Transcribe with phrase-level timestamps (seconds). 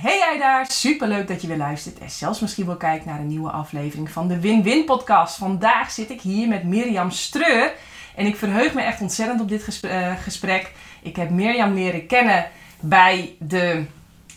[0.00, 3.26] Hey jij daar, superleuk dat je weer luistert en zelfs misschien wel kijkt naar een
[3.26, 5.36] nieuwe aflevering van de Win-Win podcast.
[5.36, 7.72] Vandaag zit ik hier met Mirjam Streur
[8.16, 9.92] en ik verheug me echt ontzettend op dit gesprek.
[9.92, 10.72] eh, gesprek.
[11.02, 12.46] Ik heb Mirjam leren kennen
[12.80, 13.84] bij de,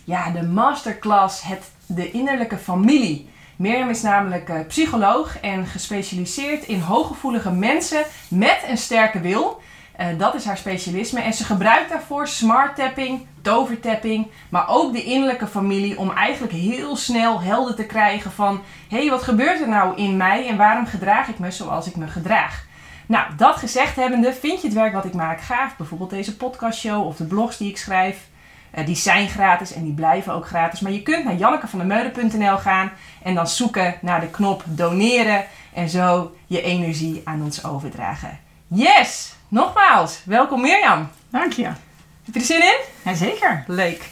[0.04, 3.28] ja, de masterclass het, De Innerlijke Familie.
[3.56, 9.60] Mirjam is namelijk eh, psycholoog en gespecialiseerd in hooggevoelige mensen met een sterke wil.
[9.96, 11.20] Eh, dat is haar specialisme.
[11.20, 16.96] En ze gebruikt daarvoor smart tapping, tovertapping, maar ook de innerlijke familie om eigenlijk heel
[16.96, 20.86] snel helder te krijgen van hé, hey, wat gebeurt er nou in mij en waarom
[20.86, 22.64] gedraag ik me zoals ik me gedraag?
[23.06, 25.76] Nou, dat gezegd hebbende, vind je het werk wat ik maak gaaf?
[25.76, 28.30] Bijvoorbeeld deze podcastshow of de blogs die ik schrijf.
[28.70, 30.80] Eh, die zijn gratis en die blijven ook gratis.
[30.80, 36.34] Maar je kunt naar jannekevandermeulen.nl gaan en dan zoeken naar de knop doneren en zo
[36.46, 38.38] je energie aan ons overdragen.
[38.66, 39.40] Yes!
[39.52, 41.08] Nogmaals, welkom Mirjam.
[41.28, 41.64] Dank je.
[41.64, 42.78] Heb je er zin in?
[43.04, 43.64] Jazeker.
[43.66, 44.10] Leuk.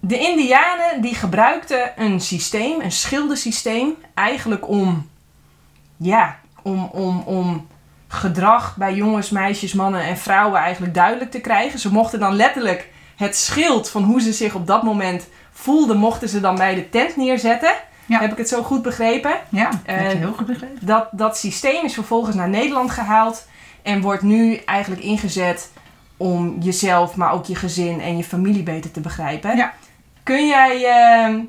[0.00, 5.10] De Indianen die gebruikten een systeem, een schildensysteem, eigenlijk om,
[5.96, 7.66] ja, om, om, om
[8.08, 11.78] gedrag bij jongens, meisjes, mannen en vrouwen eigenlijk duidelijk te krijgen.
[11.78, 16.28] Ze mochten dan letterlijk het schild van hoe ze zich op dat moment voelden, mochten
[16.28, 17.72] ze dan bij de tent neerzetten.
[18.08, 18.20] Ja.
[18.20, 19.30] Heb ik het zo goed begrepen?
[19.48, 20.78] Ja, dat heb je Eh, heel goed begrepen.
[20.86, 23.46] Dat, dat systeem is vervolgens naar Nederland gehaald
[23.82, 25.70] en wordt nu eigenlijk ingezet
[26.16, 29.56] om jezelf, maar ook je gezin en je familie beter te begrijpen.
[29.56, 29.72] Ja.
[30.22, 31.40] Kun jij, ehm,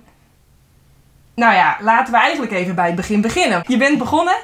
[1.35, 3.63] nou ja, laten we eigenlijk even bij het begin beginnen.
[3.67, 4.35] Je bent begonnen?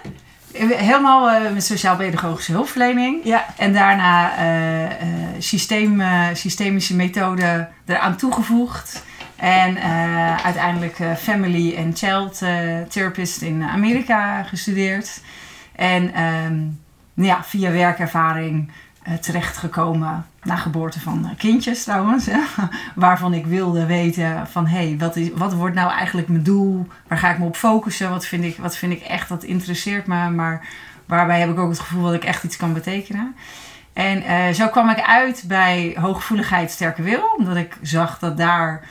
[0.58, 3.20] Helemaal eh, met sociaal-pedagogische hulpverlening.
[3.24, 3.46] Ja.
[3.58, 4.92] En daarna eh, eh,
[5.40, 9.04] systeem, eh, systemische methoden eraan toegevoegd.
[9.36, 15.22] En eh, uiteindelijk eh, family and child eh, therapist in Amerika gestudeerd.
[15.76, 16.62] En ehm,
[17.14, 18.72] ja, via werkervaring
[19.22, 22.28] terechtgekomen na geboorte van kindjes trouwens.
[22.96, 26.88] waarvan ik wilde weten van hé, hey, wat, wat wordt nou eigenlijk mijn doel?
[27.08, 28.10] Waar ga ik me op focussen?
[28.10, 30.30] Wat vind ik, wat vind ik echt, dat interesseert me.
[30.30, 30.68] Maar
[31.06, 33.36] waarbij heb ik ook het gevoel dat ik echt iets kan betekenen.
[33.94, 37.34] En zo kwam ik uit bij hooggevoeligheid sterke wil.
[37.38, 38.84] Omdat ik zag dat daar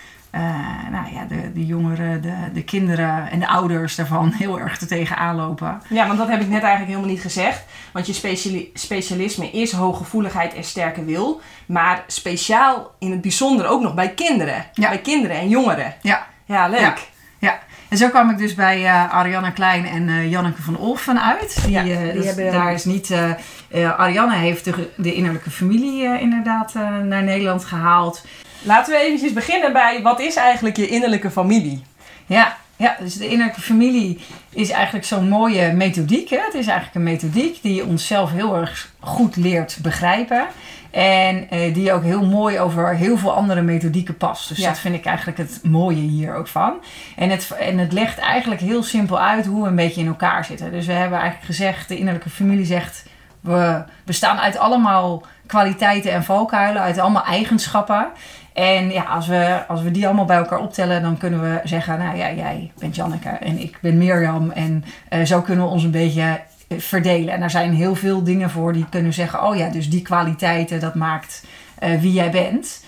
[0.91, 4.87] nou ja, de, de jongeren, de, de kinderen en de ouders daarvan heel erg te
[4.87, 5.83] tegenaan lopen.
[5.89, 7.65] Ja, want dat heb ik net eigenlijk helemaal niet gezegd.
[7.93, 11.41] Want je speciali- specialisme is hooggevoeligheid en sterke wil.
[11.67, 14.65] Maar speciaal in het bijzonder ook nog bij kinderen.
[14.73, 14.89] Ja.
[14.89, 15.95] Bij kinderen en jongeren.
[16.01, 16.81] Ja, Ja, leuk.
[16.81, 16.95] Ja.
[17.39, 17.59] Ja,
[17.89, 21.63] en zo kwam ik dus bij eh Arianna Klein en eh, Janneke van Olfen uit.
[21.65, 23.11] Die, Ja, eh, hebben- Daar is niet...
[23.11, 23.31] eh
[23.71, 28.25] eh, Arianna heeft de, de innerlijke familie eh, inderdaad eh, naar Nederland gehaald.
[28.65, 31.83] Laten we eventjes beginnen bij wat is eigenlijk je innerlijke familie?
[32.27, 34.21] Ja, ja, dus de innerlijke familie
[34.51, 36.29] is eigenlijk zo'n mooie methodiek.
[36.31, 36.39] Hè?
[36.45, 40.47] Het is eigenlijk een methodiek die onszelf heel erg goed leert begrijpen.
[40.91, 44.49] En eh, die ook heel mooi over heel veel andere methodieken past.
[44.49, 44.69] Dus Ja.
[44.69, 46.75] dat vind ik eigenlijk het mooie hier ook van.
[47.17, 50.45] En het, en het legt eigenlijk heel simpel uit hoe we een beetje in elkaar
[50.45, 50.71] zitten.
[50.73, 53.05] Dus we hebben eigenlijk gezegd, de innerlijke familie zegt...
[53.41, 58.07] We bestaan uit allemaal kwaliteiten en valkuilen, uit allemaal eigenschappen.
[58.55, 61.99] En ja, als we, als we die allemaal bij elkaar optellen, dan kunnen we zeggen:
[61.99, 64.51] Nou ja, jij bent Janneke en ik ben Mirjam.
[64.51, 67.35] En eh, zo kunnen we ons een beetje eh, verdelen.
[67.35, 70.81] En er zijn heel veel dingen voor die kunnen zeggen: Oh ja, dus die kwaliteiten,
[70.81, 71.45] dat maakt
[71.79, 72.85] eh, wie jij bent.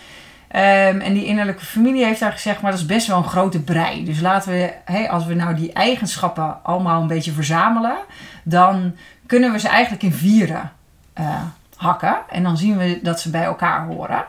[0.48, 3.62] Ehm, en die innerlijke familie heeft daar gezegd, maar dat is best wel een grote
[3.62, 4.04] brei.
[4.04, 7.96] Dus laten we, hè, als we nou die eigenschappen allemaal een beetje verzamelen,
[8.42, 8.94] dan
[9.26, 10.72] kunnen we ze eigenlijk in vieren
[11.76, 12.16] hakken.
[12.30, 14.24] En dan zien we dat ze bij elkaar horen.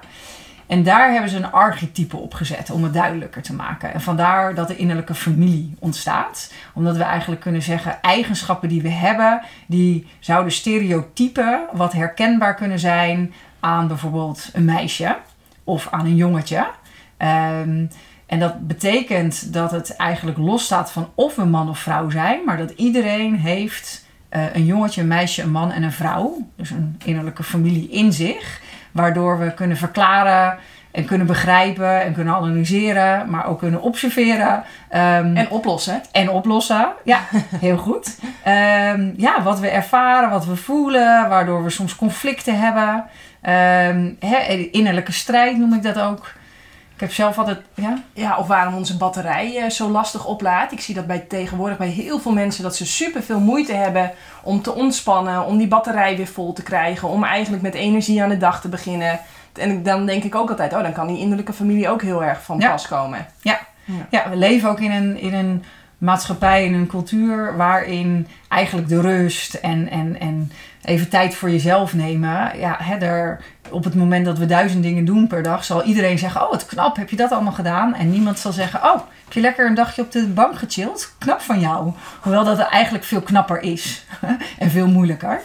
[0.67, 3.94] En daar hebben ze een archetype op gezet om het duidelijker te maken.
[3.94, 6.53] En vandaar dat de innerlijke familie ontstaat.
[6.73, 12.79] Omdat we eigenlijk kunnen zeggen, eigenschappen die we hebben, die zouden stereotypen wat herkenbaar kunnen
[12.79, 15.16] zijn aan bijvoorbeeld een meisje
[15.63, 16.67] of aan een jongetje.
[17.17, 17.85] Ehm,
[18.25, 22.57] en dat betekent dat het eigenlijk losstaat van of we man of vrouw zijn, maar
[22.57, 26.47] dat iedereen heeft eh, een jongetje, een meisje, een man en een vrouw.
[26.55, 28.61] Dus een innerlijke familie in zich.
[28.97, 30.58] Waardoor we kunnen verklaren
[30.91, 34.64] en kunnen begrijpen en kunnen analyseren, maar ook kunnen observeren.
[34.90, 36.02] ehm, En oplossen.
[36.11, 36.88] en oplossen.
[37.03, 37.20] Ja,
[37.59, 38.20] heel goed.
[38.44, 43.05] Ehm, ja, wat we ervaren, wat we voelen, waardoor we soms conflicten hebben.
[43.41, 44.09] Ehm,
[44.72, 46.32] innerlijke strijd noem ik dat ook.
[46.97, 50.72] Ik heb zelf altijd, ja, Ja, of waarom onze batterij eh, zo lastig oplaadt.
[50.72, 54.11] Ik zie dat bij, tegenwoordig bij heel veel mensen dat ze super veel moeite hebben
[54.44, 58.29] om te ontspannen, om die batterij weer vol te krijgen, om eigenlijk met energie aan
[58.29, 59.20] de dag te beginnen.
[59.53, 62.44] En dan denk ik ook altijd, oh, dan kan die innerlijke familie ook heel erg
[62.44, 62.72] van Ja.
[62.72, 63.26] pas komen.
[64.09, 65.64] ja, we leven ook in een, in een
[65.97, 70.52] maatschappij en een cultuur waarin eigenlijk de rust en, en, en
[70.87, 72.59] even tijd voor jezelf nemen.
[72.59, 73.39] Ja, hè, er,
[73.69, 76.66] op het moment dat we duizend dingen doen per dag, zal iedereen zeggen: Oh, wat
[76.66, 77.95] knap, heb je dat allemaal gedaan?
[77.95, 81.13] En niemand zal zeggen: Oh, heb je lekker een dagje op de bank gechilled?
[81.17, 81.91] Knap van jou.
[82.22, 84.05] Hoewel dat het eigenlijk veel knapper is
[84.59, 85.41] en veel moeilijker.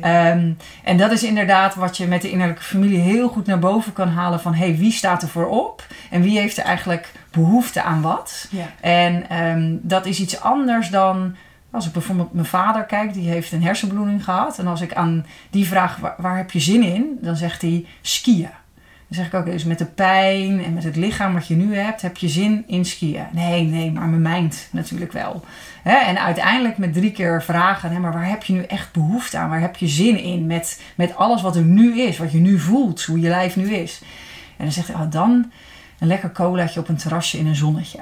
[0.00, 0.52] Ehm,
[0.84, 4.08] en dat is inderdaad wat je met de innerlijke familie heel goed naar boven kan
[4.08, 8.48] halen: van hey, wie staat er voorop en wie heeft er eigenlijk behoefte aan wat?
[8.50, 8.66] Ja.
[8.80, 11.36] En ehm, dat is iets anders dan
[11.74, 14.58] als ik bijvoorbeeld mijn vader kijk, die heeft een hersenbloeding gehad.
[14.58, 17.18] En als ik aan die vraag, waar, heb je zin in?
[17.20, 18.50] Dan zegt hij skiën.
[19.08, 21.76] Dan zeg ik ook, dus met de pijn en met het lichaam wat je nu
[21.76, 23.26] hebt, heb je zin in skiën?
[23.32, 25.44] Nee, nee, maar mijn mind natuurlijk wel.
[25.82, 29.48] En uiteindelijk met drie keer vragen, hè, maar waar heb je nu echt behoefte aan?
[29.48, 32.58] Waar heb je zin in met, met alles wat er nu is, wat je nu
[32.58, 34.00] voelt, hoe je lijf nu is?
[34.56, 35.50] En dan zegt hij, ah, dan
[35.98, 38.00] een lekker colaatje op een terrasje in een zonnetje.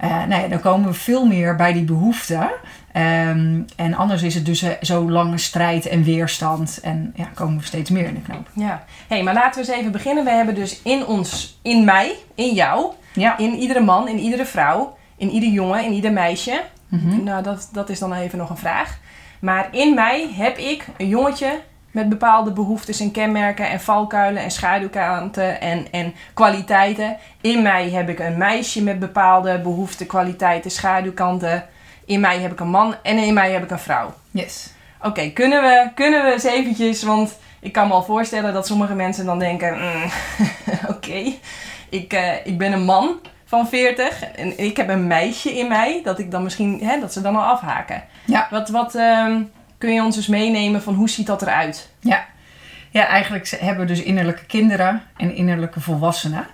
[0.00, 2.50] Nou ja, dan komen we veel meer bij die behoeften.
[2.96, 6.80] Um, en anders is het dus uh, zo lange strijd en weerstand.
[6.82, 8.48] En ja, komen we steeds meer in de knoop.
[8.52, 10.24] Ja, hey, maar laten we eens even beginnen.
[10.24, 13.38] We hebben dus in ons, in mij, in jou, ja.
[13.38, 16.62] in iedere man, in iedere vrouw, in ieder jongen, in ieder meisje.
[16.88, 17.22] Mm -hmm.
[17.24, 18.98] Nou, dat, dat is dan even nog een vraag.
[19.40, 21.60] Maar in mij heb ik een jongetje
[21.90, 27.16] met bepaalde behoeftes en kenmerken en valkuilen en schaduwkanten en, en kwaliteiten.
[27.40, 31.64] In mij heb ik een meisje met bepaalde behoeften, kwaliteiten, schaduwkanten.
[32.08, 34.14] In mij heb ik een man en in mij heb ik een vrouw.
[34.30, 34.72] Yes.
[34.98, 38.66] Oké, okay, kunnen, we, kunnen we eens eventjes, want ik kan me al voorstellen dat
[38.66, 39.78] sommige mensen dan denken...
[39.78, 40.02] Mm,
[40.82, 41.38] Oké, okay,
[41.88, 46.00] ik, uh, ik ben een man van 40 en ik heb een meisje in mij,
[46.04, 48.04] dat ik dan misschien, hè, dat ze dan al afhaken.
[48.24, 48.48] Ja.
[48.50, 51.88] Wat, wat, um, kun je ons eens meenemen van hoe ziet dat eruit?
[52.00, 52.26] Ja.
[52.90, 56.46] ja, eigenlijk hebben we dus innerlijke kinderen en innerlijke volwassenen.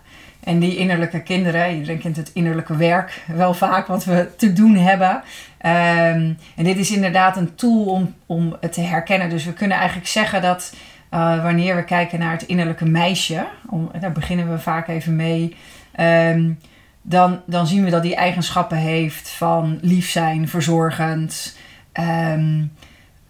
[0.45, 4.77] En die innerlijke kinderen, iedereen kent het innerlijke werk wel vaak wat we te doen
[4.77, 5.11] hebben.
[5.11, 9.31] Um, en dit is inderdaad een tool om, om het te herkennen.
[9.31, 10.75] Dus we kunnen eigenlijk zeggen dat
[11.11, 15.57] uh, wanneer we kijken naar het innerlijke meisje, om, daar beginnen we vaak even mee.
[16.01, 16.59] Um,
[17.03, 21.57] dan, dan zien we dat die eigenschappen heeft van lief zijn, verzorgend,
[22.01, 22.73] um,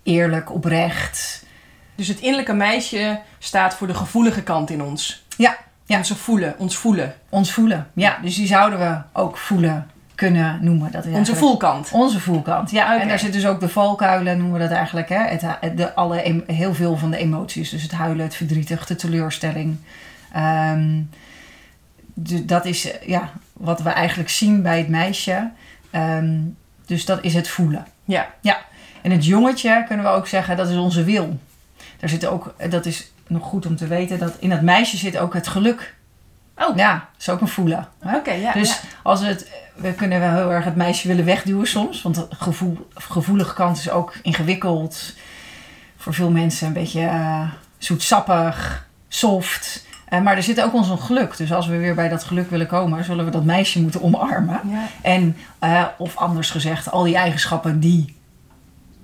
[0.02, 1.46] eerlijk, oprecht.
[1.94, 5.24] Dus het innerlijke meisje staat voor de gevoelige kant in ons.
[5.36, 5.56] Ja.
[5.84, 5.98] Ja.
[5.98, 7.14] Onze voelen, ons voelen.
[7.28, 8.18] Ons voelen, ja.
[8.22, 10.92] Dus die zouden we ook voelen kunnen noemen.
[10.92, 11.90] Dat onze voelkant.
[11.92, 12.84] Onze voelkant, ja.
[12.84, 13.00] Okay.
[13.00, 15.08] En daar zitten dus ook de valkuilen, noemen we dat eigenlijk.
[15.08, 15.18] Hè?
[15.18, 15.44] Het,
[15.76, 17.70] de, alle, heel veel van de emoties.
[17.70, 19.76] Dus het huilen, het verdrietig, de teleurstelling.
[20.36, 21.10] Um,
[22.14, 25.50] de, dat is ja, wat we eigenlijk zien bij het meisje.
[25.92, 27.86] Um, dus dat is het voelen.
[28.04, 28.28] Ja.
[28.40, 28.58] Ja.
[29.02, 31.38] En het jongetje kunnen we ook zeggen, dat is onze wil.
[32.00, 35.18] Daar zit ook, dat is nog goed om te weten, dat in dat meisje zit
[35.18, 35.94] ook het geluk.
[36.56, 36.76] Oh.
[36.76, 37.88] Ja, dat is ook een voelen.
[38.04, 38.52] Oké, okay, ja.
[38.52, 38.88] Dus ja.
[39.02, 42.02] als het, we kunnen wel heel erg het meisje willen wegduwen soms.
[42.02, 45.14] Want de gevoel, gevoelige kant is ook ingewikkeld.
[45.96, 49.86] Voor veel mensen een beetje uh, zoetsappig, soft.
[50.10, 51.36] Uh, maar er zit ook ons een geluk.
[51.36, 54.60] Dus als we weer bij dat geluk willen komen, zullen we dat meisje moeten omarmen.
[54.70, 54.86] Ja.
[55.02, 58.16] En, uh, of anders gezegd, al die eigenschappen die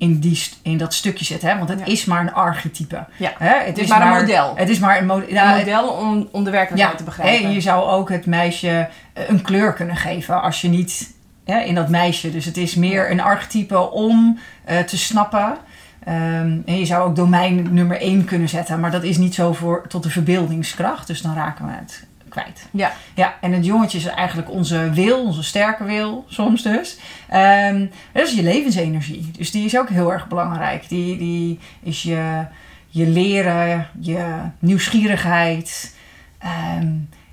[0.01, 1.49] in, die, in dat stukje zitten.
[1.49, 1.57] Hè?
[1.57, 1.85] Want het Ja.
[1.85, 3.05] is maar een archetype.
[3.17, 3.33] Ja.
[3.39, 3.55] Hè?
[3.65, 4.53] Het, is maar een model.
[4.57, 7.45] Het is maar een, mo- ja, Een het- model om, om de werkelijkheid te begrijpen.
[7.47, 11.15] En je zou ook het meisje eh, een kleur kunnen geven als je niet
[11.45, 12.31] hè, in dat meisje.
[12.31, 15.57] Dus het is meer een archetype om eh, te snappen.
[16.05, 19.53] Ehm, en je zou ook domein nummer 1 kunnen zetten, maar dat is niet zo
[19.53, 21.07] voor, tot de verbeeldingskracht.
[21.07, 22.69] Dus dan raken we het kwijt.
[22.71, 22.93] Ja.
[23.15, 26.99] Ja, en het jongetje is eigenlijk onze wil, onze sterke wil, soms dus.
[27.29, 29.31] Ehm, dat is je levensenergie.
[29.37, 30.89] Dus die is ook heel erg belangrijk.
[30.89, 32.45] Die, die is je,
[32.89, 35.97] je leren, je nieuwsgierigheid,
[36.39, 36.89] ehm,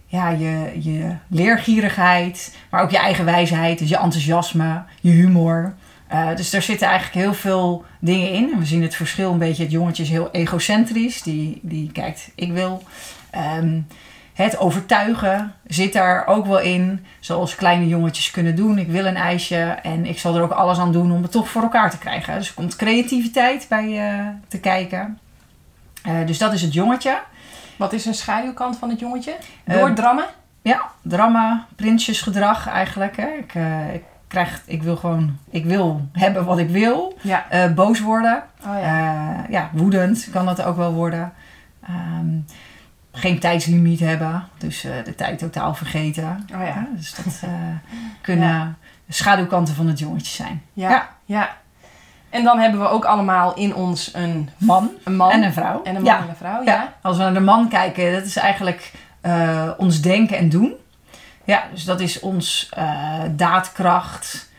[0.05, 5.75] ja, je, je leergierigheid, maar ook je eigen wijsheid, dus je enthousiasme, je humor.
[6.07, 8.51] Eh, dus daar zitten eigenlijk heel veel dingen in.
[8.53, 9.63] En we zien het verschil een beetje.
[9.63, 11.21] Het jongetje is heel egocentrisch.
[11.21, 12.83] Die, die kijkt, ik wil.
[13.29, 13.79] Ehm,
[14.37, 17.05] het overtuigen zit daar ook wel in.
[17.19, 18.77] Zoals kleine jongetjes kunnen doen.
[18.77, 21.49] Ik wil een ijsje en ik zal er ook alles aan doen om het toch
[21.49, 22.35] voor elkaar te krijgen.
[22.35, 25.19] Dus er komt creativiteit bij eh, te kijken.
[26.03, 27.19] Eh, dus dat is het jongetje.
[27.77, 29.35] Wat is een schaduwkant van het jongetje?
[29.63, 30.25] Eh, Doordrammen?
[30.61, 33.17] Ja, drama, prinsjesgedrag eigenlijk.
[33.17, 33.27] Hè.
[33.27, 33.53] Ik,
[33.93, 37.17] ik, krijg, ik wil gewoon, ik wil hebben wat ik wil.
[37.21, 37.71] Ja.
[37.75, 38.43] Boos worden.
[38.65, 39.45] Oh ja.
[39.49, 41.33] Ja, woedend kan dat ook wel worden.
[41.83, 42.27] Ehm,
[43.17, 46.47] geen tijdslimiet hebben, dus eh, de tijd totaal vergeten.
[46.53, 46.87] Oh ja.
[46.95, 47.49] dus dat eh,
[48.21, 48.77] kunnen
[49.09, 50.61] schaduwkanten van het jongetje zijn.
[50.73, 50.89] Ja.
[50.89, 51.09] Ja.
[51.25, 51.55] ja.
[52.29, 55.83] En dan hebben we ook allemaal in ons een, Man een man en een vrouw.
[55.83, 56.13] en een ja.
[56.13, 56.63] man en een vrouw.
[56.63, 56.73] Ja.
[56.73, 56.93] Ja.
[57.01, 60.73] als we naar de man kijken, dat is eigenlijk eh, ons denken en doen.
[61.43, 62.69] Ja, dus dat is ons
[63.35, 64.49] daadkracht,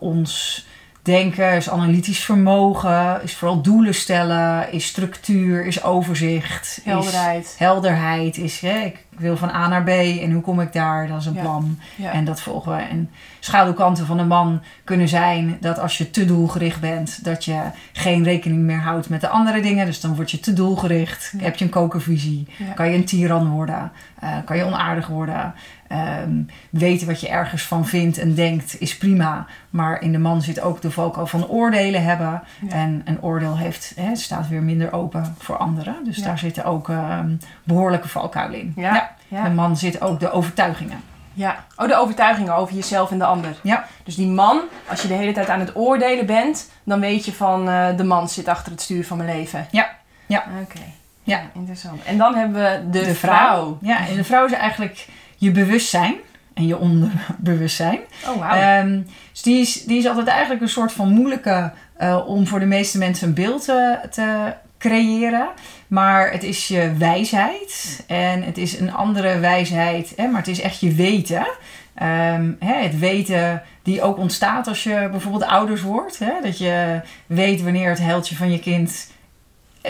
[0.00, 0.66] ons
[1.04, 7.44] denken, is analytisch vermogen, is vooral doelen stellen, is structuur, is overzicht, Helderheid.
[7.44, 11.06] is helderheid, is hè, ik wil van A naar B en hoe kom ik daar,
[11.08, 11.40] dat is een Ja.
[11.40, 12.10] plan Ja.
[12.12, 12.82] en dat volgen we.
[12.82, 17.60] En schaduwkanten van een man kunnen zijn dat als je te doelgericht bent, dat je
[17.92, 21.44] geen rekening meer houdt met de andere dingen, dus dan word je te doelgericht, Ja.
[21.44, 25.54] heb je een kokervisie, kan je een tiran worden, eh, kan je onaardig worden.
[25.88, 29.46] Ehm, weten wat je ergens van vindt en denkt is prima.
[29.70, 32.42] Maar in de man zit ook de valkuil van oordelen hebben.
[32.68, 32.68] Ja.
[32.74, 35.94] En een oordeel heeft, hè, staat weer minder open voor anderen.
[36.04, 36.24] Dus Ja.
[36.24, 38.72] daar zitten ook ehm, behoorlijke valkuilen in.
[38.76, 39.03] Ja.
[39.34, 39.44] Ja.
[39.44, 41.02] De man zit ook de overtuigingen.
[41.32, 41.64] Ja.
[41.76, 43.56] Oh, de overtuigingen over jezelf en de ander.
[43.62, 43.86] Ja.
[44.04, 47.32] Dus die man, als je de hele tijd aan het oordelen bent, dan weet je
[47.32, 49.66] van eh, de man zit achter het stuur van mijn leven.
[49.70, 49.90] Ja.
[50.26, 50.44] Ja.
[50.62, 50.80] Oké.
[51.22, 51.40] Ja.
[51.54, 52.04] Interessant.
[52.04, 53.78] En dan hebben we de, vrouw.
[53.80, 56.14] Ja, en de vrouw is eigenlijk je bewustzijn
[56.54, 58.00] en je onderbewustzijn.
[58.28, 58.60] Oh, wauw.
[58.60, 59.00] Ehm,
[59.32, 62.66] dus die is, die is altijd eigenlijk een soort van moeilijke eh, om voor de
[62.66, 65.48] meeste mensen een beeld te, te creëren.
[65.88, 70.60] Maar het is je wijsheid en het is een andere wijsheid, hè, maar het is
[70.60, 71.46] echt je weten.
[71.94, 76.18] Ehm, hè, het weten die ook ontstaat als je bijvoorbeeld ouders wordt.
[76.18, 79.12] Hè, dat je weet wanneer het heldje van je kind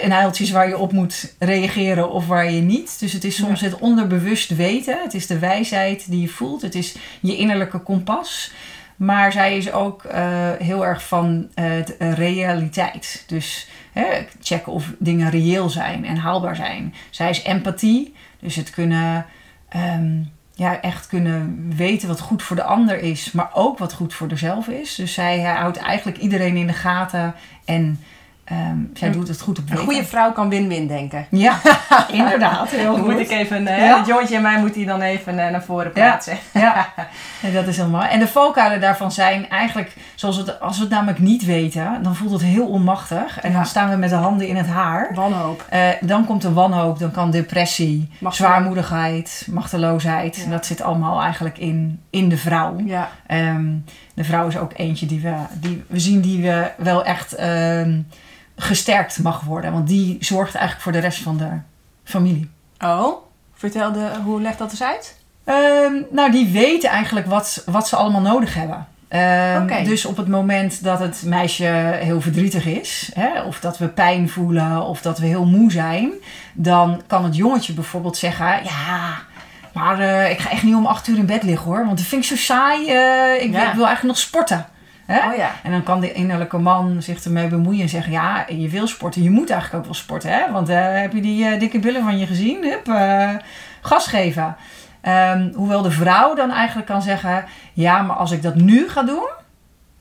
[0.02, 3.00] een heiltje is waar je op moet reageren of waar je niet.
[3.00, 4.98] Dus het is soms het onderbewust weten.
[5.02, 6.62] Het is de wijsheid die je voelt.
[6.62, 8.52] Het is je innerlijke kompas.
[8.96, 13.24] Maar zij is ook eh, heel erg van eh, eh, realiteit.
[13.26, 13.68] Dus
[14.42, 16.94] checken of dingen reëel zijn en haalbaar zijn.
[17.10, 18.14] Zij is empathie.
[18.40, 19.26] Dus het kunnen,
[19.68, 20.22] ehm,
[20.54, 23.32] ja, echt kunnen weten wat goed voor de ander is.
[23.32, 24.94] Maar ook wat goed voor zichzelf is.
[24.94, 27.34] Dus zij houdt eigenlijk iedereen in de gaten.
[27.64, 28.00] En
[28.44, 31.26] ehm, zij Een- doet het goed op Een goede vrouw kan win-win denken.
[31.30, 31.60] Ja,
[32.12, 32.70] inderdaad.
[32.70, 33.04] Heel goed.
[33.10, 33.96] moet ik even, eh Ja.
[33.98, 36.38] het jongetje en mij moet hij dan even eh, naar voren plaatsen.
[36.52, 36.86] Ja,
[37.42, 38.02] en dat is helemaal.
[38.02, 42.14] En de valkuilen daarvan zijn eigenlijk, zoals het, als we het namelijk niet weten, dan
[42.16, 43.40] voelt het heel onmachtig.
[43.40, 43.56] En Ja.
[43.56, 45.10] dan staan we met de handen in het haar.
[45.14, 45.64] Wanhoop.
[45.68, 50.36] Eh, dan komt de wanhoop, dan kan depressie, zwaarmoedigheid, machteloosheid.
[50.36, 50.44] Ja.
[50.44, 52.76] En dat zit allemaal eigenlijk in, in de vrouw.
[52.84, 53.10] Ja.
[53.26, 53.72] Ehm,
[54.14, 58.00] de vrouw is ook eentje die we, die we zien die we wel echt ehm,
[58.56, 59.72] gesterkt mag worden.
[59.72, 61.50] Want die zorgt eigenlijk voor de rest van de
[62.04, 62.50] familie.
[62.78, 63.16] Oh,
[63.54, 65.18] vertel de, hoe legt dat eens uit?
[65.44, 68.86] Ehm, nou, die weten eigenlijk wat, wat ze allemaal nodig hebben.
[69.62, 69.82] Oké.
[69.84, 71.64] Dus op het moment dat het meisje
[72.00, 76.12] heel verdrietig is, hè, of dat we pijn voelen, of dat we heel moe zijn,
[76.52, 79.18] dan kan het jongetje bijvoorbeeld zeggen: Ja,
[79.74, 82.06] maar eh, ik ga echt niet om acht uur in bed liggen hoor, want dat
[82.06, 82.88] vind ik zo saai.
[82.88, 83.68] eh, ik, wil- Ja.
[83.68, 84.66] ik wil eigenlijk nog sporten.
[85.06, 85.30] Hè?
[85.30, 85.50] Oh ja.
[85.62, 89.22] En dan kan de innerlijke man zich ermee bemoeien en zeggen: Ja, je wil sporten,
[89.22, 90.30] je moet eigenlijk ook wel sporten.
[90.30, 90.52] Hè?
[90.52, 92.62] Want eh, heb je die dikke billen van je gezien?
[92.64, 92.86] Hup,
[93.80, 94.56] gas geven.
[95.00, 99.02] Ehm, hoewel de vrouw dan eigenlijk kan zeggen: Ja, maar als ik dat nu ga
[99.02, 99.28] doen,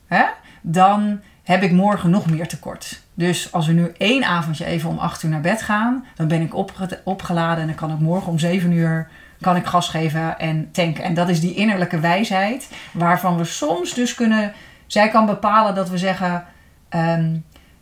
[0.06, 0.22] hè,
[0.62, 3.00] dan heb ik morgen nog meer tekort.
[3.14, 6.40] Dus als we nu één avondje even om acht uur naar bed gaan, dan ben
[6.40, 9.08] ik opge- opgeladen en dan kan ik morgen om zeven uur
[9.44, 11.04] kan ik gas geven en tanken.
[11.04, 14.52] En dat is die innerlijke wijsheid waarvan we soms dus kunnen...
[14.86, 16.44] Zij kan bepalen dat we zeggen...
[16.88, 17.32] ehm,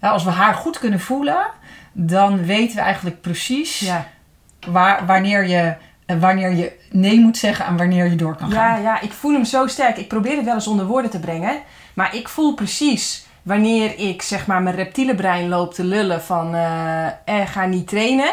[0.00, 1.47] ja, als we haar goed kunnen voelen,
[1.92, 4.07] dan weten we eigenlijk precies Ja.
[4.66, 5.75] waar, wanneer, je,
[6.07, 8.83] eh, wanneer je nee moet zeggen en wanneer je door kan Ja, gaan.
[8.83, 9.97] ja, ik voel hem zo sterk.
[9.97, 11.61] Ik probeer het wel eens onder woorden te brengen.
[11.95, 16.54] Maar ik voel precies wanneer ik zeg maar mijn reptiele brein loop te lullen van
[16.54, 18.33] eh, eh, ga niet trainen.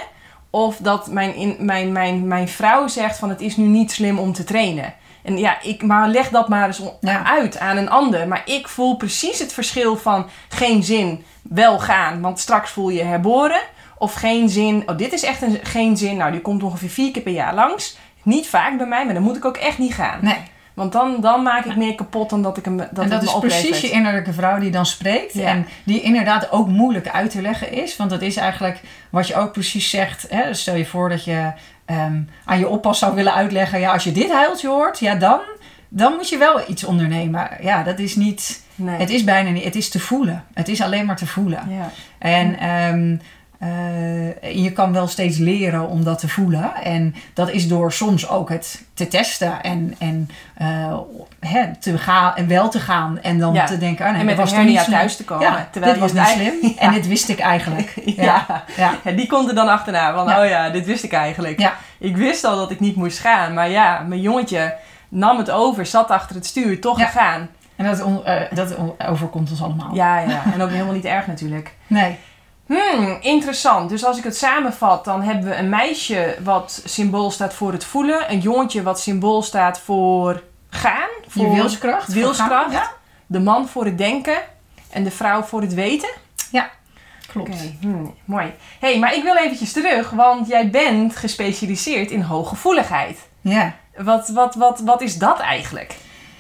[0.50, 4.20] Of dat mijn, in, mijn, mijn, mijn vrouw zegt van het is nu niet slim
[4.20, 4.94] om te trainen.
[5.24, 7.26] En ja, ik, maar leg dat maar eens Ja.
[7.26, 8.28] uit aan een ander.
[8.28, 12.98] Maar ik voel precies het verschil van geen zin, wel gaan, want straks voel je
[12.98, 13.62] je herboren.
[13.98, 17.12] Of geen zin, oh dit is echt een, geen zin, nou die komt ongeveer vier
[17.12, 17.98] keer per jaar langs.
[18.24, 20.20] Niet vaak bij mij, maar dan moet ik ook echt niet gaan.
[20.22, 20.38] Nee.
[20.80, 23.34] Want dan, dan maak ik meer kapot dan dat ik hem dat en dat is
[23.34, 23.62] oplevert.
[23.62, 25.34] precies je innerlijke vrouw die dan spreekt.
[25.34, 25.48] Ja.
[25.48, 27.98] En die inderdaad ook moeilijk uit te leggen is.
[27.98, 30.26] Want dat is eigenlijk wat je ook precies zegt.
[30.30, 30.44] Hè?
[30.48, 31.52] Dus stel je voor dat je
[31.86, 33.80] ehm, aan je oppas zou willen uitleggen.
[33.80, 35.40] Ja, als je dit huiltje hoort, ja dan,
[35.90, 37.50] dan moet je wel iets ondernemen.
[37.62, 38.64] Ja, dat is niet...
[38.76, 39.00] Nee.
[39.00, 39.64] Het is bijna niet...
[39.64, 40.44] Het is te voelen.
[40.54, 41.64] Het is alleen maar te voelen.
[41.70, 41.92] ja.
[42.20, 43.18] En ehm,
[43.60, 46.76] eh, je kan wel steeds leren om dat te voelen.
[46.76, 50.98] En dat is door soms ook het te testen en, en, eh,
[51.40, 53.20] hè, te gaan, en wel te gaan.
[53.22, 53.66] En dan Ja.
[53.66, 55.46] te denken, ah, nee, en met was hernia thuis te komen.
[55.46, 56.74] Ja, terwijl dit was niet slim.
[56.78, 57.94] En dit wist ik eigenlijk.
[58.06, 58.24] Ja.
[58.24, 58.64] Ja.
[58.78, 58.94] Ja.
[59.04, 60.14] Ja, die komt er dan achterna.
[60.14, 61.72] Van, oh ja, dit wist ik eigenlijk.
[61.98, 63.54] Ik wist al dat ik niet moest gaan.
[63.54, 64.76] Maar ja, mijn jongetje
[65.10, 67.50] nam het over, zat achter het stuur, toch gegaan.
[67.76, 68.76] En dat, on- eh, dat
[69.08, 69.96] overkomt ons allemaal.
[69.96, 70.42] Ja, ja.
[70.54, 71.74] En ook helemaal niet erg natuurlijk.
[71.88, 72.18] Nee.
[72.70, 73.90] Hmm, interessant.
[73.90, 77.86] Dus als ik het samenvat, dan hebben we een meisje wat symbool staat voor het
[77.86, 78.32] voelen.
[78.32, 81.10] Een jongetje wat symbool staat voor gaan.
[81.24, 82.06] Je Voor wilskracht.
[82.06, 82.64] voor wilskracht.
[82.64, 82.72] gaan.
[82.72, 82.92] Ja.
[83.26, 84.38] de man voor het denken
[84.90, 86.10] en de vrouw voor het weten.
[87.32, 87.50] Klopt.
[87.50, 88.54] Oké, hmm, mooi.
[88.80, 93.28] hey, maar ik wil eventjes terug, want jij bent gespecialiseerd in hooggevoeligheid.
[93.42, 93.74] Ja.
[93.98, 95.96] Wat, wat, wat, wat is dat eigenlijk?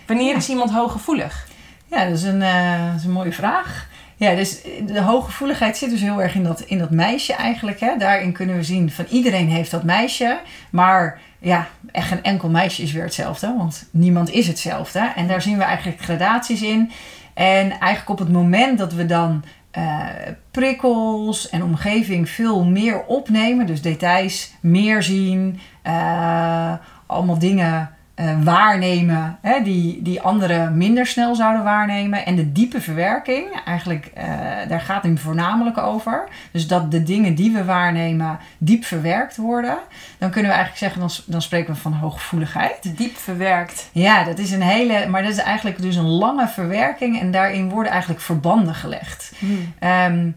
[0.07, 1.47] Wanneer is iemand hooggevoelig?
[1.85, 3.87] Ja, dat is, een, eh, dat is een mooie vraag.
[4.19, 7.79] Ja, dus de hooggevoeligheid zit dus heel erg in dat, in dat meisje eigenlijk.
[7.79, 7.97] Hè.
[7.97, 10.39] Daarin kunnen we zien van iedereen heeft dat meisje.
[10.69, 13.53] Maar ja, echt geen enkel meisje is weer hetzelfde.
[13.57, 15.11] Want niemand is hetzelfde.
[15.15, 16.91] En daar zien we eigenlijk gradaties in.
[17.33, 20.05] En eigenlijk op het moment dat we dan eh,
[20.51, 23.65] prikkels en omgeving veel meer opnemen.
[23.65, 25.59] Dus details meer zien.
[25.81, 26.73] eh,
[27.05, 32.25] allemaal dingen eh, waarnemen hè, die, die anderen minder snel zouden waarnemen.
[32.25, 34.27] En de diepe verwerking, eigenlijk, eh,
[34.67, 36.27] daar gaat het voornamelijk over.
[36.51, 39.77] Dus dat de dingen die we waarnemen diep verwerkt worden.
[40.17, 42.97] Dan kunnen we eigenlijk zeggen, dan, dan spreken we van hooggevoeligheid.
[42.97, 43.89] Diep verwerkt.
[43.91, 47.19] Ja, dat is een hele, maar dat is eigenlijk dus een lange verwerking.
[47.19, 49.33] En daarin worden eigenlijk verbanden gelegd.
[49.39, 49.73] Hmm.
[49.79, 50.31] Ehm,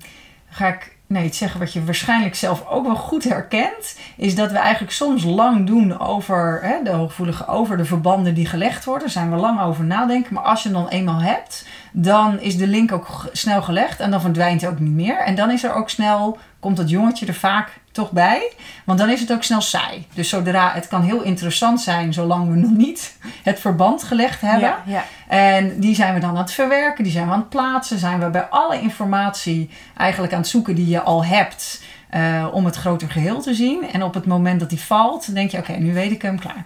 [0.49, 4.51] ga ik nee, iets zeggen wat je waarschijnlijk zelf ook wel goed herkent, is dat
[4.51, 9.03] we eigenlijk soms lang doen over hè, de hooggevoelige, over de verbanden die gelegd worden.
[9.03, 10.35] Daar zijn we lang over nadenken.
[10.35, 14.21] Maar als je dan eenmaal hebt, dan is de link ook snel gelegd en dan
[14.21, 15.19] verdwijnt hij ook niet meer.
[15.19, 18.53] En dan is er ook snel, komt dat jongetje er vaak toch bij,
[18.85, 20.07] want dan is het ook snel saai.
[20.15, 24.69] Dus zodra het kan heel interessant zijn, zolang we nog niet het verband gelegd hebben.
[24.69, 25.05] Ja, ja.
[25.29, 27.99] En die zijn we dan aan het verwerken, die zijn we aan het plaatsen.
[27.99, 31.83] Zijn we bij alle informatie eigenlijk aan het zoeken die je al hebt.
[32.13, 33.91] eh, om het groter geheel te zien.
[33.93, 36.65] En op het moment dat die valt, denk je: oké, nu weet ik hem klaar.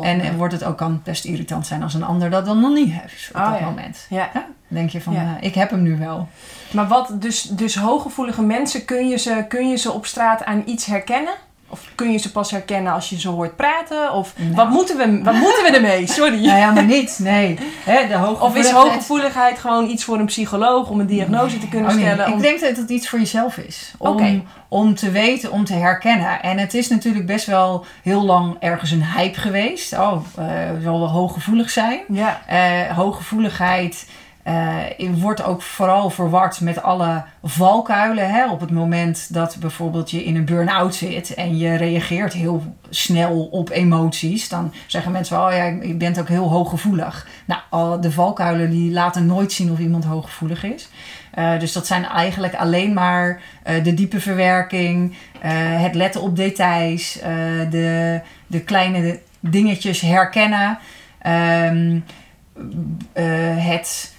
[0.00, 2.72] En, en wordt het ook kan best irritant zijn als een ander dat dan nog
[2.74, 3.64] niet heeft op Oh, dat ja.
[3.64, 4.06] moment.
[4.10, 4.30] ja.
[4.34, 5.36] Ja, denk je van: Ja.
[5.40, 6.28] eh, ik heb hem nu wel.
[6.70, 10.62] Maar wat, dus, dus hooggevoelige mensen, kun je, ze, kun je ze op straat aan
[10.66, 11.34] iets herkennen?
[11.72, 14.12] Of kun je ze pas herkennen als je ze hoort praten?
[14.12, 14.54] Of Nou.
[14.54, 16.06] wat, moeten we, wat moeten we ermee?
[16.18, 16.44] Sorry.
[16.44, 17.18] Nou ja, maar niet.
[17.22, 17.58] Nee.
[17.84, 21.90] Hè, de Of is hooggevoeligheid- gewoon iets voor een psycholoog om een diagnose te kunnen
[21.90, 22.04] Oh, nee.
[22.04, 22.26] stellen?
[22.28, 23.92] Ik Om- denk dat het iets voor jezelf is.
[23.98, 26.42] Om, om te weten, om te herkennen.
[26.42, 29.92] En het is natuurlijk best wel heel lang ergens een hype geweest.
[29.92, 30.44] Oh, eh
[30.82, 32.00] zal wel hooggevoelig zijn.
[32.08, 34.06] Ja, Eh, hooggevoeligheid
[34.42, 38.30] eh, wordt ook vooral verward met alle valkuilen.
[38.30, 38.50] Hè?
[38.50, 43.44] Op het moment dat bijvoorbeeld je in een burn-out zit en je reageert heel snel
[43.44, 47.26] op emoties, dan zeggen mensen oh ja, je bent ook heel hooggevoelig.
[47.44, 50.88] Nou, de valkuilen die laten nooit zien of iemand hooggevoelig is.
[51.30, 55.14] Eh, dus dat zijn eigenlijk alleen maar eh, de diepe verwerking,
[55.76, 57.18] het letten op details,
[57.70, 60.78] de, de kleine dingetjes herkennen.
[61.18, 61.98] Ehm,
[63.12, 64.11] eh, het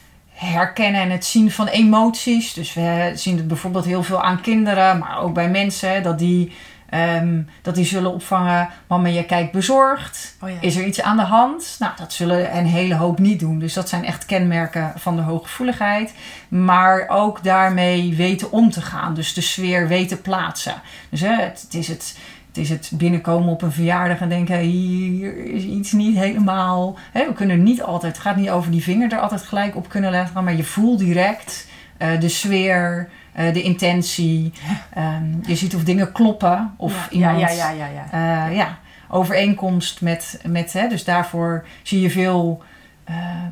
[0.43, 2.53] herkennen en het zien van emoties.
[2.53, 6.51] Dus we zien het bijvoorbeeld heel veel aan kinderen, maar ook bij mensen, dat die,
[6.89, 10.36] ehm, dat die zullen opvangen: Mama, je kijkt bezorgd.
[10.41, 10.56] oh ja.
[10.62, 11.75] Is er iets aan de hand?
[11.79, 13.60] Nou, dat zullen een hele hoop niet doen.
[13.60, 16.13] Dus dat zijn echt kenmerken van de hooggevoeligheid.
[16.47, 19.13] Maar ook daarmee weten om te gaan.
[19.13, 20.82] Dus de sfeer weten plaatsen.
[21.10, 22.17] Dus hè, het, het is het.
[22.53, 26.97] Het is het binnenkomen op een verjaardag en denken: hier is iets niet helemaal.
[27.11, 29.89] Hè, we kunnen niet altijd, het gaat niet over die vinger er altijd gelijk op
[29.89, 34.53] kunnen leggen, maar je voelt direct eh, de sfeer, eh, de intentie.
[34.93, 38.47] Ehm, je ziet of dingen kloppen, of ja, iemand ja, ja, ja, ja.
[38.47, 38.77] eh, ja,
[39.09, 42.63] overeenkomst met, met hè, dus daarvoor zie je veel,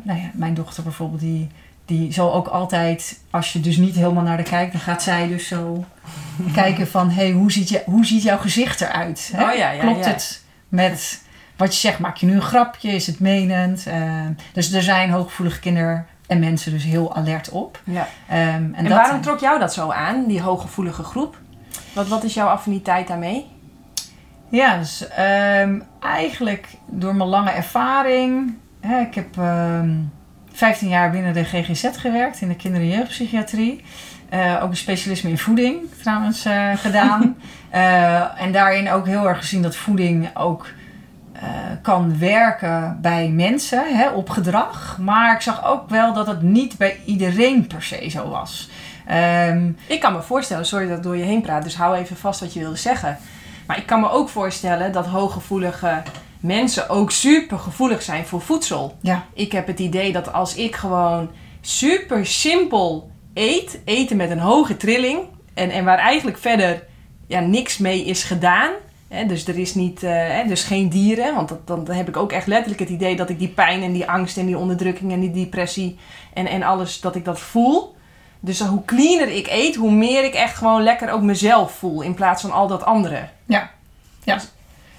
[0.04, 1.50] nou ja, mijn dochter bijvoorbeeld, die,
[1.92, 5.28] die zal ook altijd, als je dus niet helemaal naar de kijkt, dan gaat zij
[5.28, 5.86] dus zo
[6.54, 9.32] kijken van, hé, hey, hoe, ziet je, hoe ziet jouw gezicht eruit?
[9.36, 9.50] Hè?
[9.50, 10.12] Oh ja, ja, Klopt ja.
[10.12, 11.22] het met
[11.58, 12.00] wat je zegt?
[12.00, 12.92] Maak je nu een grapje?
[12.92, 13.88] Is het menend?
[13.88, 17.82] Eh, dus er zijn hooggevoelige kinderen en mensen dus heel alert op.
[17.84, 18.08] ja.
[18.28, 21.38] Ehm, en En, dat waarom trok jou dat zo aan, die hooggevoelige groep?
[21.94, 23.46] Wat, wat is jouw affiniteit daarmee?
[24.50, 28.58] Ja, dus ehm, eigenlijk door mijn lange ervaring.
[28.80, 29.90] Hè, ik heb ehm
[30.52, 33.84] 15 jaar binnen de GGZ gewerkt in de kinder- en jeugdpsychiatrie.
[34.30, 37.36] Eh, ook een specialisme in voeding trouwens eh, gedaan.
[37.70, 40.68] Eh, en daarin ook heel erg gezien dat voeding ook
[41.82, 44.98] kan werken bij mensen hè, op gedrag.
[45.00, 48.70] Maar ik zag ook wel dat het niet bij iedereen per se zo was.
[49.06, 52.18] Ehm, Ik kan me voorstellen, sorry dat ik door je heen praat, dus hou even
[52.18, 53.18] vast wat je wilde zeggen.
[53.66, 56.02] Maar ik kan me ook voorstellen dat hooggevoelige
[56.42, 58.98] mensen ook super gevoelig zijn voor voedsel.
[59.02, 61.30] ja, Ik heb het idee dat als ik gewoon
[61.62, 65.20] super simpel eet, eten met een hoge trilling,
[65.54, 66.84] en, en waar eigenlijk verder
[67.28, 68.72] ja, niks mee is gedaan.
[69.08, 72.32] Hè, dus er is niet, eh, dus geen dieren, want dat, dan heb ik ook
[72.32, 75.20] echt letterlijk het idee dat ik die pijn en die angst en die onderdrukking en
[75.20, 75.98] die depressie
[76.34, 77.96] en, en alles, dat ik dat voel.
[78.40, 82.14] Dus hoe cleaner ik eet, hoe meer ik echt gewoon lekker ook mezelf voel in
[82.14, 83.30] plaats van al dat andere.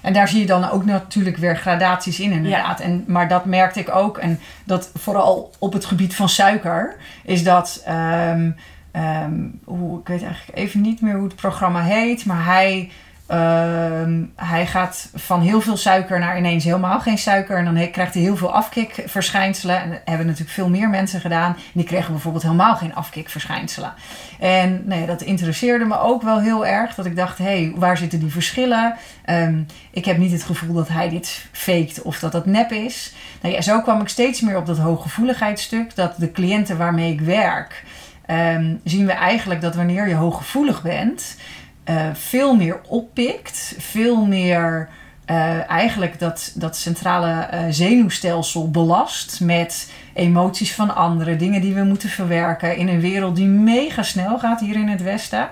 [0.03, 2.79] En daar zie je dan ook natuurlijk weer gradaties in, inderdaad.
[2.79, 4.17] En, maar dat merkte ik ook.
[4.17, 7.81] En dat vooral op het gebied van suiker, is dat.
[8.91, 12.91] ehm, hoe, ik weet eigenlijk even niet meer hoe het programma heet, maar hij.
[13.27, 17.57] Ehm, hij gaat van heel veel suiker naar ineens helemaal geen suiker.
[17.57, 19.81] En dan krijgt hij heel veel afkikverschijnselen.
[19.81, 21.57] En hebben natuurlijk veel meer mensen gedaan.
[21.73, 23.93] Die kregen bijvoorbeeld helemaal geen afkikverschijnselen.
[24.39, 26.95] En ja, dat interesseerde me ook wel heel erg.
[26.95, 28.95] Dat ik dacht, hé, hey, waar zitten die verschillen?
[29.25, 33.13] Ehm, ik heb niet het gevoel dat hij dit faked of dat dat nep is.
[33.41, 35.95] Nou ja, zo kwam ik steeds meer op dat hooggevoeligheidsstuk.
[35.95, 37.83] Dat de cliënten waarmee ik werk,
[38.25, 41.37] ehm, zien we eigenlijk dat wanneer je hooggevoelig bent,
[41.83, 44.89] eh, veel meer oppikt, veel meer
[45.25, 51.83] eh, eigenlijk dat, dat centrale eh, zenuwstelsel belast met emoties van anderen, dingen die we
[51.83, 55.49] moeten verwerken in een wereld die mega snel gaat hier in het Westen.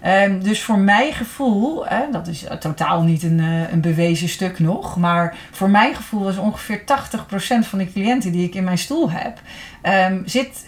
[0.00, 3.38] Ehm, dus voor mijn gevoel, dat is totaal niet een,
[3.72, 8.46] een bewezen stuk nog, maar voor mijn gevoel was ongeveer 80% van de cliënten die
[8.46, 9.40] ik in mijn stoel heb,
[9.82, 10.66] ehm, zit,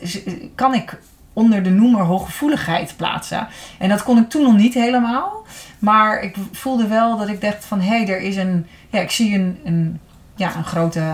[0.55, 0.99] kan ik
[1.41, 3.49] onder de noemer hooggevoeligheid plaatsen.
[3.79, 5.47] En dat kon ik toen nog niet helemaal,
[5.79, 9.11] maar ik voelde wel dat ik dacht van hé, hey, er is een, ja, ik
[9.11, 10.01] zie een, een,
[10.37, 11.05] ja, een grote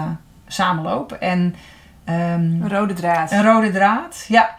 [0.46, 1.54] samenloop en
[2.04, 3.32] ehm, Een rode draad.
[3.32, 4.54] een rode draad, ja.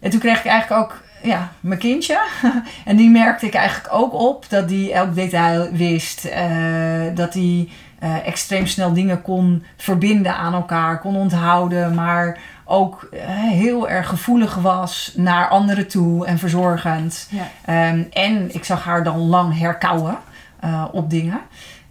[0.00, 2.18] En toen kreeg ik eigenlijk ook ja, mijn kindje.
[2.84, 6.24] en die merkte ik eigenlijk ook op dat die elk detail wist.
[6.24, 7.70] eh, dat die
[8.02, 11.94] eh, extreem snel dingen kon verbinden aan elkaar, kon onthouden.
[11.94, 17.28] Maar ook eh, heel erg gevoelig was naar anderen toe en verzorgend.
[17.30, 17.48] Ja.
[17.64, 20.18] Ehm, en ik zag haar dan lang herkauwen
[20.60, 21.40] eh, op dingen.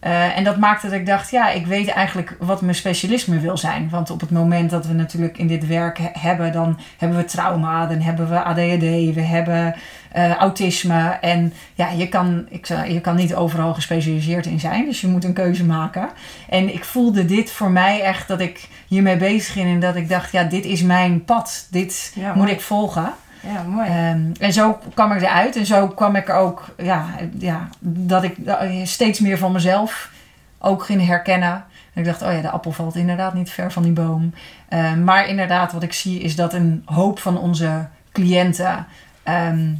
[0.01, 3.57] Eh, en dat maakte dat ik dacht, ja, ik weet eigenlijk wat mijn specialisme wil
[3.57, 3.89] zijn.
[3.89, 7.25] Want op het moment dat we natuurlijk in dit werk he- hebben, dan hebben we
[7.25, 9.75] trauma, dan hebben we ADHD, we hebben
[10.11, 11.09] eh, autisme.
[11.21, 15.23] En ja, je kan, ik, je kan niet overal gespecialiseerd in zijn, dus je moet
[15.23, 16.09] een keuze maken.
[16.49, 20.09] En ik voelde dit voor mij echt dat ik hiermee bezig ging en dat ik
[20.09, 21.67] dacht, ja, dit is mijn pad.
[21.71, 23.13] Dit Ja, moet ik volgen.
[23.41, 23.87] Ja, mooi.
[23.87, 25.55] Ehm, en zo kwam ik eruit.
[25.55, 27.05] En zo kwam ik ook, ja,
[27.37, 30.11] ja, dat ik eh, steeds meer van mezelf
[30.59, 31.65] ook ging herkennen.
[31.93, 34.33] En ik dacht, oh ja, de appel valt inderdaad niet ver van die boom.
[34.69, 38.87] Ehm, maar inderdaad, wat ik zie is dat een hoop van onze cliënten
[39.23, 39.73] ehm,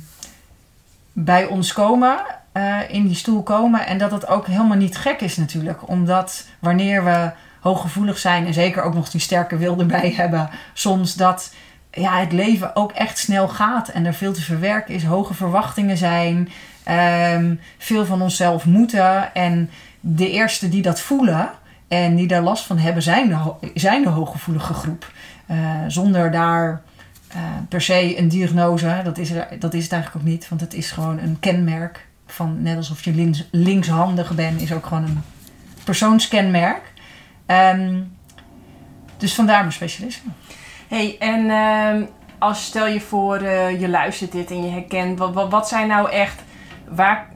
[1.13, 2.19] bij ons komen,
[2.51, 3.85] eh, in die stoel komen.
[3.85, 5.87] En dat het ook helemaal niet gek is natuurlijk.
[5.89, 11.15] Omdat wanneer we hooggevoelig zijn en zeker ook nog die sterke wil erbij hebben, soms
[11.15, 11.53] dat
[11.91, 15.97] ja, het leven ook echt snel gaat en er veel te verwerken is, hoge verwachtingen
[15.97, 16.49] zijn,
[16.83, 19.33] ehm, veel van onszelf moeten.
[19.33, 21.49] En de eerste die dat voelen
[21.87, 25.11] en die daar last van hebben, zijn de, zijn de hooggevoelige groep.
[25.45, 26.81] Eh, zonder daar
[27.27, 30.61] eh, per se een diagnose, dat is, er, dat is het eigenlijk ook niet, want
[30.61, 32.09] het is gewoon een kenmerk.
[32.27, 35.21] Van, net alsof je links, linkshandig bent, is ook gewoon een
[35.83, 36.93] persoonskenmerk.
[37.45, 37.99] Ehm,
[39.17, 40.31] dus vandaar mijn specialisme.
[40.91, 42.03] Hey, en ehm,
[42.37, 46.09] als stel je voor, eh, je luistert dit en je herkent, wat, wat, zijn nou
[46.09, 46.41] echt,
[46.89, 47.29] waar,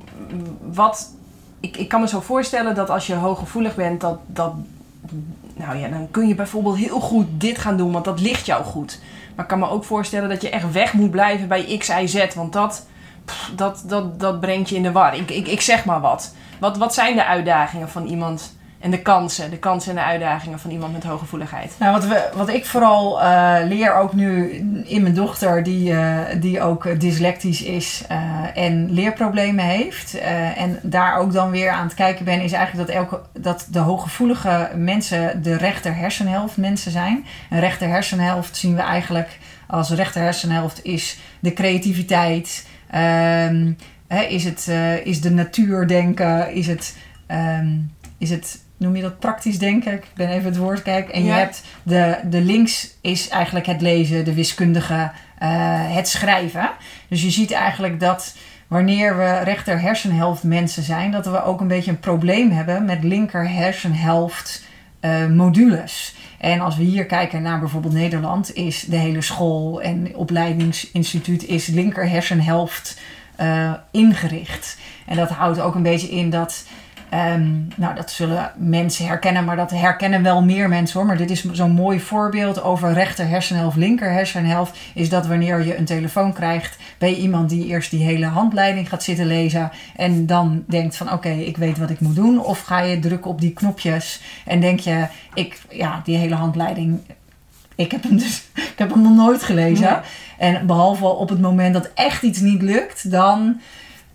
[0.62, 1.13] wat,
[1.60, 4.54] ik, ik kan me zo voorstellen dat als je hooggevoelig bent, dat, dat,
[5.56, 8.63] nou ja, dan kun je bijvoorbeeld heel goed dit gaan doen, want dat ligt jou
[8.63, 9.00] goed.
[9.36, 12.08] Maar ik kan me ook voorstellen dat je echt weg moet blijven bij X, Y,
[12.08, 12.88] Z, want dat,
[13.56, 15.15] dat, dat, dat brengt je in de war.
[15.15, 16.36] Ik, ik, ik zeg maar wat.
[16.60, 16.78] wat.
[16.78, 18.55] Wat zijn de uitdagingen van iemand
[18.85, 21.75] en de kansen, de kansen en de uitdagingen van iemand met hooggevoeligheid?
[21.79, 24.49] Nou, wat, we, wat ik vooral eh, leer ook nu
[24.85, 28.17] in mijn dochter, die, eh, die ook dyslectisch is eh,
[28.53, 30.19] en leerproblemen heeft.
[30.55, 33.79] en daar ook dan weer aan het kijken ben, is eigenlijk dat, elke, dat de
[33.79, 37.25] hooggevoelige mensen de rechter hersenhelft mensen zijn.
[37.49, 43.71] Een rechter hersenhelft zien we eigenlijk als rechter hersenhelft is de creativiteit, ehm,
[44.29, 44.67] is, het,
[45.03, 47.77] is de natuur denken, is het, ehm,
[48.17, 49.93] is het, noem je dat praktisch denken?
[49.93, 51.13] Ik ben even het woord kijken.
[51.13, 55.49] En je hebt de, de links is eigenlijk het lezen, de wiskundige, eh,
[55.95, 56.69] het schrijven.
[57.09, 58.35] Dus je ziet eigenlijk dat
[58.67, 63.03] wanneer we rechter hersenhelft mensen zijn, dat we ook een beetje een probleem hebben met
[63.03, 64.63] linker hersenhelft
[64.99, 66.15] eh, modules.
[66.38, 71.67] En als we hier kijken naar bijvoorbeeld Nederland, is de hele school en opleidingsinstituut is
[71.67, 72.99] linker hersenhelft
[73.35, 74.77] eh, ingericht.
[75.05, 76.65] En dat houdt ook een beetje in dat
[77.10, 81.08] Ehm, nou, dat zullen mensen herkennen, maar dat herkennen wel meer mensen hoor.
[81.08, 84.78] Maar dit is zo'n mooi voorbeeld over rechter hersenhelft, linker hersenhelft.
[84.94, 89.04] Is dat wanneer je een telefoon krijgt bij iemand die eerst die hele handleiding gaat
[89.04, 89.72] zitten lezen.
[89.96, 92.39] En dan denkt van oké, ik weet wat ik moet doen.
[92.39, 97.00] Of ga je drukken op die knopjes en denk je, ik, ja, die hele handleiding.
[97.76, 99.89] Ik heb hem dus, ik heb hem nog nooit gelezen.
[99.89, 100.52] Nee.
[100.52, 103.60] En behalve op het moment dat echt iets niet lukt, dan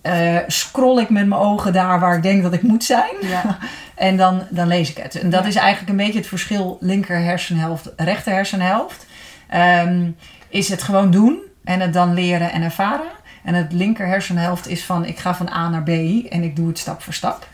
[0.02, 3.14] eh, scroll ik met mijn ogen daar waar ik denk dat ik moet zijn.
[3.20, 3.58] Ja.
[3.94, 5.14] En dan, dan lees ik het.
[5.20, 5.48] En dat Ja.
[5.48, 9.06] is eigenlijk een beetje het verschil linker hersenhelft, rechter hersenhelft.
[9.48, 10.10] Ehm,
[10.48, 13.06] is het gewoon doen en het dan leren en ervaren.
[13.44, 15.88] En het linker hersenhelft is van ik ga van A naar B
[16.28, 17.46] en ik doe het stap voor stap.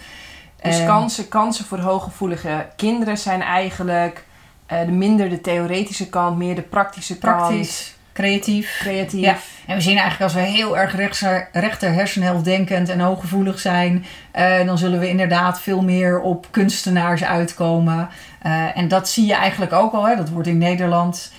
[0.63, 4.25] Dus Ehm, kansen, kansen voor hooggevoelige kinderen zijn eigenlijk
[4.67, 7.37] eh, de minder de theoretische kant, meer de praktische kant.
[7.37, 8.79] praktisch, creatief.
[8.79, 9.21] Creatief.
[9.21, 9.37] Ja.
[9.67, 14.05] En we zien eigenlijk als we heel erg rechter, rechter hersenhelft denkend en hooggevoelig zijn,
[14.31, 18.09] eh, dan zullen we inderdaad veel meer op kunstenaars uitkomen.
[18.43, 20.17] Eh, en dat zie je eigenlijk ook al, hè?
[20.17, 21.33] dat wordt in Nederland.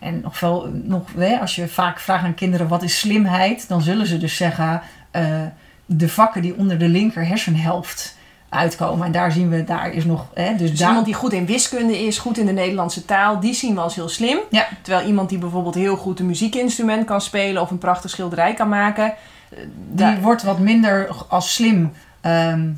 [0.00, 3.82] En nog veel, nog, hè, als je vaak vraagt aan kinderen wat is slimheid, dan
[3.82, 5.24] zullen ze dus zeggen eh,
[5.86, 8.16] de vakken die onder de linker hersenhelft
[8.52, 9.06] uitkomen.
[9.06, 10.26] En daar zien we, daar is nog.
[10.34, 13.40] Hè, dus Dus daar, iemand die goed in wiskunde is, goed in de Nederlandse taal,
[13.40, 14.38] die zien we als heel slim.
[14.50, 14.66] Ja.
[14.82, 18.68] Terwijl iemand die bijvoorbeeld heel goed een muziekinstrument kan spelen of een prachtig schilderij kan
[18.68, 22.68] maken, eh, die daar- wordt wat minder als slim ehm,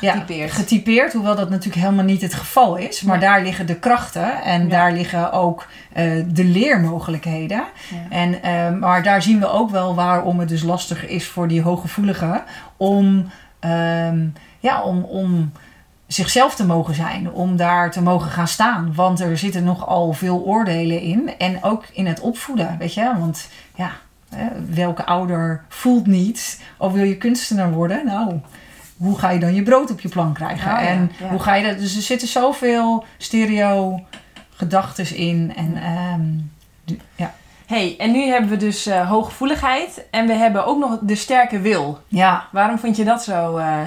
[0.00, 0.50] ja, Getypeerd.
[0.52, 1.12] getypeerd.
[1.12, 3.02] Hoewel dat natuurlijk helemaal niet het geval is.
[3.02, 4.68] Maar daar liggen de krachten en Ja.
[4.68, 7.62] daar liggen ook eh, de leermogelijkheden.
[8.10, 11.62] En, ehm, maar daar zien we ook wel waarom het dus lastiger is voor die
[11.62, 12.42] hooggevoeligen
[12.76, 13.30] om,
[13.60, 14.18] ehm,
[14.62, 15.52] ja, om, om
[16.06, 18.92] zichzelf te mogen zijn, om daar te mogen gaan staan.
[18.94, 23.12] Want er zitten nogal veel oordelen in en ook in het opvoeden, weet je.
[23.18, 23.90] Want ja,
[24.68, 28.04] welke ouder voelt niet, of wil je kunstenaar worden?
[28.06, 28.40] Nou,
[28.96, 30.72] hoe ga je dan je brood op je plank krijgen?
[30.72, 31.28] Oh en ja.
[31.28, 31.78] hoe ga je dat?
[31.78, 34.00] Dus er zitten zoveel stereo
[34.54, 37.34] gedachten in en ehm, ja.
[37.66, 41.60] hey, en nu hebben we dus eh, hooggevoeligheid en we hebben ook nog de sterke
[41.60, 42.00] wil.
[42.08, 43.56] ja, Waarom vond je dat zo?
[43.56, 43.78] eh,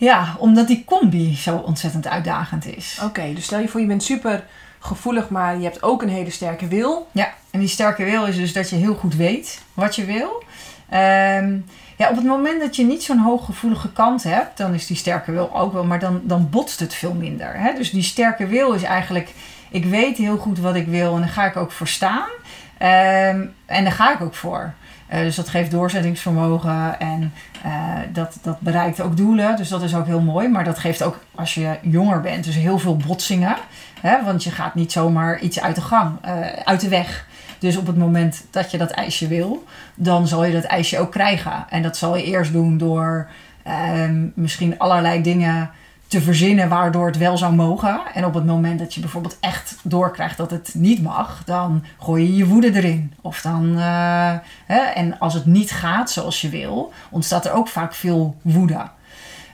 [0.00, 3.00] Ja, omdat die combi zo ontzettend uitdagend is.
[3.04, 4.44] Oké, dus stel je voor je bent super
[4.78, 7.08] gevoelig, maar je hebt ook een hele sterke wil.
[7.12, 10.42] Ja, en die sterke wil is dus dat je heel goed weet wat je wil.
[10.88, 11.58] Ehm,
[11.96, 15.32] ja, op het moment dat je niet zo'n hooggevoelige kant hebt, dan is die sterke
[15.32, 17.54] wil ook wel, maar dan, dan botst het veel minder.
[17.54, 17.74] Hè?
[17.74, 19.32] Dus die sterke wil is eigenlijk,
[19.70, 22.28] ik weet heel goed wat ik wil en daar ga ik ook voor staan.
[22.78, 24.72] Ehm, en daar ga ik ook voor.
[25.10, 27.32] Eh, dus dat geeft doorzettingsvermogen en
[27.62, 29.56] eh, dat, dat bereikt ook doelen.
[29.56, 30.48] Dus dat is ook heel mooi.
[30.48, 33.56] Maar dat geeft ook als je jonger bent, dus heel veel botsingen.
[34.00, 34.24] Hè?
[34.24, 37.26] Want je gaat niet zomaar iets uit de gang, eh, uit de weg.
[37.58, 41.10] Dus op het moment dat je dat ijsje wil, dan zal je dat ijsje ook
[41.12, 41.64] krijgen.
[41.68, 43.28] En dat zal je eerst doen door
[43.62, 45.70] ehm, misschien allerlei dingen
[46.10, 48.00] te verzinnen waardoor het wel zou mogen.
[48.14, 52.26] En op het moment dat je bijvoorbeeld echt doorkrijgt dat het niet mag, dan gooi
[52.26, 53.12] je je woede erin.
[53.20, 54.34] Of dan, eh,
[54.66, 58.88] hè, en als het niet gaat zoals je wil, ontstaat er ook vaak veel woede.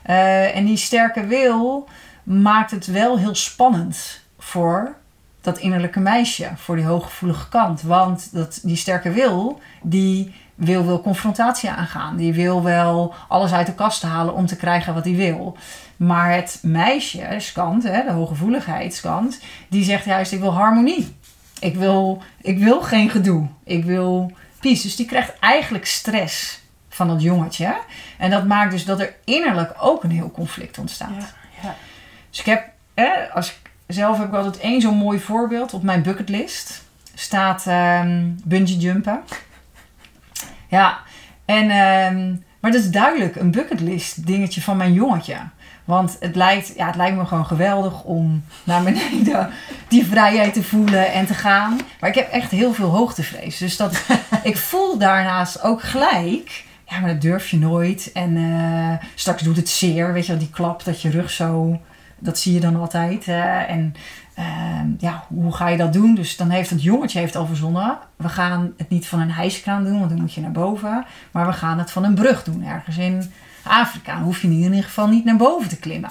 [0.03, 1.89] Eh, en die sterke wil
[2.23, 4.95] maakt het wel heel spannend voor
[5.41, 7.83] dat innerlijke meisje, voor die hooggevoelige kant.
[7.83, 12.17] Want dat, die sterke wil, die wil wel confrontatie aangaan.
[12.17, 15.57] Die wil wel alles uit de kast halen om te krijgen wat hij wil.
[15.97, 21.17] Maar het meisjeskant, hè, de hooggevoeligheidskant, die zegt juist ik wil harmonie.
[21.61, 23.47] Ik wil, ik wil geen gedoe.
[23.65, 24.83] Ik wil peace.
[24.83, 27.77] Dus die krijgt eigenlijk stress van dat jongetje.
[28.19, 31.11] En dat maakt dus dat er innerlijk ook een heel conflict ontstaat.
[31.19, 31.29] Ja,
[31.63, 31.75] ja.
[32.31, 33.57] Dus ik heb, hè, als ik,
[33.87, 36.85] zelf heb ik altijd één zo'n mooi voorbeeld op mijn bucketlist.
[37.15, 39.23] Staat ehm bungee jumpen.
[40.69, 40.99] Ja,
[41.45, 45.37] en, ehm, maar dat is duidelijk een bucketlist dingetje van mijn jongetje.
[45.87, 49.51] Want het lijkt, ja, het lijkt me gewoon geweldig om naar beneden
[49.89, 51.81] die vrijheid te voelen en te gaan.
[52.01, 53.59] Maar ik heb echt heel veel hoogtevrees.
[53.59, 54.07] Dus dat,
[54.43, 58.11] ik voel daarnaast ook gelijk, ja, maar dat durf je nooit.
[58.13, 61.81] En eh, straks doet het zeer, weet je wel, die klap dat je rug zo,
[62.19, 63.29] dat zie je dan altijd.
[63.69, 63.95] en
[64.35, 66.15] ehm, ja, hoe ga je dat doen?
[66.15, 69.85] Dus dan heeft het jongetje heeft al verzonnen, we gaan het niet van een hijskraan
[69.85, 71.05] doen, want dan moet je naar boven.
[71.31, 73.31] Maar we gaan het van een brug doen, ergens in
[73.67, 74.15] Afrika.
[74.15, 76.11] Dan hoef je in ieder geval niet naar boven te klimmen.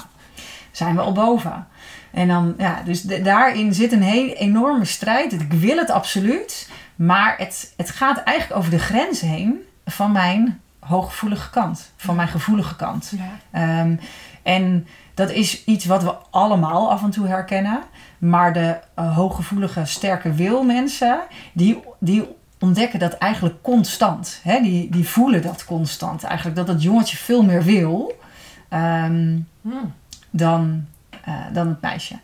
[0.71, 1.67] Zijn we al boven.
[2.11, 5.33] En dan, ja, dus de- daarin zit een hele enorme strijd.
[5.33, 6.69] Ik wil het absoluut.
[6.95, 11.91] Maar het, het gaat eigenlijk over de grens heen van mijn hooggevoelige kant.
[11.97, 13.13] Van mijn gevoelige kant.
[13.17, 13.29] Ja.
[13.51, 13.95] Ehm,
[14.43, 17.79] en dat is iets wat we allemaal af en toe herkennen.
[18.17, 21.19] Maar de eh, hooggevoelige, sterke wil mensen,
[21.53, 22.27] die, die
[22.59, 24.39] ontdekken dat eigenlijk constant.
[24.43, 24.61] Hè?
[24.61, 26.23] Die, die voelen dat constant.
[26.23, 28.17] Eigenlijk dat het jongetje veel meer wil
[28.69, 29.93] ehm, Hmm.
[30.29, 30.85] dan,
[31.23, 32.15] eh, dan het meisje.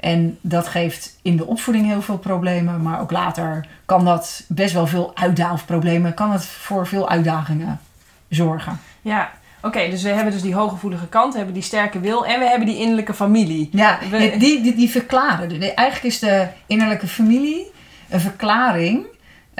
[0.00, 2.82] En dat geeft in de opvoeding heel veel problemen.
[2.82, 6.14] Maar ook later kan dat best wel veel uitdagingen problemen.
[6.14, 7.80] Kan het voor veel uitdagingen
[8.28, 8.80] zorgen.
[9.02, 9.30] Ja,
[9.62, 12.48] oké, dus we hebben dus die hooggevoelige kant, we hebben die sterke wil en we
[12.48, 13.68] hebben die innerlijke familie.
[13.72, 15.60] Ja, We- die, die, die verklaren.
[15.60, 17.70] Eigenlijk is de innerlijke familie
[18.08, 19.04] een verklaring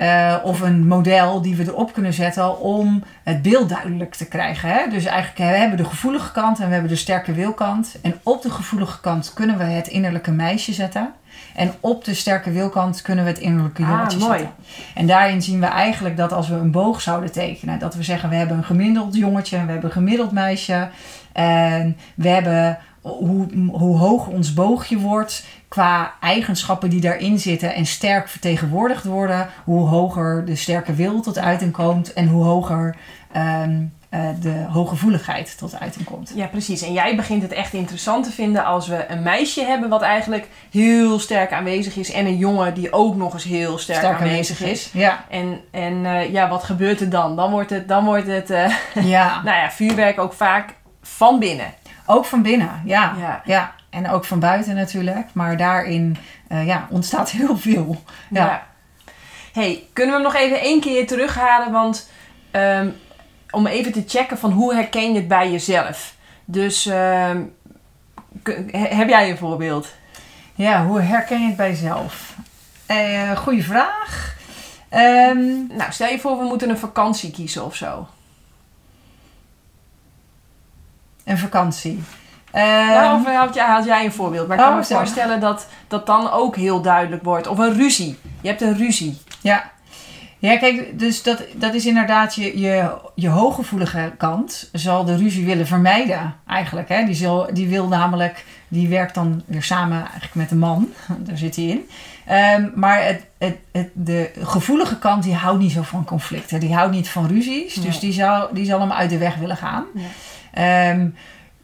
[0.01, 4.69] eh, of een model die we erop kunnen zetten om het beeld duidelijk te krijgen.
[4.69, 4.89] Hè?
[4.91, 7.97] Dus eigenlijk we hebben de gevoelige kant en we hebben de sterke wilkant.
[8.03, 11.13] En op de gevoelige kant kunnen we het innerlijke meisje zetten.
[11.55, 14.39] En op de sterke wilkant kunnen we het innerlijke Ah, jongetje mooi.
[14.39, 14.55] zetten.
[14.95, 18.29] En daarin zien we eigenlijk dat als we een boog zouden tekenen, dat we zeggen
[18.29, 20.89] we hebben een gemiddeld jongetje en we hebben een gemiddeld meisje.
[21.33, 27.87] En we hebben hoe, hoe hoger ons boogje wordt qua eigenschappen die daarin zitten en
[27.87, 32.97] sterk vertegenwoordigd worden, hoe hoger de sterke wil tot uiting komt en hoe hoger
[33.33, 36.33] ehm, eh, de hooggevoeligheid tot uiting komt.
[36.35, 36.83] Ja, precies.
[36.83, 40.49] En jij begint het echt interessant te vinden als we een meisje hebben wat eigenlijk
[40.71, 42.13] heel sterk aanwezig is.
[42.13, 44.91] En een jongen die ook nog eens heel sterk, aanwezig is.
[44.93, 47.37] Ja, En, en eh, ja, wat gebeurt er dan?
[47.37, 49.35] Dan wordt het, dan wordt het eh, ja.
[49.45, 51.75] nou ja, vuurwerk ook vaak van binnen.
[52.11, 52.83] Ook van binnen.
[52.85, 53.15] Ja.
[53.19, 53.43] Ja.
[53.45, 53.73] ja.
[53.91, 55.27] En ook van buiten natuurlijk.
[55.33, 56.17] Maar daarin
[56.49, 58.03] eh, ja, ontstaat heel veel.
[58.31, 58.67] Ja.
[59.53, 61.73] hey, kunnen we hem nog even één keer terughalen?
[61.73, 62.11] Want
[62.51, 62.89] ehm,
[63.51, 66.15] om even te checken van hoe herken je het bij jezelf.
[66.45, 67.43] Dus ehm,
[68.73, 69.89] heb jij een voorbeeld?
[70.55, 72.35] Ja, hoe herken je het bij jezelf?
[72.87, 74.37] Eh goeie vraag.
[74.89, 78.09] Ehm, Nou, stel je voor we moeten een vakantie kiezen of zo.
[81.25, 82.03] Een vakantie.
[82.51, 84.49] Ehm, nou, of had jij, had jij een voorbeeld?
[84.49, 84.97] Maar ik kan Oh, me zo.
[84.97, 87.47] voorstellen dat dat dan ook heel duidelijk wordt.
[87.47, 88.19] Of een ruzie.
[88.41, 89.19] Je hebt een ruzie.
[89.41, 89.71] Ja.
[90.39, 94.69] Ja, kijk, dus dat, dat is inderdaad je, je, je hooggevoelige kant.
[94.73, 96.89] Zal de ruzie willen vermijden, eigenlijk.
[96.89, 97.05] Hè?
[97.05, 100.89] Die, zal, die wil namelijk, die werkt dan weer samen eigenlijk met de man.
[101.27, 101.89] Daar zit hij in.
[102.27, 106.61] Ehm, maar het, het, het, de gevoelige kant, die houdt niet zo van conflicten.
[106.61, 107.75] Die houdt niet van ruzies.
[107.75, 109.85] Dus die zal, die zal hem uit de weg willen gaan.
[109.95, 110.03] Ja.
[110.53, 111.09] Ehm,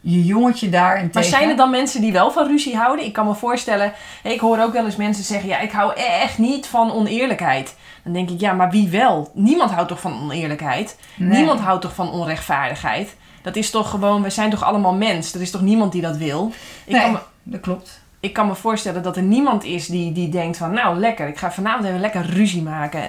[0.01, 1.13] je jongetje daarentegen...
[1.13, 3.05] Maar zijn er dan mensen die wel van ruzie houden?
[3.05, 6.37] Ik kan me voorstellen, ik hoor ook wel eens mensen zeggen: ja, ik hou echt
[6.37, 7.75] niet van oneerlijkheid.
[8.03, 9.31] Dan denk ik, ja, maar wie wel?
[9.33, 10.97] Niemand houdt toch van oneerlijkheid?
[11.15, 11.37] Nee.
[11.37, 13.15] Niemand houdt toch van onrechtvaardigheid?
[13.41, 15.33] Dat is toch gewoon, we zijn toch allemaal mens?
[15.33, 16.51] Er is toch niemand die dat wil?
[16.85, 18.01] Ik, Nee, kan, me, dat klopt.
[18.19, 21.37] ik kan me voorstellen dat er niemand is die, die denkt van, nou lekker, ik
[21.37, 23.01] ga vanavond even lekker ruzie maken.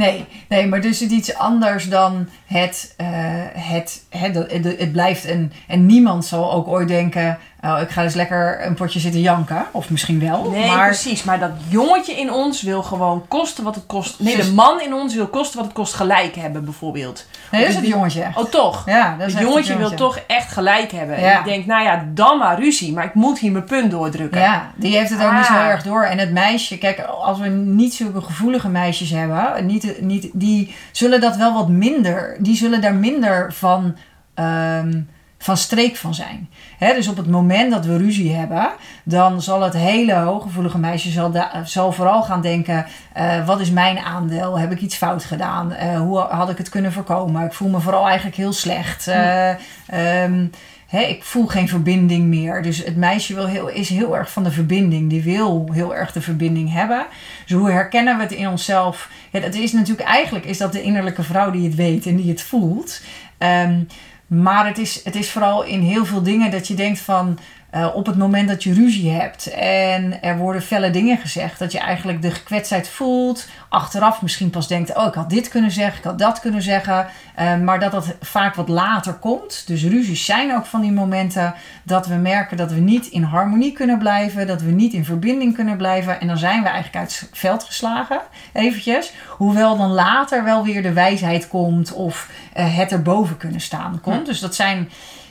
[0.00, 3.06] Nee, nee, maar dus het iets anders dan het, eh,
[3.52, 5.52] het, het, het, het blijft een...
[5.66, 9.66] En niemand zal ook ooit denken, oh, ik ga eens lekker een potje zitten janken.
[9.70, 10.86] Of misschien wel, Nee, maar...
[10.86, 11.24] precies.
[11.24, 14.20] Maar dat jongetje in ons wil gewoon kosten wat het kost.
[14.20, 17.26] Nee, Dus- de man in ons wil kosten wat het kost gelijk hebben, bijvoorbeeld.
[17.50, 18.26] Nee, dat is het jongetje.
[18.34, 18.82] Oh, toch?
[18.86, 19.96] Ja, dat is Het jongetje wil jongetje.
[20.04, 21.16] toch echt gelijk hebben.
[21.16, 21.42] En Ja.
[21.42, 22.92] die denkt, nou ja, dan maar ruzie.
[22.92, 24.40] Maar ik moet hier mijn punt doordrukken.
[24.40, 25.66] Ja, die heeft het ook niet zo Ah.
[25.66, 26.02] erg door.
[26.02, 31.20] En het meisje, kijk, als we niet zulke gevoelige meisjes hebben, niet, niet, die zullen
[31.20, 33.96] dat wel wat minder, die zullen daar minder van,
[34.34, 35.00] ehm,
[35.42, 36.48] van streek van zijn.
[36.78, 38.70] Dus op het moment dat we ruzie hebben,
[39.04, 41.30] dan zal het hele hooggevoelige meisje
[41.64, 44.58] zal, vooral gaan denken: eh, wat is mijn aandeel?
[44.58, 45.72] Heb ik iets fout gedaan?
[45.72, 47.44] Eh, hoe had ik het kunnen voorkomen?
[47.44, 49.08] Ik voel me vooral eigenlijk heel slecht.
[49.08, 49.50] Eh,
[49.86, 50.46] ehm,
[50.90, 52.62] ik voel geen verbinding meer.
[52.62, 55.10] Dus het meisje wil heel, is heel erg van de verbinding.
[55.10, 57.06] Die wil heel erg de verbinding hebben.
[57.46, 59.10] Dus hoe herkennen we het in onszelf?
[59.30, 62.30] Ja, dat is natuurlijk eigenlijk is dat de innerlijke vrouw die het weet en die
[62.30, 63.00] het voelt.
[63.38, 63.80] Ehm,
[64.30, 67.38] maar het is, het is vooral in heel veel dingen dat je denkt van...
[67.70, 71.58] eh, op het moment dat je ruzie hebt en er worden felle dingen gezegd...
[71.58, 73.48] dat je eigenlijk de gekwetstheid voelt.
[73.68, 77.06] Achteraf misschien pas denkt, oh ik had dit kunnen zeggen, ik had dat kunnen zeggen.
[77.34, 79.66] Eh, maar dat dat vaak wat later komt.
[79.66, 83.72] Dus ruzies zijn ook van die momenten dat we merken dat we niet in harmonie
[83.72, 84.46] kunnen blijven.
[84.46, 86.20] Dat we niet in verbinding kunnen blijven.
[86.20, 88.20] En dan zijn we eigenlijk uit het veld geslagen,
[88.52, 89.12] eventjes.
[89.28, 94.26] Hoewel dan later wel weer de wijsheid komt of eh, het erboven kunnen staan komt.
[94.26, 94.88] Dus dat zijn...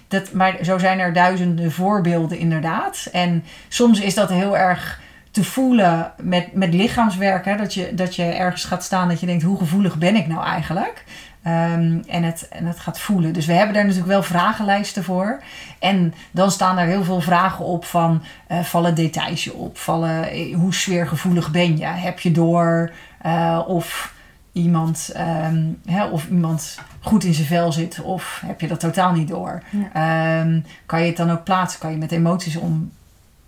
[0.10, 3.08] Dat, maar zo zijn er duizenden voorbeelden inderdaad.
[3.12, 5.00] En soms is dat heel erg
[5.32, 7.46] te voelen met, met lichaamswerk.
[7.46, 7.56] Hè?
[7.56, 10.46] Dat, je, dat je ergens gaat staan dat je denkt, hoe gevoelig ben ik nou
[10.46, 11.04] eigenlijk?
[11.44, 13.34] Ehm, en, het, en het gaat voelen.
[13.34, 15.42] Dus we hebben daar natuurlijk wel vragenlijsten voor.
[15.80, 18.24] En dan staan er heel veel vragen op van...
[18.48, 19.78] eh, vallen details je op?
[19.78, 21.86] Vallen, eh, hoe sfeergevoelig ben je?
[21.86, 22.92] Heb je door
[23.22, 24.14] eh, of
[24.52, 28.02] iemand, ehm, hè, of iemand goed in zijn vel zit?
[28.02, 29.64] Of heb je dat totaal niet door?
[29.94, 31.80] Ehm, kan je het dan ook plaatsen?
[31.80, 32.92] Kan je met emoties om,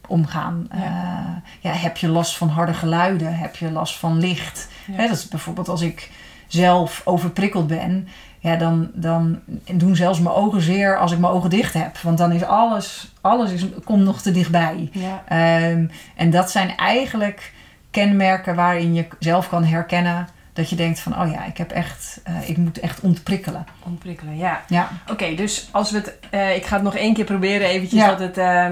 [0.07, 0.67] omgaan?
[0.71, 0.77] Ja.
[0.77, 3.37] Eh, ja, heb je last van harde geluiden?
[3.37, 4.67] Heb je last van licht?
[4.87, 4.97] Ja.
[4.97, 6.11] Dat is bijvoorbeeld als ik
[6.47, 8.07] zelf overprikkeld ben,
[8.39, 9.39] ja, dan, dan
[9.71, 11.97] doen zelfs mijn ogen zeer als ik mijn ogen dicht heb.
[11.97, 14.91] Want dan is alles, alles is, komt nog te dichtbij.
[15.27, 15.85] Ehm,
[16.15, 17.53] en dat zijn eigenlijk
[17.91, 22.19] kenmerken waarin je zelf kan herkennen dat je denkt van, oh ja, ik heb echt,
[22.23, 23.65] eh, ik moet echt ontprikkelen.
[23.85, 24.61] Ontprikkelen, ja.
[24.67, 26.17] Ja, Oké, dus als we het...
[26.29, 28.07] eh, ik ga het nog één keer proberen eventjes Ja.
[28.07, 28.37] dat het...
[28.37, 28.67] eh,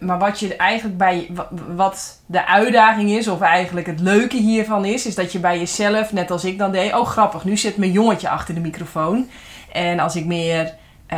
[0.00, 4.84] maar wat je eigenlijk bij wa- wat de uitdaging is, of eigenlijk het leuke hiervan
[4.84, 7.76] is, is dat je bij jezelf, net als ik dan deed, oh grappig, nu zit
[7.76, 9.28] mijn jongetje achter de microfoon.
[9.72, 10.74] En als ik meer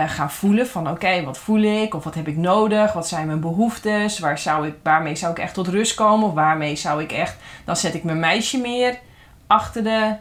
[0.07, 1.95] ga voelen van oké, wat voel ik?
[1.95, 2.93] Of wat heb ik nodig?
[2.93, 4.19] Wat zijn mijn behoeftes?
[4.19, 6.29] Waar zou ik, waarmee zou ik echt tot rust komen?
[6.29, 8.99] Of waarmee zou ik echt, dan zet ik mijn meisje meer
[9.47, 10.15] achter de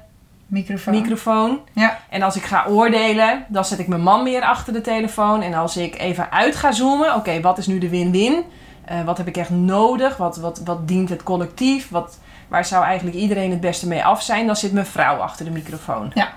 [0.52, 0.94] Microfoon.
[0.94, 1.60] microfoon.
[1.74, 2.00] Ja.
[2.10, 5.42] En als ik ga oordelen, dan zet ik mijn man meer achter de telefoon.
[5.42, 8.44] En als ik even uit ga zoomen, oké, wat is nu de win-win?
[8.86, 10.18] Eh, wat heb ik echt nodig?
[10.18, 11.90] Wat, wat, wat dient het collectief?
[11.90, 14.46] Wat, waar zou eigenlijk iedereen het beste mee af zijn?
[14.46, 16.12] Dan zit mijn vrouw achter de microfoon.
[16.14, 16.30] Ja.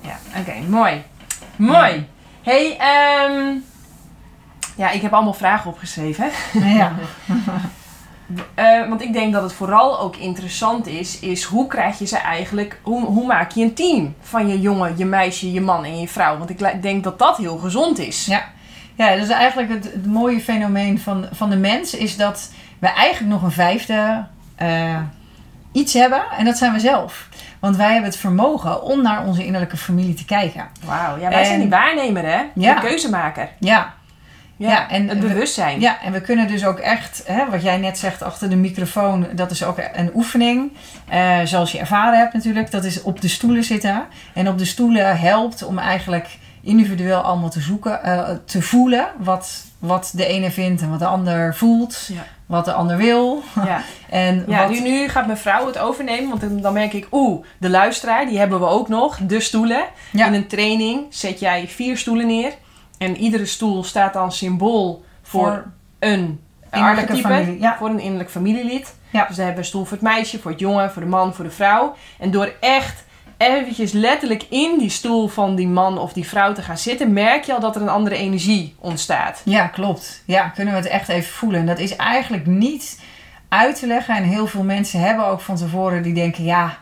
[0.00, 1.02] Ja, oké, mooi.
[1.56, 2.08] Mooi.
[2.42, 3.56] hey, ehm,
[4.76, 6.30] ja, ik heb allemaal vragen opgeschreven.
[6.52, 6.92] ja.
[8.54, 12.18] Eh, want ik denk dat het vooral ook interessant is, is hoe krijg je ze
[12.18, 16.00] eigenlijk, hoe, hoe maak je een team van je jongen, je meisje, je man en
[16.00, 16.38] je vrouw?
[16.38, 18.26] Want ik denk dat dat heel gezond is.
[18.26, 18.42] Ja.
[18.96, 23.32] Ja, dus eigenlijk het, het mooie fenomeen van, van de mens is dat we eigenlijk
[23.32, 24.98] nog een vijfde eh,
[25.72, 27.28] iets hebben en dat zijn we zelf.
[27.60, 30.68] Want wij hebben het vermogen om naar onze innerlijke familie te kijken.
[30.84, 32.74] Wauw, ja, wij En- zijn die waarnemer hè, Ja.
[32.74, 33.48] de keuzemaker.
[33.58, 33.94] Ja,
[34.56, 35.80] Ja, Ja, en het we- bewustzijn.
[35.80, 39.26] ja en we kunnen dus ook echt, hè, wat jij net zegt achter de microfoon,
[39.34, 40.72] dat is ook een oefening.
[41.08, 44.04] Eh, zoals je ervaren hebt natuurlijk, dat is op de stoelen zitten.
[44.34, 46.28] En op de stoelen helpt om eigenlijk
[46.62, 51.06] individueel allemaal te zoeken, eh, te voelen wat, wat de ene vindt en wat de
[51.06, 52.08] ander voelt.
[52.12, 52.24] Ja.
[52.46, 53.42] Wat de ander wil.
[53.64, 53.82] Ja.
[54.10, 57.06] En Ja, wat, nu, nu gaat mijn vrouw het overnemen, want dan- dan merk ik,
[57.12, 59.84] oeh, de luisteraar, die hebben we ook nog, de stoelen.
[60.10, 60.26] Ja.
[60.26, 62.52] In een training zet jij vier stoelen neer
[62.98, 66.40] en iedere stoel staat dan symbool voor, voor een
[66.72, 67.60] innerlijke familie.
[67.60, 67.76] Ja.
[67.76, 68.94] voor een innerlijk familielid.
[69.10, 69.26] Ja.
[69.26, 71.34] Dus dan hebben we een stoel voor het meisje, voor het jongen, voor de man,
[71.34, 71.96] voor de vrouw.
[72.18, 73.04] En door echt
[73.36, 77.44] eventjes letterlijk in die stoel van die man of die vrouw te gaan zitten, merk
[77.44, 79.42] je al dat er een andere energie ontstaat.
[79.44, 80.22] Ja, klopt.
[80.26, 81.60] Ja, kunnen we het echt even voelen.
[81.60, 83.00] En dat is eigenlijk niet
[83.48, 84.16] uit te leggen.
[84.16, 86.78] En heel veel mensen hebben ook van tevoren die denken: ja,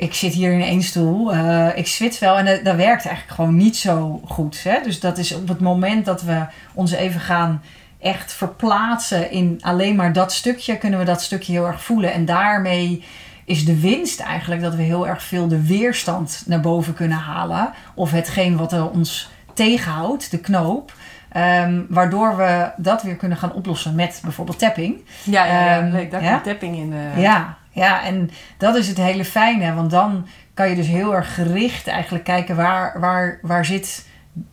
[0.00, 2.36] ik zit hier in één stoel, eh, ik zwit wel.
[2.38, 4.62] En dat, dat werkt eigenlijk gewoon niet zo goed.
[4.64, 4.78] Hè?
[4.84, 6.44] Dus dat is op het moment dat we
[6.74, 7.62] ons even gaan
[8.00, 12.12] echt verplaatsen in alleen maar dat stukje, kunnen we dat stukje heel erg voelen.
[12.12, 13.04] En daarmee
[13.44, 17.70] is de winst eigenlijk dat we heel erg veel de weerstand naar boven kunnen halen.
[17.94, 20.92] Of hetgeen wat er ons tegenhoudt, de knoop.
[21.32, 24.96] Ehm, waardoor we dat weer kunnen gaan oplossen met bijvoorbeeld tapping.
[25.22, 26.10] Ja, ja, ja Ehm, leuk.
[26.10, 26.30] Daar ja?
[26.32, 26.92] komt tapping in.
[26.92, 27.22] eh.
[27.22, 29.74] Ja, ja, en dat is het hele fijne.
[29.74, 34.08] Want dan kan je dus heel erg gericht eigenlijk kijken waar, waar, waar, zit,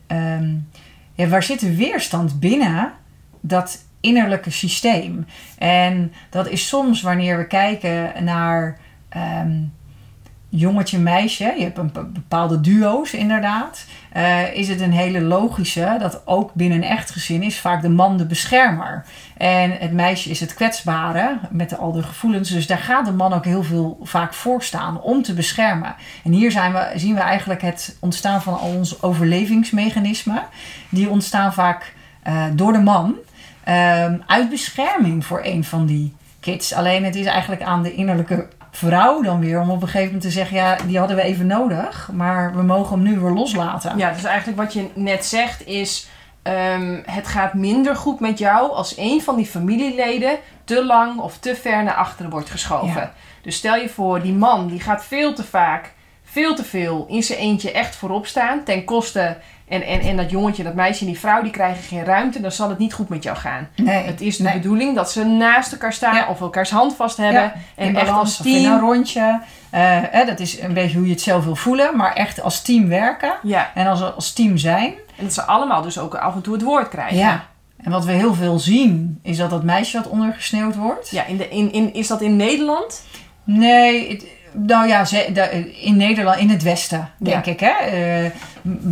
[0.07, 0.55] ehm,
[1.13, 2.93] ja, waar zit de weerstand binnen
[3.41, 5.25] dat innerlijke systeem.
[5.57, 8.77] En dat is soms wanneer we kijken naar
[9.09, 9.63] ehm,
[10.49, 11.53] jongetje, meisje.
[11.57, 13.85] Je hebt een be- bepaalde duo's inderdaad.
[14.11, 17.89] eh, is het een hele logische dat ook binnen een echt gezin is vaak de
[17.89, 19.05] man de beschermer.
[19.37, 22.49] En het meisje is het kwetsbare met al de gevoelens.
[22.49, 25.95] Dus daar gaat de man ook heel veel vaak voor staan om te beschermen.
[26.23, 30.43] En hier zijn we, zien we eigenlijk het ontstaan van al onze overlevingsmechanismen.
[30.89, 31.93] Die ontstaan vaak
[32.23, 33.15] eh, door de man
[33.63, 36.73] ehm, uit bescherming voor een van die kids.
[36.73, 40.21] Alleen het is eigenlijk aan de innerlijke vrouw dan weer om op een gegeven moment
[40.23, 43.97] te zeggen: ja, die hadden we even nodig, maar we mogen hem nu weer loslaten.
[43.97, 46.09] Ja, dus eigenlijk wat je net zegt is...
[46.41, 51.37] ehm, het gaat minder goed met jou als een van die familieleden te lang of
[51.37, 53.01] te ver naar achteren wordt geschoven.
[53.01, 53.13] Ja.
[53.41, 57.23] Dus stel je voor, die man die gaat veel te vaak, veel te veel in
[57.23, 58.63] zijn eentje echt voorop staan.
[58.63, 59.37] Ten koste,
[59.67, 62.41] en, en, en dat jongetje, dat meisje en die vrouw, die krijgen geen ruimte.
[62.41, 63.67] Dan zal het niet goed met jou gaan.
[63.75, 64.53] Nee, Het is de nee.
[64.53, 66.27] bedoeling dat ze naast elkaar staan Ja.
[66.29, 67.41] of elkaars hand vast hebben.
[67.41, 68.79] Ja, en echt balans als of in een team.
[68.79, 69.39] rondje.
[69.69, 72.61] Eh, hè, dat is een beetje hoe je het zelf wil voelen, maar echt als
[72.61, 74.93] team werken Ja, en als, als team zijn.
[75.17, 77.17] en dat ze allemaal dus ook af en toe het woord krijgen.
[77.17, 77.45] Ja.
[77.83, 81.09] En wat we heel veel zien, is dat dat meisje wat ondergesneeuwd wordt.
[81.09, 83.03] Ja, in de, in, in, is dat in Nederland?
[83.43, 84.25] Nee, het-
[84.57, 85.05] nou ja,
[85.81, 87.51] in Nederland, in het Westen, denk Ja.
[87.51, 87.59] ik.
[87.59, 87.69] Hè?
[87.69, 88.31] Eh,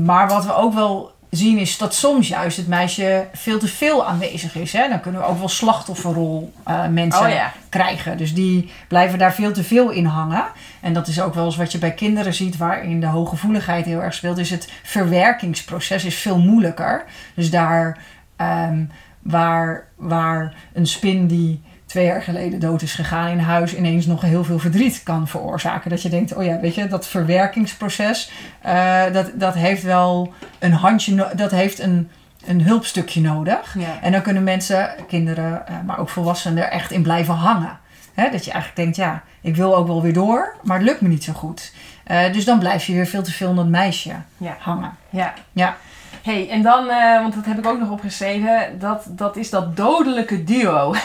[0.05, 4.05] maar wat we ook wel zien is dat soms juist het meisje veel te veel
[4.05, 4.73] aanwezig is.
[4.73, 4.89] Hè?
[4.89, 7.51] Dan kunnen we ook wel slachtofferrol eh, mensen Oh ja.
[7.69, 8.17] krijgen.
[8.17, 10.43] Dus die blijven daar veel te veel in hangen.
[10.81, 14.01] En dat is ook wel eens wat je bij kinderen ziet, waarin de hooggevoeligheid heel
[14.01, 14.35] erg speelt.
[14.35, 17.03] Dus het verwerkingsproces is veel moeilijker.
[17.33, 17.97] Dus daar
[18.35, 18.83] ehm,
[19.21, 21.61] waar, waar een spin die
[21.95, 25.89] twee jaar geleden dood is gegaan in huis ineens nog heel veel verdriet kan veroorzaken.
[25.89, 28.31] Dat je denkt, oh ja, weet je, dat verwerkingsproces,
[28.61, 32.09] eh, dat, dat heeft wel een handje, dat heeft een,
[32.45, 33.75] een hulpstukje nodig.
[33.79, 34.01] Ja.
[34.01, 37.79] En dan kunnen mensen, kinderen, eh, maar ook volwassenen er echt in blijven hangen.
[38.13, 41.01] Hè, dat je eigenlijk denkt, ja, ik wil ook wel weer door, maar het lukt
[41.01, 41.71] me niet zo goed.
[42.03, 44.55] Eh, dus dan blijf je weer veel te veel in dat meisje Ja.
[44.59, 44.91] hangen.
[45.09, 45.33] Ja.
[45.51, 45.77] Ja.
[46.25, 49.77] Hey, en dan, eh, want dat heb ik ook nog opgeschreven, dat, dat is dat
[49.77, 50.93] dodelijke duo.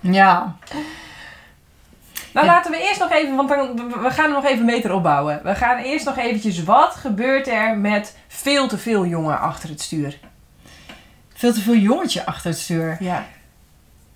[0.00, 0.56] Ja.
[2.32, 2.52] Nou, Ja.
[2.52, 5.40] laten we eerst nog even, want dan, we gaan er nog even meter opbouwen.
[5.42, 9.80] We gaan eerst nog eventjes, wat gebeurt er met veel te veel jongen achter het
[9.80, 10.18] stuur?
[11.34, 12.96] Veel te veel jongetje achter het stuur.
[13.00, 13.26] Ja.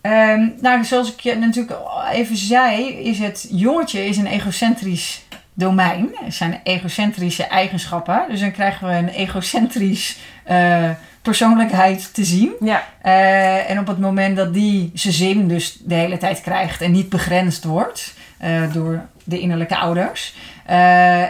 [0.01, 5.24] Ehm, nou, zoals ik je natuurlijk al even zei, is het jongetje is een egocentrisch
[5.55, 6.09] domein.
[6.29, 8.25] Zijn egocentrische eigenschappen.
[8.29, 10.91] Dus dan krijgen we een egocentrisch eh,
[11.23, 12.53] persoonlijkheid te zien.
[12.61, 16.81] Ja, Eh, en op het moment dat die zijn zin dus de hele tijd krijgt
[16.81, 20.35] en niet begrensd wordt eh, door de innerlijke ouders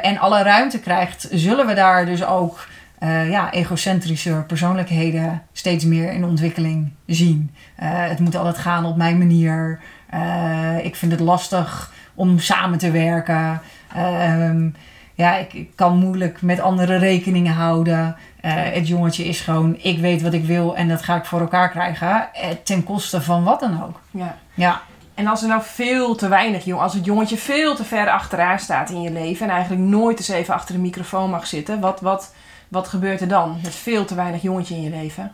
[0.03, 2.67] en alle ruimte krijgt, zullen we daar dus ook
[2.99, 7.55] eh, ja, egocentrische persoonlijkheden steeds meer in ontwikkeling zien.
[7.75, 9.81] Het moet altijd gaan op mijn manier.
[10.83, 13.61] Ik vind het lastig om samen te werken.
[13.95, 14.69] Ehm,
[15.15, 18.17] ja, ik, ik kan moeilijk met andere rekeningen houden.
[18.41, 21.41] Eh, het jongetje is gewoon, ik weet wat ik wil en dat ga ik voor
[21.41, 22.29] elkaar krijgen.
[22.35, 24.01] eh, ten koste van wat dan ook.
[24.11, 24.37] ja.
[24.55, 24.81] Ja,
[25.15, 28.59] En als er nou veel te weinig jong, als het jongetje veel te ver achteraan
[28.59, 32.01] staat in je leven en eigenlijk nooit eens even achter de microfoon mag zitten, wat,
[32.01, 32.35] wat,
[32.69, 35.33] wat gebeurt er dan met veel te weinig jongetje in je leven?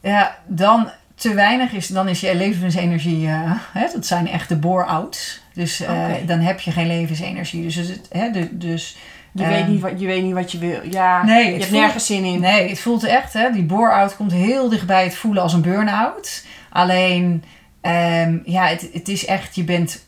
[0.00, 4.56] ja dan te weinig is, dan is je levensenergie, eh, hè, dat zijn echt de
[4.56, 5.41] bore-outs.
[5.54, 7.62] Dus eh, dan heb je geen levensenergie.
[7.62, 8.96] Dus, het, hè, de, dus
[9.32, 10.78] Je, Ehm, weet niet wat, je weet niet wat je wil.
[10.90, 12.40] Ja, Nee, je hebt voelt- nergens zin in.
[12.40, 16.44] Nee, het voelt echt, hè, die bore-out komt heel dichtbij het voelen als een burn-out.
[16.70, 17.44] Alleen,
[17.80, 20.04] ehm, ja, het, het is echt, je bent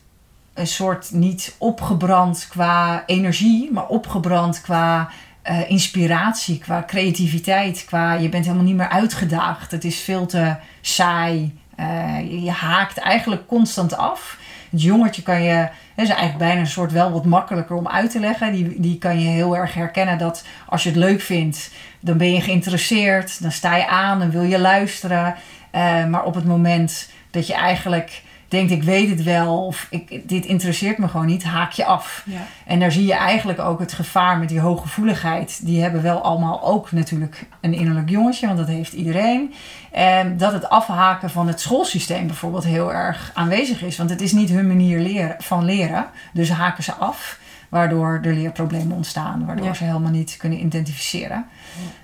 [0.53, 5.09] een soort niet opgebrand qua energie, maar opgebrand qua
[5.41, 9.71] eh, inspiratie, qua creativiteit, qua je bent helemaal niet meer uitgedaagd.
[9.71, 11.57] Het is veel te saai.
[11.75, 14.37] Eh, je haakt eigenlijk constant af.
[14.75, 15.49] Het jongetje kan je,
[15.95, 18.51] hè, is eigenlijk bijna een soort wel wat makkelijker om uit te leggen.
[18.51, 22.33] Die, die kan je heel erg herkennen dat als je het leuk vindt, dan ben
[22.33, 25.35] je geïnteresseerd, dan sta je aan, dan wil je luisteren.
[25.71, 30.29] Eh, maar op het moment dat je eigenlijk denkt, ik weet het wel, of ik,
[30.29, 32.23] dit interesseert me gewoon niet, haak je af.
[32.25, 32.41] Ja.
[32.65, 35.59] En daar zie je eigenlijk ook het gevaar met die hooggevoeligheid.
[35.65, 39.53] Die hebben wel allemaal ook natuurlijk een innerlijk jongetje, want dat heeft iedereen.
[39.91, 43.97] En dat het afhaken van het schoolsysteem bijvoorbeeld heel erg aanwezig is.
[43.97, 46.05] Want het is niet hun manier leren, van leren.
[46.33, 47.39] Dus haken ze af,
[47.69, 49.45] waardoor er leerproblemen ontstaan.
[49.45, 49.73] Waardoor Ja.
[49.73, 51.45] ze helemaal niet kunnen identificeren.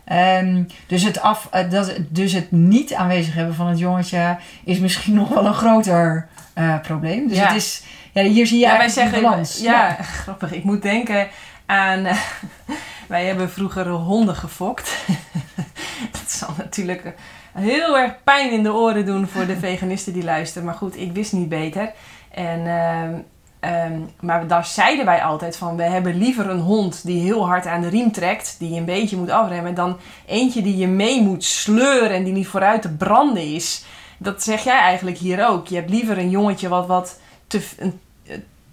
[0.04, 4.80] Ehm, dus, het af, eh, dat, dus het niet aanwezig hebben van het jongetje is
[4.80, 7.28] misschien nog wel een groter eh, probleem.
[7.28, 7.48] Dus Ja.
[7.48, 7.84] het is,
[8.14, 9.60] ja, hier zie je Ja, wij zeggen, balans.
[9.60, 10.52] ja, grappig.
[10.54, 11.28] Ik moet denken
[11.66, 12.18] aan, eh,
[13.08, 14.92] wij hebben vroeger honden gefokt.
[16.22, 17.14] dat zal natuurlijk
[17.54, 20.66] heel erg pijn in de oren doen voor de veganisten die luisteren.
[20.66, 21.92] Maar goed, ik wist niet beter.
[22.32, 23.14] En, ehm,
[23.60, 27.68] ehm, maar daar zeiden wij altijd van, we hebben liever een hond die heel hard
[27.68, 31.22] aan de riem trekt, die je een beetje moet afremmen, dan eentje die je mee
[31.22, 33.84] moet sleuren en die niet vooruit te branden is.
[34.24, 35.68] Dat zeg jij eigenlijk hier ook.
[35.68, 38.00] Je hebt liever een jongetje wat, wat te, een,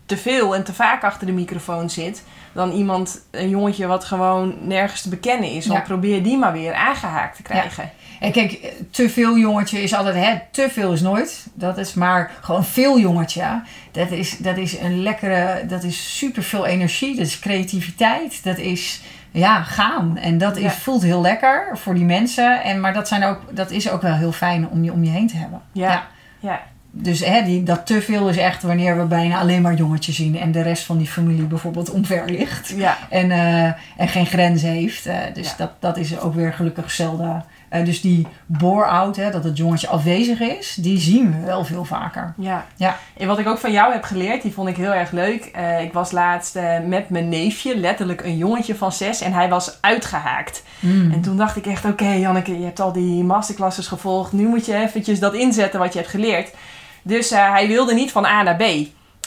[0.07, 2.23] te veel en te vaak achter de microfoon zit.
[2.53, 5.67] Dan iemand, een jongetje wat gewoon nergens te bekennen is.
[5.67, 5.85] Want Ja.
[5.85, 7.91] probeer die maar weer aangehaakt te krijgen.
[8.21, 11.47] En kijk, te veel jongetje is altijd, hè, te veel is nooit.
[11.55, 13.63] Dat is maar gewoon veel jongetje.
[13.93, 17.17] Dat is, dat is een lekkere, dat is super veel energie.
[17.17, 18.45] Dat is creativiteit.
[18.45, 19.01] Dat is,
[19.31, 20.17] ja, gaan.
[20.17, 20.71] En dat is, Ja.
[20.71, 22.63] voelt heel lekker voor die mensen.
[22.63, 25.11] En, maar dat, zijn ook, dat is ook wel heel fijn om je om je
[25.11, 25.61] heen te hebben.
[25.73, 26.07] Ja.
[26.41, 26.61] Ja.
[26.91, 30.39] Dus hè, die, dat te veel is echt wanneer we bijna alleen maar jongetjes zien.
[30.39, 32.69] En de rest van die familie bijvoorbeeld omver ligt.
[32.77, 32.97] Ja.
[33.11, 33.65] En, eh,
[33.97, 35.07] en geen grenzen heeft.
[35.07, 37.45] Eh, dus dat, dat is ook weer gelukkig zelden.
[37.69, 42.35] Eh, dus die bore-out, dat het jongetje afwezig is, die zien we wel veel vaker.
[42.37, 42.67] Ja.
[42.77, 42.97] Ja.
[43.17, 45.45] En wat ik ook van jou heb geleerd, die vond ik heel erg leuk.
[45.45, 49.49] Eh, ik was laatst eh, met mijn neefje, letterlijk een jongetje van zes, en hij
[49.49, 50.63] was uitgehaakt.
[50.81, 51.13] Mm.
[51.13, 54.33] En toen dacht ik echt, oké Janneke, je hebt al die masterclasses gevolgd.
[54.33, 56.55] Nu moet je eventjes dat inzetten wat je hebt geleerd.
[57.03, 58.63] Dus hij wilde niet van A naar B.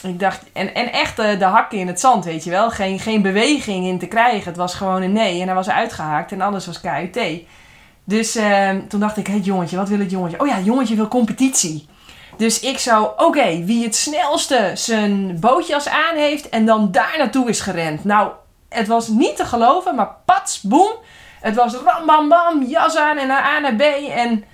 [0.02, 2.70] Ik dacht, en, en echt eh, de hakken in het zand, weet je wel.
[2.70, 4.48] Geen, geen beweging in te krijgen.
[4.48, 5.40] Het was gewoon een nee.
[5.40, 7.18] En hij was uitgehaakt en alles was KUT.
[8.04, 10.40] Dus eh, toen dacht ik, het jongetje, wat wil het jongetje?
[10.40, 11.88] Oh ja, het jongetje wil competitie.
[12.36, 17.48] Dus ik zou, oké, wie het snelste zijn bootjas aan heeft en dan daar naartoe
[17.48, 18.04] is gerend.
[18.04, 18.30] Nou,
[18.68, 20.90] het was niet te geloven, maar pats, boem.
[21.40, 23.80] Het was ram, bam, bam, jas aan en naar A naar B.
[24.10, 24.44] En,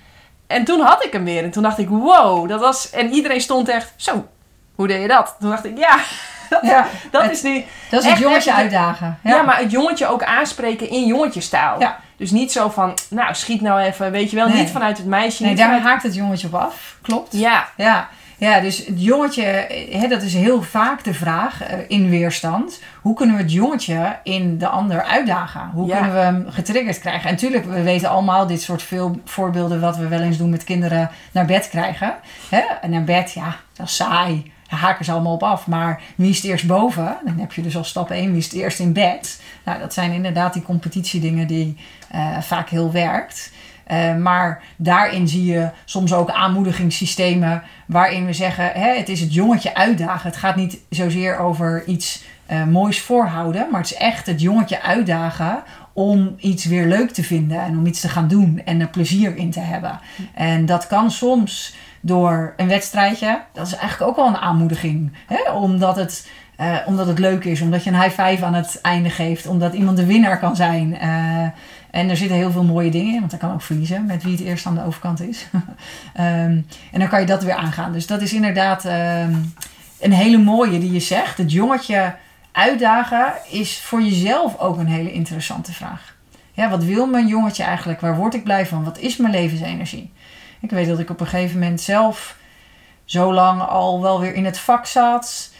[0.47, 1.43] en toen had ik hem weer.
[1.43, 2.89] En toen dacht ik, wow, dat was...
[2.89, 4.27] En iedereen stond echt, zo,
[4.75, 5.35] hoe deed je dat?
[5.39, 5.99] Toen dacht ik, ja,
[6.49, 7.63] dat, Ja, dat het- is nu...
[7.89, 9.19] dat is het jongetje uitdagen.
[9.23, 9.41] Ja.
[9.41, 11.79] maar het jongetje ook aanspreken in jongetjestaal.
[11.79, 11.99] Ja.
[12.19, 14.47] Dus niet zo van, nou, schiet nou even, weet je wel.
[14.47, 14.57] Nee.
[14.61, 15.43] Niet vanuit het meisje.
[15.43, 15.83] Nee, daar vanuit...
[15.83, 16.97] haakt het jongetje op af.
[17.01, 17.33] Klopt.
[17.33, 18.09] Ja, Ja.
[18.37, 19.43] Ja, dus het jongetje,
[19.91, 22.81] hè, dat is heel vaak de vraag eh, in weerstand.
[23.01, 25.69] Hoe kunnen we het jongetje in de ander uitdagen?
[25.73, 25.95] Hoe Ja.
[25.97, 27.23] kunnen we hem getriggerd krijgen?
[27.29, 30.63] En natuurlijk, we weten allemaal dit soort veel voorbeelden wat we wel eens doen met
[30.63, 32.13] kinderen naar bed krijgen.
[32.49, 32.61] Hè?
[32.81, 34.51] En naar bed, ja, dat is saai.
[34.69, 35.67] Daar haken ze allemaal op af.
[35.67, 37.17] Maar wie is het eerst boven?
[37.25, 39.41] Dan heb je dus al stap 1, wie is het eerst in bed?
[39.65, 41.77] Nou, dat zijn inderdaad die competitiedingen die
[42.09, 43.51] eh, vaak heel werkt.
[43.83, 49.33] Eh, maar daarin zie je soms ook aanmoedigingssystemen waarin we zeggen: hè, het is het
[49.33, 50.29] jongetje uitdagen.
[50.29, 54.81] Het gaat niet zozeer over iets eh, moois voorhouden, maar het is echt het jongetje
[54.81, 55.63] uitdagen
[55.93, 59.35] om iets weer leuk te vinden en om iets te gaan doen en er plezier
[59.35, 59.99] in te hebben.
[60.33, 63.41] En dat kan soms door een wedstrijdje.
[63.53, 65.51] Dat is eigenlijk ook wel een aanmoediging, hè?
[65.51, 66.29] omdat het.
[66.55, 69.73] eh, omdat het leuk is, omdat je een high five aan het einde geeft, omdat
[69.73, 70.97] iemand de winnaar kan zijn.
[70.99, 71.47] Eh,
[71.91, 74.31] en er zitten heel veel mooie dingen in, want hij kan ook verliezen met wie
[74.31, 75.45] het eerst aan de overkant is.
[76.13, 76.57] Ehm,
[76.91, 77.91] en dan kan je dat weer aangaan.
[77.91, 79.33] Dus dat is inderdaad ehm,
[79.99, 81.37] een hele mooie die je zegt.
[81.37, 82.15] Het jongetje
[82.51, 86.15] uitdagen is voor jezelf ook een hele interessante vraag.
[86.51, 88.01] Ja, wat wil mijn jongetje eigenlijk?
[88.01, 88.83] Waar word ik blij van?
[88.83, 90.11] Wat is mijn levensenergie?
[90.59, 92.37] Ik weet dat ik op een gegeven moment zelf
[93.05, 95.51] zo lang al wel weer in het vak zat.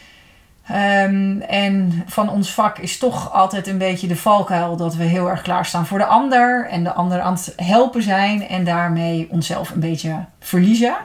[0.68, 5.30] Ehm, en van ons vak is toch altijd een beetje de valkuil dat we heel
[5.30, 9.70] erg klaarstaan voor de ander en de ander aan het helpen zijn en daarmee onszelf
[9.70, 10.96] een beetje verliezen.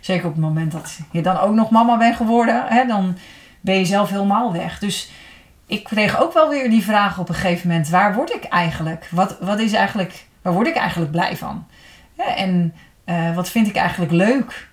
[0.00, 3.16] Zeker op het moment dat je dan ook nog mama bent geworden, hè, dan
[3.60, 4.78] ben je zelf helemaal weg.
[4.78, 5.10] Dus
[5.66, 9.08] ik kreeg ook wel weer die vraag op een gegeven moment: waar word ik eigenlijk?
[9.10, 11.66] Wat, wat is eigenlijk, waar word ik eigenlijk blij van?
[12.16, 12.74] En
[13.08, 14.68] eh, wat vind ik eigenlijk leuk?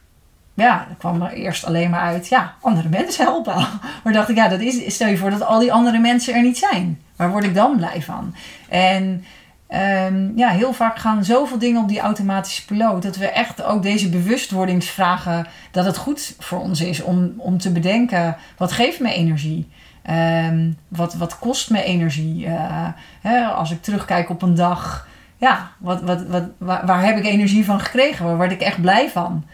[0.53, 3.67] Ja, dat kwam er eerst alleen maar uit, ja, andere mensen helpen.
[4.03, 6.41] Maar dacht ik, ja, dat is, stel je voor dat al die andere mensen er
[6.41, 7.01] niet zijn.
[7.15, 8.35] Waar word ik dan blij van?
[8.69, 9.25] En
[9.67, 13.03] ehm, ja, heel vaak gaan zoveel dingen op die automatische piloot.
[13.03, 17.71] Dat we echt ook deze bewustwordingsvragen, dat het goed voor ons is om, om te
[17.71, 19.69] bedenken, wat geeft me energie?
[20.01, 22.45] Ehm, wat, wat kost me energie?
[22.45, 22.87] Eh,
[23.21, 25.07] hè, als ik terugkijk op een dag,
[25.45, 28.25] ja, wat, wat, wat, waar, waar heb ik energie van gekregen?
[28.25, 29.45] Waar word ik echt blij van?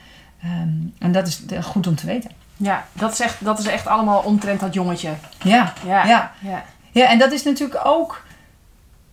[0.42, 0.70] Ehm,
[1.00, 2.32] en dat is goed om te weten.
[2.58, 5.10] Ja, dat is echt, dat is echt allemaal omtrent dat jongetje.
[5.44, 6.06] Ja, Ja.
[6.06, 6.32] ja.
[6.40, 6.64] ja.
[6.92, 8.24] ja, en dat is natuurlijk ook.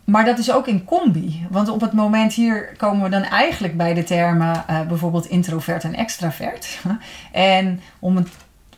[0.05, 1.47] Maar dat is ook in combi.
[1.51, 5.85] Want op het moment hier komen we dan eigenlijk bij de termen eh, bijvoorbeeld introvert
[5.85, 6.79] en extravert.
[7.33, 8.29] En om het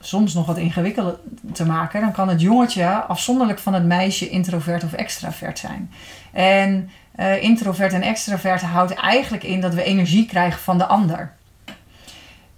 [0.01, 1.19] soms nog wat ingewikkelder
[1.53, 5.91] te maken, dan kan het jongetje afzonderlijk van het meisje introvert of extravert zijn.
[6.33, 11.33] En eh, introvert en extravert houdt eigenlijk in dat we energie krijgen van de ander.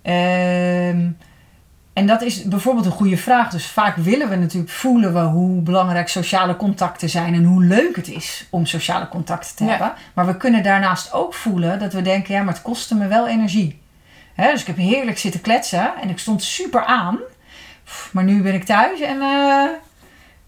[0.03, 1.09] Ehm,
[1.93, 3.51] en dat is bijvoorbeeld een goede vraag.
[3.51, 7.97] Dus vaak willen we natuurlijk voelen we hoe belangrijk sociale contacten zijn en hoe leuk
[7.97, 9.71] het is om sociale contacten te Ja.
[9.71, 9.93] hebben.
[10.15, 13.29] Maar we kunnen daarnaast ook voelen dat we denken, ja, maar het kostte me wel
[13.29, 13.81] energie.
[14.37, 17.19] Dus ik heb heerlijk zitten kletsen en ik stond super aan.
[18.13, 19.65] Maar nu ben ik thuis en eh,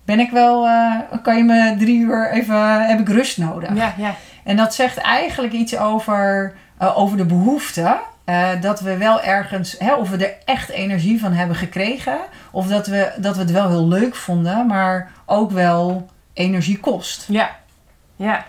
[0.05, 0.93] ben ik wel, eh,
[1.23, 3.75] kan je me drie uur even, heb ik rust nodig.
[3.75, 4.15] Ja, ja.
[4.45, 7.97] En dat zegt eigenlijk iets over, eh, over de behoefte.
[8.25, 12.19] eh, dat we wel ergens, hè, of we er echt energie van hebben gekregen.
[12.51, 17.25] Of dat we, dat we het wel heel leuk vonden, maar ook wel energie kost.
[17.29, 17.51] Ja.
[18.17, 18.47] Ja.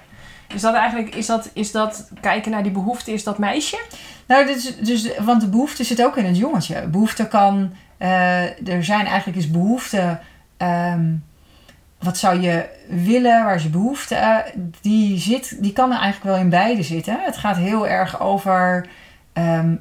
[0.54, 3.80] Is dat eigenlijk, is dat, is dat kijken naar die behoefte, is dat meisje?
[4.28, 6.88] Nou, is, dus, want de behoefte zit ook in het jongetje.
[6.88, 10.20] Behoefte kan, er zijn eigenlijk is behoefte.
[10.58, 11.14] ehm,
[12.06, 14.16] wat zou je willen, waar is je behoefte?
[14.16, 14.38] eh,
[14.82, 17.18] die, zit, die kan er eigenlijk wel in beide zitten.
[17.22, 18.88] Het gaat heel erg over
[19.34, 19.76] ehm,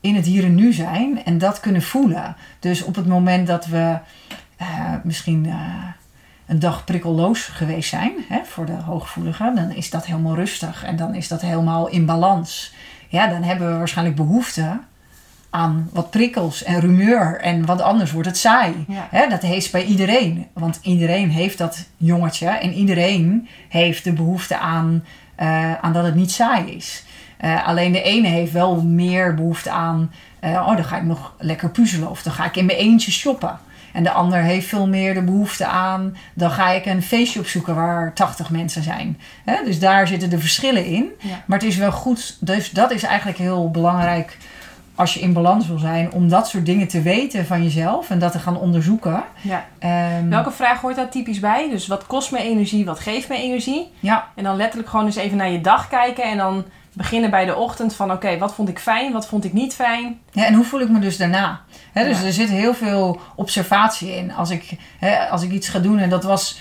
[0.00, 2.36] in het hier en nu zijn en dat kunnen voelen.
[2.58, 3.98] Dus op het moment dat we
[4.56, 5.84] eh, misschien eh,
[6.46, 10.96] een dag prikkelloos geweest zijn hè, voor de hooggevoeligen, dan is dat helemaal rustig en
[10.96, 12.74] dan is dat helemaal in balans.
[13.08, 14.78] Ja, dan hebben we waarschijnlijk behoefte
[15.54, 18.84] aan wat prikkels en rumeur en want anders wordt het saai.
[19.10, 19.26] Ja.
[19.26, 20.46] Dat heeft bij iedereen.
[20.52, 22.46] Want iedereen heeft dat jongetje.
[22.48, 27.04] En iedereen heeft de behoefte aan, eh, aan dat het niet saai is.
[27.36, 30.12] Eh, alleen de ene heeft wel meer behoefte aan...
[30.40, 32.10] eh, oh, dan ga ik nog lekker puzzelen.
[32.10, 33.58] Of dan ga ik in mijn eentje shoppen.
[33.92, 36.16] En de ander heeft veel meer de behoefte aan...
[36.34, 39.20] dan ga ik een feestje opzoeken waar 80 mensen zijn.
[39.64, 41.08] Dus daar zitten de verschillen in.
[41.18, 41.42] Ja.
[41.46, 42.36] Maar het is wel goed...
[42.40, 44.36] Dus dat is eigenlijk heel belangrijk
[44.94, 46.12] als je in balans wil zijn...
[46.12, 48.10] om dat soort dingen te weten van jezelf...
[48.10, 49.22] en dat te gaan onderzoeken.
[49.40, 49.64] Ja.
[49.78, 51.70] Ehm, Welke vraag hoort daar typisch bij?
[51.70, 53.90] Dus wat kost me energie, wat geeft me energie?
[54.00, 57.44] Ja, En dan letterlijk gewoon eens even naar je dag kijken en dan beginnen bij
[57.44, 60.18] de ochtend van oké, wat vond ik fijn, wat vond ik niet fijn?
[60.32, 61.60] Ja, en hoe voel ik me dus daarna?
[61.92, 62.26] Dus Ja.
[62.26, 64.32] er zit heel veel observatie in.
[64.32, 64.76] Als ik,
[65.30, 66.60] als ik iets ga doen, en dat was.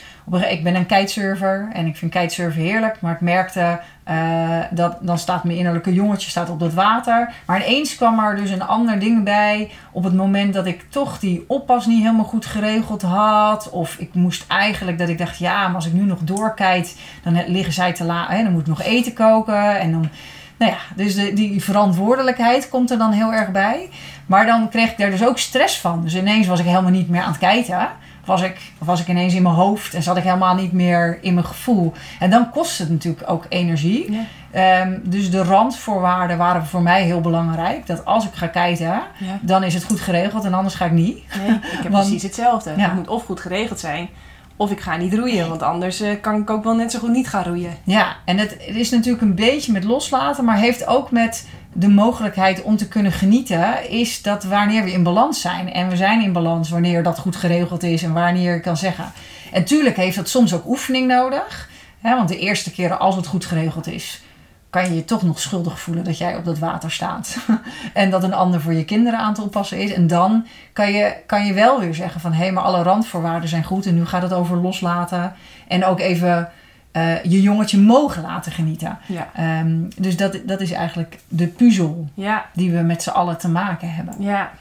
[0.50, 3.02] Ik ben een kitesurfer en ik vind kitesurfen heerlijk.
[3.02, 4.60] Maar ik merkte Eh,
[5.00, 7.34] dan staat mijn innerlijke jongetje staat op dat water.
[7.46, 9.72] Maar ineens kwam er dus een ander ding bij.
[9.92, 13.70] Op het moment dat ik toch die oppas niet helemaal goed geregeld had.
[13.70, 16.94] Of ik moest eigenlijk dat ik dacht, ja, maar als ik nu nog doorkijk,
[17.24, 18.30] dan liggen zij te laat.
[18.30, 19.80] Dan moet ik nog eten koken.
[19.80, 20.10] En dan,
[20.58, 23.90] nou ja, dus de, die verantwoordelijkheid komt er dan heel erg bij.
[24.26, 26.02] Maar dan kreeg ik daar dus ook stress van.
[26.04, 27.90] Dus ineens was ik helemaal niet meer aan het kijken
[28.26, 31.34] was ik, was ik ineens in mijn hoofd en zat ik helemaal niet meer in
[31.34, 31.94] mijn gevoel.
[32.20, 34.12] En dan kost het natuurlijk ook energie.
[34.12, 34.24] Ja.
[34.52, 37.88] Ehm, dus de randvoorwaarden waren voor mij heel belangrijk.
[37.88, 39.02] Dat als ik ga kijken,
[39.42, 41.24] dan is het goed geregeld en anders ga ik niet.
[41.38, 42.70] Nee, ik heb precies hetzelfde.
[42.70, 44.10] Het moet of goed geregeld zijn,
[44.56, 45.50] of ik ga niet roeien.
[45.50, 47.78] Want anders eh, kan ik ook wel net zo goed niet gaan roeien.
[47.84, 51.90] Ja, en het, het is natuurlijk een beetje met loslaten, maar heeft ook met de
[51.90, 55.74] mogelijkheid om te kunnen genieten, is dat wanneer we in balans zijn.
[55.74, 59.12] En we zijn in balans wanneer dat goed geregeld is en wanneer je kan zeggen.
[59.52, 61.70] En tuurlijk heeft dat soms ook oefening nodig.
[62.02, 64.22] Hè, want de eerste keren als het goed geregeld is,
[64.70, 67.38] kan je je toch nog schuldig voelen dat jij op dat water staat.
[67.94, 69.94] en dat een ander voor je kinderen aan te oppassen is.
[69.94, 73.50] En dan kan je, kan je wel weer zeggen van hé, hey, maar alle randvoorwaarden
[73.50, 73.86] zijn goed.
[73.86, 75.34] En nu gaat het over loslaten.
[75.68, 76.52] En ook even
[76.94, 78.98] uh, je jongetje mogen laten genieten.
[79.06, 79.30] Ja.
[79.36, 82.46] Ehm, dus dat, dat is eigenlijk de puzzel ja.
[82.54, 84.16] die we met z'n allen te maken hebben.
[84.20, 84.52] Ja.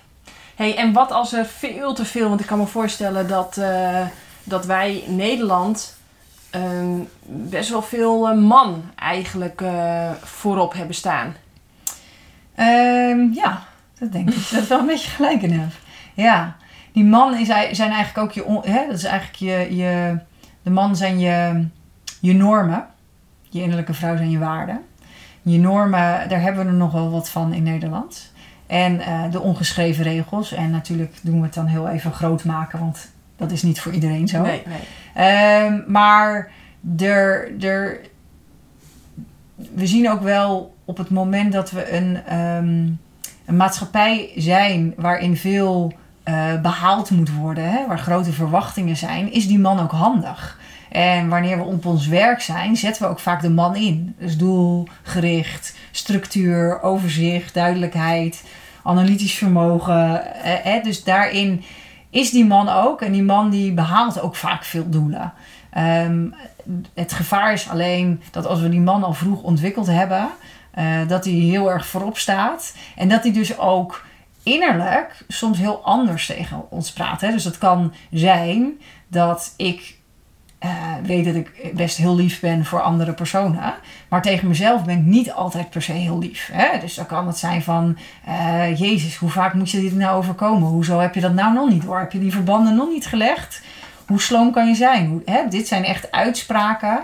[0.54, 4.00] Hey, en wat als er veel te veel, want ik kan me voorstellen dat, uh,
[4.44, 5.96] dat wij in Nederland
[6.50, 9.62] ehm, best wel veel uh, man eigenlijk
[10.22, 11.34] voorop hebben staan.
[12.56, 13.62] Um, ja,
[13.98, 14.34] dat denk ik.
[14.50, 15.70] dat is wel een beetje gelijk in heb.
[16.14, 16.56] Ja,
[16.92, 20.18] die man is, zijn eigenlijk ook je, hè, dat is eigenlijk je, je,
[20.62, 21.64] de man zijn je
[22.22, 22.86] je normen.
[23.48, 24.80] Je innerlijke vrouw zijn je waarden.
[25.42, 28.32] Je normen, daar hebben we er nog wel wat van in Nederland.
[28.66, 30.52] En uh, de ongeschreven regels.
[30.52, 33.92] En natuurlijk doen we het dan heel even groot maken, want dat is niet voor
[33.92, 34.42] iedereen zo.
[34.42, 35.64] Nee, nee.
[35.64, 36.50] Um, maar
[36.98, 38.00] er, er,
[39.54, 43.00] we zien ook wel op het moment dat we een, um,
[43.46, 45.92] een maatschappij zijn waarin veel
[46.24, 50.60] uh, behaald moet worden, hè, waar grote verwachtingen zijn, is die man ook handig.
[50.93, 54.14] En wanneer we op ons werk zijn, zetten we ook vaak de man in.
[54.18, 58.45] Dus doelgericht, structuur, overzicht, duidelijkheid,
[58.82, 60.34] analytisch vermogen.
[60.34, 61.64] Eh, eh, dus daarin
[62.11, 63.01] is die man ook.
[63.01, 65.32] En die man die behaalt ook vaak veel doelen.
[65.70, 66.26] Ehm,
[66.95, 70.28] het gevaar is alleen dat als we die man al vroeg ontwikkeld hebben,
[70.78, 72.74] uh, dat hij heel erg voorop staat.
[72.97, 74.05] En dat hij dus ook
[74.43, 77.20] innerlijk soms heel anders tegen ons praat.
[77.20, 77.30] Hè?
[77.30, 78.72] Dus het kan zijn
[79.09, 80.01] dat ik
[80.64, 80.70] uh,
[81.02, 83.74] weet dat ik best heel lief ben voor andere personen.
[84.08, 86.50] Maar tegen mezelf ben ik niet altijd per se heel lief.
[86.52, 86.78] Hè?
[86.78, 87.98] Dus dan kan het zijn van...
[88.28, 90.68] Uh, Jezus, hoe vaak moet je dit nou overkomen?
[90.68, 91.98] Hoezo heb je dat nou nog niet door?
[91.98, 93.62] Heb je die verbanden nog niet gelegd?
[94.06, 95.06] Hoe sloom kan je zijn?
[95.06, 95.48] Hoe, hè?
[95.48, 97.00] Dit zijn echt uitspraken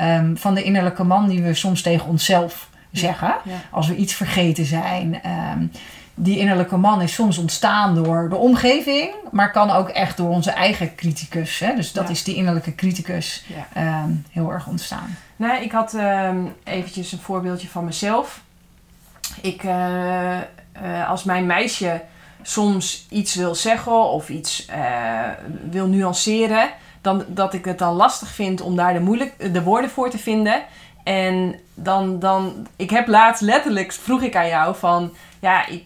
[0.00, 1.28] um, van de innerlijke man...
[1.28, 3.34] die we soms tegen onszelf zeggen.
[3.70, 5.20] Als we iets vergeten zijn...
[5.56, 5.70] Um,
[6.14, 10.50] die innerlijke man is soms ontstaan door de omgeving, maar kan ook echt door onze
[10.50, 11.58] eigen criticus.
[11.58, 11.74] Hè?
[11.74, 15.16] Dus dat is die innerlijke criticus ehm, heel erg ontstaan.
[15.36, 18.42] Nou, ik had um, eventjes een voorbeeldje van mezelf.
[19.40, 20.36] Ik, uh,
[20.82, 22.02] uh, als mijn meisje
[22.42, 25.20] soms iets wil zeggen of iets uh,
[25.70, 29.90] wil nuanceren, dan, dat ik het dan lastig vind om daar de, moeilijk, de woorden
[29.90, 30.62] voor te vinden.
[31.04, 35.84] En dan, dan, ik heb laatst letterlijk, vroeg ik aan jou van, ja, ik,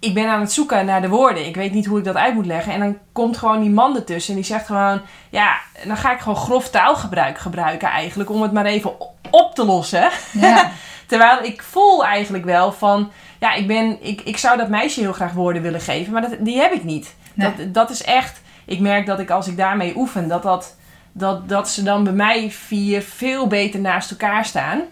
[0.00, 1.46] ik ben aan het zoeken naar de woorden.
[1.46, 2.72] Ik weet niet hoe ik dat uit moet leggen.
[2.72, 5.00] En dan komt gewoon die man ertussen en die zegt gewoon...
[5.30, 8.92] Ja, dan ga ik gewoon grof taalgebruik gebruiken eigenlijk om het maar even
[9.30, 10.10] op te lossen.
[10.32, 10.70] Ja.
[11.06, 13.10] Terwijl ik voel eigenlijk wel van...
[13.40, 16.36] Ja, ik, ben, ik, ik zou dat meisje heel graag woorden willen geven, maar dat,
[16.40, 17.14] die heb ik niet.
[17.34, 18.40] Dat, dat is echt...
[18.64, 20.76] Ik merk dat ik als ik daarmee oefen, dat, dat,
[21.12, 24.82] dat, dat ze dan bij mij vier veel beter naast elkaar staan.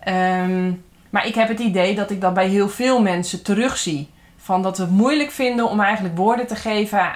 [0.00, 0.72] Ehm,
[1.10, 4.08] maar ik heb het idee dat ik dat bij heel veel mensen terugzie.
[4.46, 7.10] Van dat we het moeilijk vinden om eigenlijk woorden te geven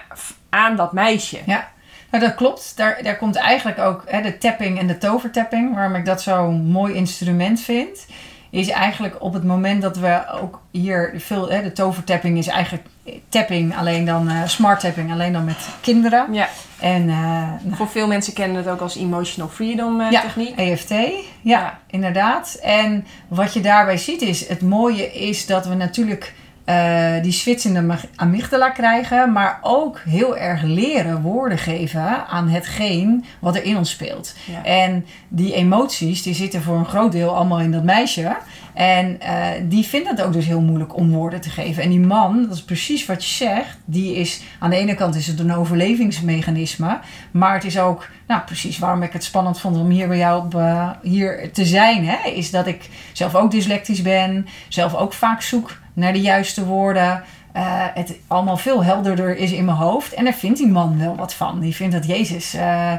[0.49, 1.39] aan dat meisje.
[1.47, 1.69] Ja,
[2.11, 2.73] nou, dat klopt.
[2.77, 6.67] Daar, daar komt eigenlijk ook hè, de tapping en de tovertapping, waarom ik dat zo'n
[6.67, 8.07] mooi instrument vind.
[8.51, 12.87] Is eigenlijk op het moment dat we ook hier veel, hè, de tovertapping is eigenlijk
[13.29, 16.33] tapping, alleen dan uh, smart tapping, alleen dan met kinderen.
[16.33, 16.49] Ja.
[16.81, 17.17] En, uh,
[17.63, 20.57] nou, Voor veel mensen kennen het ook als emotional freedom uh, ja, techniek.
[20.57, 21.09] EFT, ja,
[21.43, 22.59] ja, inderdaad.
[22.63, 26.35] En wat je daarbij ziet is, het mooie is dat we natuurlijk
[26.71, 32.27] eh, die switch in de mag- amygdala krijgen, maar ook heel erg leren woorden geven
[32.27, 34.35] aan hetgeen wat er in ons speelt.
[34.45, 34.65] Ja.
[34.65, 38.37] En die emoties, die zitten voor een groot deel allemaal in dat meisje.
[38.75, 41.83] En eh, die vindt het ook dus heel moeilijk om woorden te geven.
[41.83, 45.15] En die man, dat is precies wat je zegt, die is aan de ene kant
[45.15, 46.99] is het een overlevingsmechanisme,
[47.31, 50.45] maar het is ook, nou precies waarom ik het spannend vond om hier bij jou
[50.45, 55.13] op, eh, hier te zijn, hè, is dat ik zelf ook dyslectisch ben, zelf ook
[55.13, 57.23] vaak zoek naar de juiste woorden.
[57.53, 60.13] eh, het allemaal veel helderder is in mijn hoofd.
[60.15, 61.61] En daar vindt die man wel wat van.
[61.61, 62.93] Die vindt dat Jezus eh,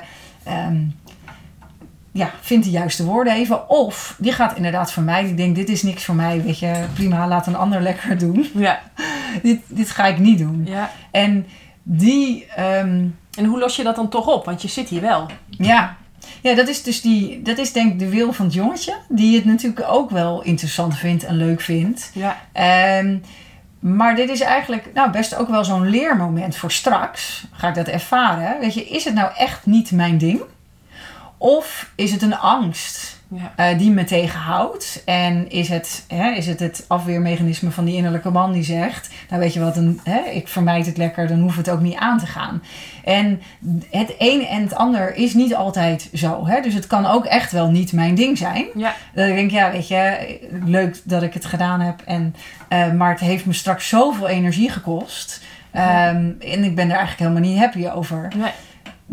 [0.43, 0.77] ehm,
[2.11, 3.69] ja, vindt de juiste woorden even.
[3.69, 5.23] Of die gaat inderdaad voor mij.
[5.23, 6.41] Die denkt, dit is niks voor mij.
[6.43, 8.49] Weet je, prima, laat een ander lekker doen.
[8.53, 8.79] Ja.
[9.43, 10.61] dit, dit ga ik niet doen.
[10.65, 10.91] ja.
[11.11, 11.45] En
[11.83, 13.05] die, ehm,
[13.37, 14.45] En hoe los je dat dan toch op?
[14.45, 15.25] Want je zit hier wel.
[15.49, 15.95] ja.
[16.41, 18.93] Ja, dat is dus die, dat is denk ik de wil van het jongetje.
[19.09, 22.11] Die het natuurlijk ook wel interessant vindt en leuk vindt.
[22.13, 22.41] Ja.
[22.51, 23.17] Ehm,
[23.79, 27.47] maar dit is eigenlijk nou, best ook wel zo'n leermoment voor straks.
[27.51, 28.59] Ga ik dat ervaren?
[28.59, 30.41] Weet je, is het nou echt niet mijn ding?
[31.37, 33.53] Of is het een angst Ja.
[33.55, 35.01] eh, die me tegenhoudt?
[35.05, 39.09] En is het, hè, is het het afweermechanisme van die innerlijke man die zegt...
[39.29, 41.95] Nou weet je wat, een, hè, ik vermijd het lekker, dan hoef het ook niet
[41.95, 42.63] aan te gaan.
[43.03, 43.41] En
[43.89, 46.47] het een en het ander is niet altijd zo.
[46.47, 46.61] Hè?
[46.61, 48.65] Dus het kan ook echt wel niet mijn ding zijn.
[48.75, 48.95] Ja.
[49.13, 52.01] Dat ik denk, ja, weet je, leuk dat ik het gedaan heb.
[52.05, 52.35] En,
[52.67, 55.41] eh, maar het heeft me straks zoveel energie gekost.
[55.71, 58.31] Ehm, en ik ben er eigenlijk helemaal niet happy over.
[58.35, 58.51] Nee.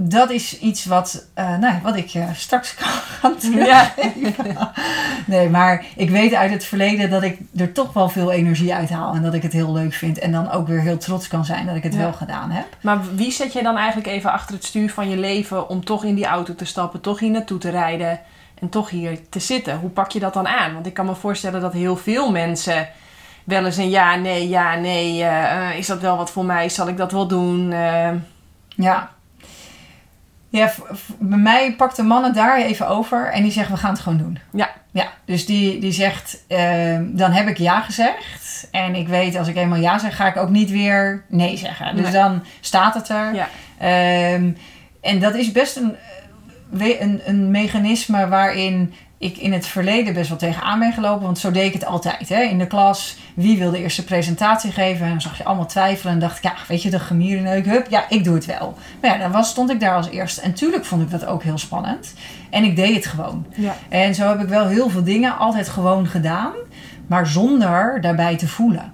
[0.01, 2.89] Dat is iets wat, eh, nou, wat ik eh, straks kan
[3.21, 4.53] gaan teruggeven.
[4.53, 4.73] Ja.
[5.27, 9.15] Nee, maar ik weet uit het verleden dat ik er toch wel veel energie uithaal.
[9.15, 10.19] En dat ik het heel leuk vind.
[10.19, 11.99] En dan ook weer heel trots kan zijn dat ik het Ja.
[11.99, 12.67] wel gedaan heb.
[12.81, 16.05] Maar wie zet jij dan eigenlijk even achter het stuur van je leven om toch
[16.05, 18.21] in die auto te stappen, toch hier naartoe te rijden
[18.61, 19.79] en toch hier te zitten?
[19.79, 20.73] Hoe pak je dat dan aan?
[20.75, 22.89] Want ik kan me voorstellen dat heel veel mensen
[23.45, 26.69] wel eens een ja, nee, ja, nee, eh, is dat wel wat voor mij?
[26.69, 27.71] Zal ik dat wel doen?
[28.69, 29.11] Ja.
[30.51, 30.73] Ja,
[31.19, 34.01] bij mij pakt de man het daar even over en die zegt, we gaan het
[34.01, 34.39] gewoon doen.
[34.53, 34.71] Ja.
[34.91, 38.69] Ja, dus die, die zegt, ehm, dan heb ik ja gezegd.
[38.71, 41.97] En ik weet, als ik eenmaal ja zeg, ga ik ook niet weer nee zeggen.
[41.97, 42.13] Dus Nee.
[42.13, 43.35] dan staat het er.
[43.35, 43.49] Ja.
[43.79, 44.51] Ehm,
[45.01, 45.97] en dat is best een,
[46.79, 51.25] eh, een, een mechanisme waarin ik in het verleden best wel tegenaan ben gelopen.
[51.25, 52.29] Want zo deed ik het altijd.
[52.29, 52.43] Hè?
[52.43, 55.05] In de klas, wie wil de eerste presentatie geven?
[55.05, 56.13] En dan zag je allemaal twijfelen.
[56.13, 58.75] En dacht ik, ja, weet je, de gemierenneuk, hup, ja, ik doe het wel.
[59.01, 60.41] Maar ja, dan was, stond ik daar als eerste.
[60.41, 62.15] En tuurlijk vond ik dat ook heel spannend.
[62.51, 63.47] En ik deed het gewoon.
[63.55, 63.77] ja.
[63.89, 66.53] En zo heb ik wel heel veel dingen altijd gewoon gedaan.
[67.07, 68.93] Maar zonder daarbij te voelen.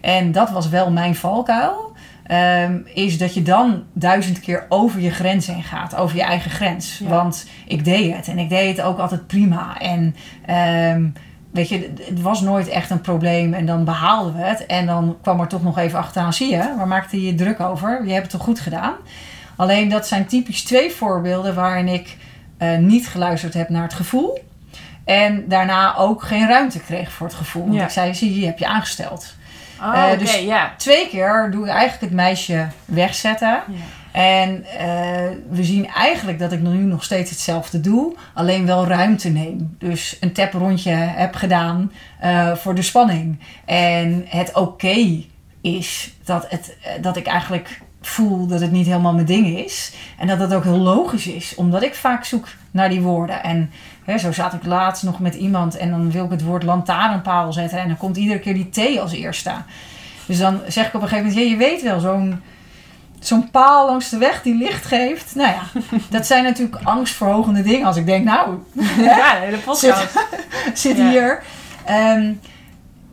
[0.00, 1.94] En dat was wel mijn valkuil.
[2.26, 5.96] Ehm, is dat je dan duizend keer over je grens heen gaat.
[5.96, 6.98] Over je eigen grens.
[6.98, 7.08] Ja.
[7.08, 8.28] Want ik deed het.
[8.28, 9.78] En ik deed het ook altijd prima.
[9.80, 10.16] En
[10.46, 11.06] ehm,
[11.50, 13.54] weet je, het was nooit echt een probleem.
[13.54, 14.66] En dan behaalden we het.
[14.66, 16.32] En dan kwam er toch nog even achteraan.
[16.32, 18.00] Zie je, waar maakte je je druk over?
[18.06, 18.94] Je hebt het toch goed gedaan?
[19.56, 22.16] Alleen dat zijn typisch twee voorbeelden waarin ik
[22.58, 24.38] eh, niet geluisterd heb naar het gevoel.
[25.04, 27.62] En daarna ook geen ruimte kreeg voor het gevoel.
[27.62, 27.84] Want Ja.
[27.84, 29.34] ik zei, zie je, je hebt je aangesteld.
[29.80, 30.42] Oh, Eh, dus-.
[30.76, 33.62] Twee keer doe ik eigenlijk het meisje wegzetten.
[34.12, 34.88] En eh,
[35.50, 38.16] we zien eigenlijk dat ik nu nog steeds hetzelfde doe.
[38.34, 39.76] Alleen wel ruimte neem.
[39.78, 43.38] Dus een taprondje heb gedaan eh, voor de spanning.
[43.64, 45.24] En het oké
[45.60, 49.92] is dat, het, dat ik eigenlijk voel dat het niet helemaal mijn ding is.
[50.18, 51.54] En dat dat ook heel logisch is.
[51.54, 53.42] Omdat ik vaak zoek naar die woorden.
[53.42, 53.70] En
[54.04, 55.76] hè, zo zat ik laatst nog met iemand.
[55.76, 57.78] En dan wil ik het woord lantaarnpaal zetten.
[57.78, 59.52] En dan komt iedere keer die T als eerste.
[60.26, 61.44] Dus dan zeg ik op een gegeven moment...
[61.44, 62.40] Ja, je weet wel, zo'n
[63.20, 65.34] zo'n paal langs de weg die licht geeft.
[65.34, 65.80] Nou ja,
[66.10, 67.86] dat zijn natuurlijk angstverhogende dingen.
[67.86, 68.58] Als ik denk, nou,
[68.98, 70.26] Ja, de podcast.
[70.74, 71.08] zit Ja.
[71.10, 71.42] hier.
[71.84, 72.32] Ehm,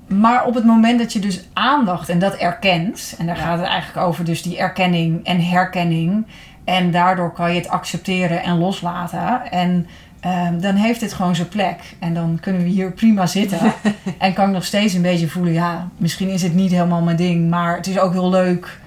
[0.08, 3.68] maar op het moment dat je dus aandacht en dat erkent, en daar gaat het
[3.68, 6.26] eigenlijk over, dus die erkenning en herkenning,
[6.64, 9.52] en daardoor kan je het accepteren en loslaten.
[9.52, 9.88] En
[10.20, 11.80] ehm, dan heeft het gewoon zijn plek.
[12.00, 13.60] En dan kunnen we hier prima zitten.
[14.18, 17.18] en kan ik nog steeds een beetje voelen, ja, misschien is het niet helemaal mijn
[17.18, 18.80] ding, maar het is ook heel leuk.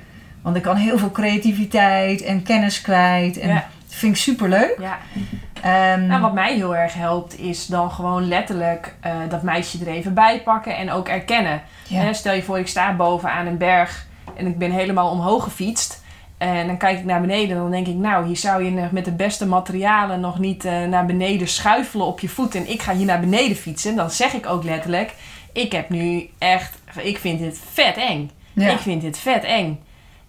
[0.42, 3.38] Want ik kan heel veel creativiteit en kennis kwijt.
[3.38, 3.54] En Ja.
[3.54, 4.76] dat vind ik super leuk.
[4.80, 4.98] Ja.
[6.06, 10.14] Nou, wat mij heel erg helpt, is dan gewoon letterlijk eh, dat meisje er even
[10.14, 11.62] bij pakken en ook erkennen.
[11.88, 12.12] ja.
[12.12, 14.06] Stel je voor, ik sta boven aan een berg
[14.36, 16.04] en ik ben helemaal omhoog gefietst.
[16.38, 19.04] En dan kijk ik naar beneden en dan denk ik, nou, hier zou je met
[19.04, 22.54] de beste materialen nog niet eh, naar beneden schuifelen op je voet.
[22.54, 23.96] En ik ga hier naar beneden fietsen.
[23.96, 25.14] Dan zeg ik ook letterlijk,
[25.52, 28.30] ik heb nu echt, ik vind dit vet eng.
[28.52, 28.70] Ja.
[28.70, 29.80] Ik vind dit vet eng.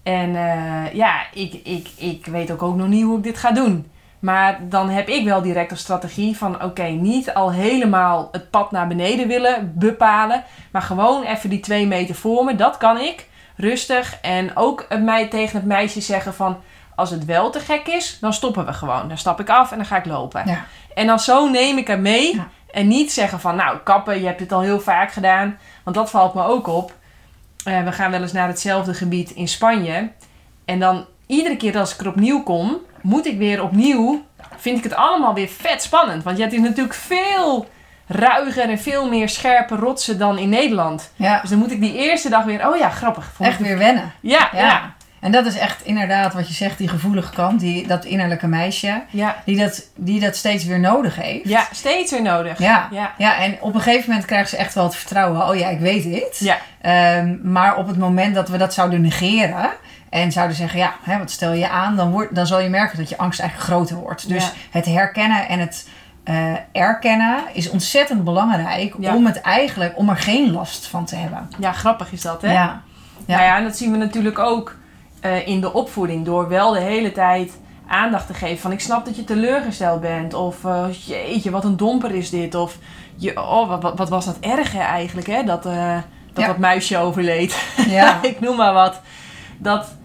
[0.04, 3.52] En eh, ja, ik, ik, ik weet ook, ook nog niet hoe ik dit ga
[3.52, 3.86] doen.
[4.20, 8.72] Maar dan heb ik wel direct een strategie van oké, niet al helemaal het pad
[8.72, 10.44] naar beneden willen bepalen.
[10.72, 13.28] Maar gewoon even die twee meter voor me, dat kan ik.
[13.56, 14.18] Rustig.
[14.22, 16.58] En ook het mij tegen het meisje zeggen van
[16.96, 19.08] als het wel te gek is, dan stoppen we gewoon.
[19.08, 20.44] Dan stap ik af en dan ga ik lopen.
[20.46, 20.66] Ja.
[20.94, 22.36] En dan zo neem ik hem mee.
[22.36, 22.48] Ja.
[22.72, 25.58] En niet zeggen van nou kappen, je hebt dit al heel vaak gedaan.
[25.84, 26.94] Want dat valt me ook op.
[27.64, 30.12] Eh, we gaan wel eens naar hetzelfde gebied in Spanje.
[30.66, 34.26] En dan iedere keer als ik er opnieuw kom, moet ik weer opnieuw.
[34.58, 36.24] Vind ik het allemaal weer vet spannend.
[36.24, 37.70] Want je hebt hier natuurlijk veel
[38.08, 41.12] ruiger en veel meer scherpe rotsen dan in Nederland.
[41.16, 42.68] Ja, Dus dan moet ik die eerste dag weer.
[42.70, 43.32] Oh ja, grappig.
[43.36, 44.12] Vond echt weer wennen.
[44.22, 44.66] Ja, ja, Ja.
[44.68, 44.96] ja.
[45.20, 49.04] En dat is echt inderdaad wat je zegt, die gevoelige kant, die, dat innerlijke meisje,
[49.10, 51.68] Ja, die dat, die dat steeds weer nodig heeft.
[51.72, 52.60] steeds weer nodig.
[52.60, 52.88] Ja.
[52.92, 53.14] ja.
[53.18, 55.48] Ja, en op een gegeven moment krijgt ze echt wel het vertrouwen.
[55.50, 56.40] Oh ja, ik weet dit.
[56.40, 56.58] Ja.
[56.82, 59.70] Ehm, maar op het moment dat we dat zouden negeren
[60.22, 62.98] en zouden zeggen, ja, hè, wat stel je aan, dan, wordt, dan zal je merken
[62.98, 64.30] dat je angst eigenlijk groter wordt.
[64.30, 64.52] Dus Ja.
[64.72, 65.90] het herkennen en het
[66.24, 69.16] eh, erkennen is ontzettend belangrijk Ja.
[69.16, 71.50] om het eigenlijk, om er geen last van te hebben.
[71.60, 72.52] Ja, grappig is dat, hè?
[72.52, 72.82] Ja.
[73.26, 73.36] Ja.
[73.36, 74.76] Nou ja, en dat zien we natuurlijk ook
[75.22, 76.26] eh, in de opvoeding.
[76.26, 77.58] Door wel de hele tijd
[77.88, 78.72] aandacht te geven van...
[78.72, 80.34] ik snap dat je teleurgesteld bent.
[80.34, 82.56] Of eh, jeetje, wat een domper is dit.
[82.56, 82.78] Of
[83.16, 85.44] je, oh, wat, wat, wat was dat erg hè, eigenlijk, hè?
[85.44, 87.64] Dat, dat dat muisje overleed.
[87.88, 88.20] Ja.
[88.22, 89.02] ik noem maar wat.
[89.58, 89.96] Dat...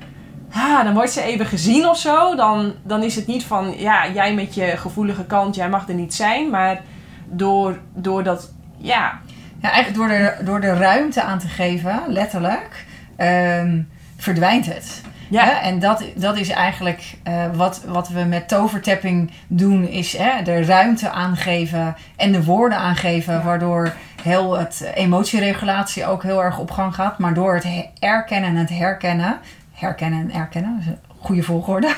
[0.54, 2.34] Ah, dan wordt ze even gezien of zo.
[2.36, 3.74] Dan, dan is het niet van...
[3.78, 6.50] Ja, jij met je gevoelige kant, jij mag er niet zijn.
[6.50, 6.80] Maar
[7.26, 8.52] door, door dat...
[8.78, 9.20] Ja,
[9.60, 12.84] Ja, eigenlijk door er, door er ruimte aan te geven, letterlijk,
[13.16, 13.80] ehm,
[14.16, 15.02] verdwijnt het.
[15.30, 15.50] ja, Hè?
[15.50, 20.64] En dat, dat is eigenlijk eh, wat, wat we met tovertapping doen, is hè, de
[20.64, 23.42] ruimte aangeven en de woorden aangeven, Ja.
[23.42, 23.92] waardoor
[24.22, 27.18] heel het emotieregulatie ook heel erg op gang gaat.
[27.18, 29.38] Maar door het he- erkennen en het herkennen,
[29.82, 31.86] herkennen en erkennen, dat is een goede volgorde,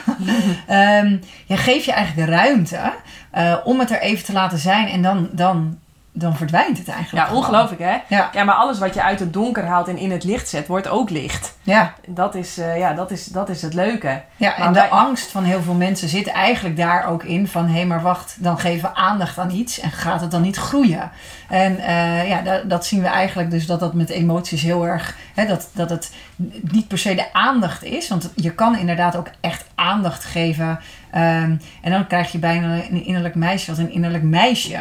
[0.67, 1.17] Ehm
[1.47, 2.93] ja, geef je eigenlijk de ruimte
[3.31, 5.79] eh, om het er even te laten zijn en dan, dan,
[6.17, 7.29] dan verdwijnt het eigenlijk.
[7.29, 7.97] ja ongelooflijk hè?
[8.09, 10.67] Ja, Ja, maar alles wat je uit het donker haalt en in het licht zet,
[10.67, 11.55] wordt ook licht.
[11.63, 11.95] ja.
[12.09, 14.23] Dat is, eh, ja, dat is, dat is het leuke.
[14.37, 17.49] Ja, Maar en de wij- angst van heel veel mensen zit eigenlijk daar ook in
[17.49, 17.69] van...
[17.69, 21.11] hé, maar wacht, dan geven we aandacht aan iets en gaat het dan niet groeien?
[21.49, 25.17] En eh, ja, dat, dat zien we eigenlijk dus dat dat met emoties heel erg...
[25.35, 26.13] Hè, dat, dat het
[26.61, 28.09] niet per se de aandacht is.
[28.09, 30.81] Want je kan inderdaad ook echt aandacht geven.
[31.11, 34.81] Ehm, en dan krijg je bijna een innerlijk meisje wat een innerlijk meisje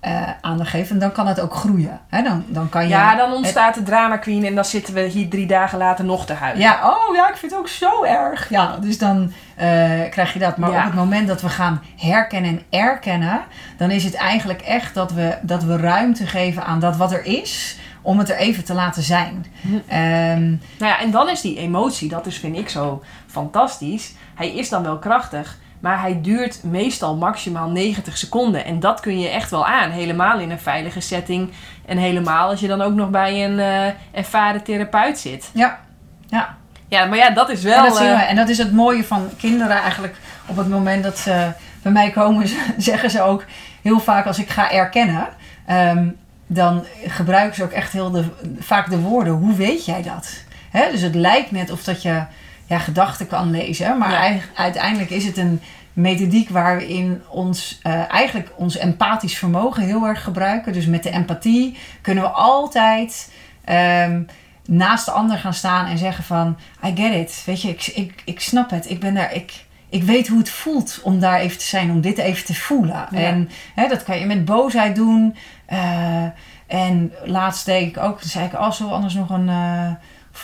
[0.00, 0.90] eh, aandacht geeft.
[0.90, 2.00] En dan kan het ook groeien.
[2.08, 2.88] Hè, dan, dan kan je...
[2.88, 6.26] Ja, dan ontstaat de drama queen en dan zitten we hier drie dagen later nog
[6.26, 6.62] te huilen.
[6.62, 8.48] Ja, oh ja, ik vind het ook zo erg.
[8.48, 9.66] Ja, dus dan eh,
[10.10, 10.56] krijg je dat.
[10.56, 10.78] Maar Ja.
[10.78, 13.40] op het moment dat we gaan herkennen en erkennen,
[13.76, 17.24] dan is het eigenlijk echt dat we, dat we ruimte geven aan dat wat er
[17.24, 19.46] is, om het er even te laten zijn.
[19.60, 19.68] Hm.
[19.88, 20.58] Ehm, Nou
[20.92, 24.14] ja, en dan is die emotie, dat is vind ik zo fantastisch.
[24.34, 28.64] Hij is dan wel krachtig, maar hij duurt meestal maximaal 90 seconden.
[28.64, 31.50] En dat kun je echt wel aan, helemaal in een veilige setting.
[31.86, 35.50] En helemaal als je dan ook nog bij een eh, ervaren therapeut zit.
[35.54, 35.78] ja,
[36.26, 36.58] ja.
[36.88, 37.84] Ja, maar ja, dat is wel...
[37.84, 40.16] en, dat eh, en dat is het mooie van kinderen eigenlijk.
[40.46, 41.52] Op het moment dat ze
[41.82, 43.44] bij mij komen, zeggen ze ook
[43.82, 45.28] heel vaak als ik ga erkennen.
[45.66, 46.08] ehm,
[46.46, 48.24] dan gebruiken ze ook echt heel de,
[48.58, 49.32] vaak de woorden.
[49.32, 50.44] Hoe weet jij dat?
[50.90, 52.22] Dus het lijkt net of dat je
[52.70, 53.98] ja, gedachten kan lezen.
[53.98, 54.38] Maar Ja.
[54.54, 55.60] uiteindelijk is het een
[55.92, 60.72] methodiek waar we in ons, eh, eigenlijk ons empathisch vermogen heel erg gebruiken.
[60.72, 63.32] Dus met de empathie kunnen we altijd
[63.64, 64.22] ehm,
[64.66, 66.56] naast de ander gaan staan en zeggen van...
[66.86, 68.90] I get it, weet je, ik, ik, ik snap het.
[68.90, 72.00] Ik ben daar, ik, ik weet hoe het voelt om daar even te zijn, om
[72.00, 73.06] dit even te voelen.
[73.10, 73.18] Ja.
[73.18, 75.36] En hè, dat kan je met boosheid doen.
[75.66, 76.24] Eh,
[76.66, 79.48] en laatst deed ik ook, toen zei ik, oh, zullen we anders nog een...
[79.48, 79.90] eh,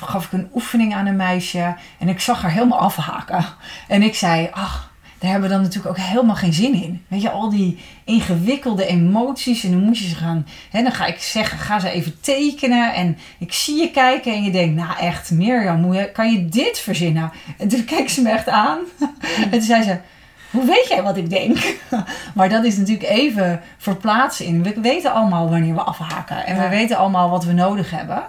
[0.00, 3.44] gaf ik een oefening aan een meisje en ik zag haar helemaal afhaken.
[3.88, 7.04] En ik zei, ach, daar hebben we dan natuurlijk ook helemaal geen zin in.
[7.08, 10.46] Weet je, al die ingewikkelde emoties en dan moet je ze gaan...
[10.70, 14.42] Hè, dan ga ik zeggen, ga ze even tekenen en ik zie je kijken en
[14.44, 17.30] je denkt, nou echt, Mirjam, kan je dit verzinnen?
[17.58, 18.78] En toen keek ze me echt aan
[19.42, 19.98] en toen zei ze,
[20.50, 21.58] hoe weet jij wat ik denk?
[22.34, 24.62] Maar dat is natuurlijk even verplaatsen in.
[24.62, 26.46] We weten allemaal wanneer we afhaken.
[26.46, 26.62] En Ja.
[26.62, 28.22] we weten allemaal wat we nodig hebben.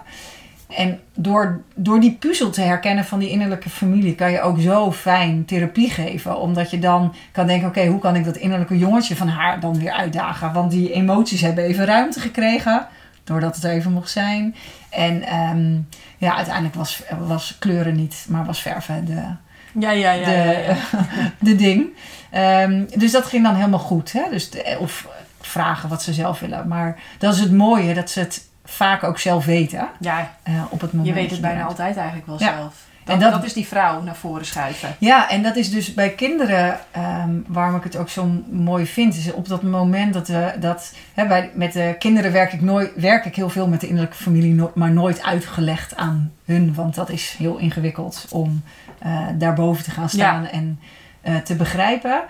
[0.67, 4.15] En door, door die puzzel te herkennen van die innerlijke familie...
[4.15, 6.39] kan je ook zo fijn therapie geven.
[6.39, 7.67] Omdat je dan kan denken...
[7.67, 10.53] oké, hoe kan ik dat innerlijke jongetje van haar dan weer uitdagen?
[10.53, 12.87] Want die emoties hebben even ruimte gekregen...
[13.23, 14.55] doordat het er even mocht zijn.
[14.89, 15.77] En ehm,
[16.17, 18.25] ja, uiteindelijk was, was kleuren niet...
[18.29, 19.21] maar was verven de,
[19.79, 20.25] ja, ja, ja.
[20.25, 20.75] de, ja, ja.
[21.39, 21.87] de ding.
[22.29, 24.11] Ehm, dus dat ging dan helemaal goed.
[24.11, 24.23] Hè?
[24.29, 25.07] Dus de- of
[25.41, 26.67] vragen wat ze zelf willen.
[26.67, 29.87] Maar dat is het mooie, dat ze het vaak ook zelf weten.
[29.99, 32.57] Ja, eh, op het moment je weet het bijna altijd eigenlijk wel Ja.
[32.57, 32.85] zelf.
[33.03, 34.95] Dat, dat, is die vrouw naar voren schuiven.
[34.99, 39.15] Ja, en dat is dus bij kinderen, ehm, waarom ik het ook zo mooi vind,
[39.15, 40.93] is op dat moment dat we dat.
[41.13, 44.17] Hè, bij, met de kinderen werk ik, nooit, werk ik heel veel met de innerlijke
[44.17, 48.63] familie, maar nooit uitgelegd aan hun, want dat is heel ingewikkeld om
[49.05, 50.79] uh, daarboven te gaan staan en
[51.27, 52.21] uh, te begrijpen.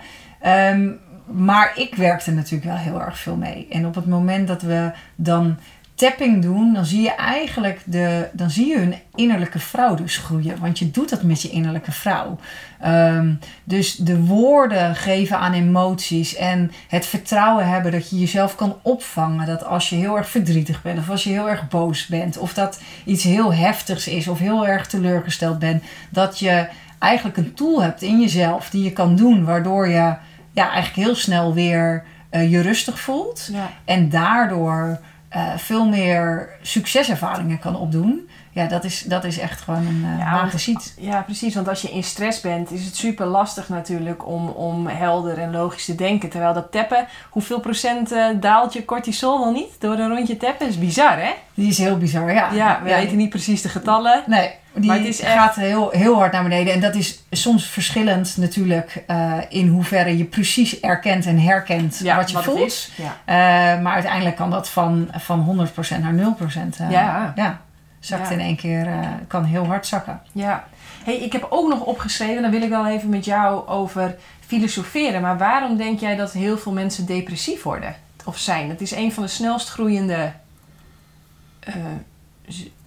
[0.46, 0.98] Um,
[1.32, 3.66] maar ik werkte natuurlijk wel heel erg veel mee.
[3.70, 5.58] En op het moment dat we dan
[5.98, 10.58] tapping doen, dan zie je eigenlijk de, dan zie je hun innerlijke vrouw dus groeien.
[10.58, 12.38] Want je doet dat met je innerlijke vrouw.
[12.80, 13.34] Ehm,
[13.64, 19.46] dus de woorden geven aan emoties en het vertrouwen hebben dat je jezelf kan opvangen.
[19.46, 22.54] Dat als je heel erg verdrietig bent of als je heel erg boos bent of
[22.54, 26.68] dat iets heel heftigs is of heel erg teleurgesteld bent, dat je
[26.98, 30.14] eigenlijk een tool hebt in jezelf die je kan doen waardoor je
[30.52, 33.48] ja, eigenlijk heel snel weer uh, je rustig voelt.
[33.52, 33.70] Ja.
[33.84, 35.00] En daardoor
[35.36, 38.28] uh, veel meer succeservaringen kan opdoen.
[38.58, 40.48] Ja, dat is, dat is echt gewoon een uh, ja,
[40.96, 41.54] Ja, precies.
[41.54, 45.50] Want als je in stress bent, is het super lastig natuurlijk om, om helder en
[45.50, 46.28] logisch te denken.
[46.28, 50.58] Terwijl dat tappen, hoeveel procent uh, daalt je cortisol wel niet door een rondje tappen?
[50.58, 51.30] Dat is bizar, hè?
[51.54, 52.52] Die is heel bizar, ja.
[52.52, 54.22] Ja, we weten niet precies de getallen.
[54.26, 56.72] Nee, die maar het is gaat heel, heel hard naar beneden.
[56.72, 62.30] En dat is soms verschillend natuurlijk uh, in hoeverre je precies erkent en herkent wat
[62.30, 62.90] je voelt.
[62.96, 63.80] Ja.
[63.80, 66.80] Maar uiteindelijk kan dat van, van 100% naar 0%.
[66.80, 67.32] Uh, ja.
[67.36, 67.60] ja.
[68.00, 70.20] Zakt in één keer, uh, kan heel hard zakken.
[70.32, 70.64] Ja.
[71.04, 75.22] Hey, ik heb ook nog opgeschreven, daar wil ik wel even met jou over filosoferen.
[75.22, 77.96] Maar waarom denk jij dat heel veel mensen depressief worden?
[78.24, 78.68] Of zijn?
[78.68, 80.32] Het is een van de snelst groeiende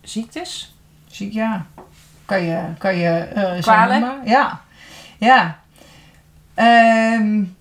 [0.01, 0.75] ziektes.
[1.07, 1.65] Ziek, ja
[2.31, 4.21] kan je, kan je uh, zo noemen.
[4.25, 4.61] Ja.
[5.17, 5.59] Ja.
[6.55, 7.55] Um,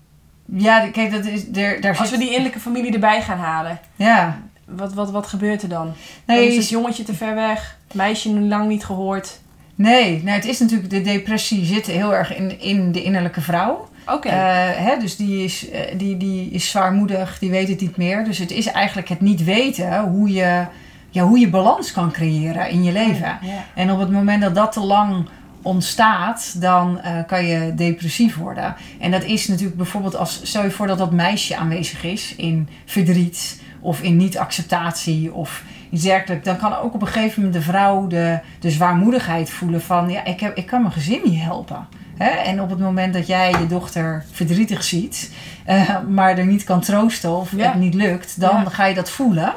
[0.45, 1.45] ja, kijk, dat is...
[1.53, 3.79] Er, daar Als we die innerlijke familie erbij gaan halen.
[3.95, 4.41] Ja.
[4.75, 5.93] Wat, wat, wat gebeurt er dan?
[6.25, 7.77] Nee, dan is het jongetje te ver weg.
[7.93, 9.39] Meisje lang niet gehoord.
[9.75, 10.89] Nee, nou, het is natuurlijk...
[10.89, 13.89] De depressie zit heel erg in, in de innerlijke vrouw.
[14.05, 14.13] Oké.
[14.13, 14.93] Okay.
[14.93, 18.23] Uh, dus die is, uh, die, die is zwaarmoedig, die weet het niet meer.
[18.23, 20.65] Dus het is eigenlijk het niet weten hoe je
[21.11, 23.39] ja, hoe je balans kan creëren in je leven.
[23.75, 25.27] En op het moment dat dat te lang
[25.61, 28.75] ontstaat, dan uh, kan je depressief worden.
[28.99, 32.67] En dat is natuurlijk bijvoorbeeld als, stel je voor dat dat meisje aanwezig is in
[32.85, 36.45] verdriet of in niet-acceptatie of iets dergelijks.
[36.45, 40.25] Dan kan ook op een gegeven moment de vrouw de, de zwaarmoedigheid voelen van, ja,
[40.25, 41.87] ik, heb, ik kan mijn gezin niet helpen.
[42.17, 45.31] En op het moment dat jij je dochter verdrietig ziet,
[45.69, 49.53] uh, maar er niet kan troosten of het niet lukt, dan ga je dat voelen.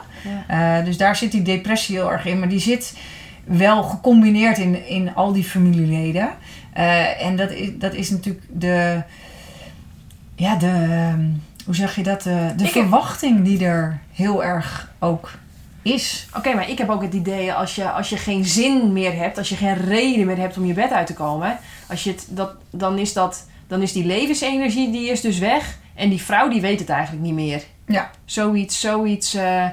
[0.51, 2.39] Uh, dus daar zit die depressie heel erg in.
[2.39, 2.97] Maar die zit
[3.45, 6.29] wel gecombineerd in, in al die familieleden.
[6.77, 9.03] Uh, en dat is, dat is natuurlijk de.
[10.35, 11.14] Ja, de.
[11.65, 12.23] Hoe zeg je dat?
[12.23, 15.31] De, de verwachting die er heel erg ook
[15.83, 16.27] is.
[16.37, 19.39] Oké, maar ik heb ook het idee als je, als je geen zin meer hebt,
[19.39, 21.59] als je geen reden meer hebt om je bed uit te komen,
[21.89, 25.79] als je het, dat, dan, is dat, dan is die levensenergie die is dus weg.
[25.95, 27.62] En die vrouw die weet het eigenlijk niet meer.
[27.87, 28.11] Ja.
[28.25, 29.35] Zoiets, zoiets.
[29.35, 29.67] Uh,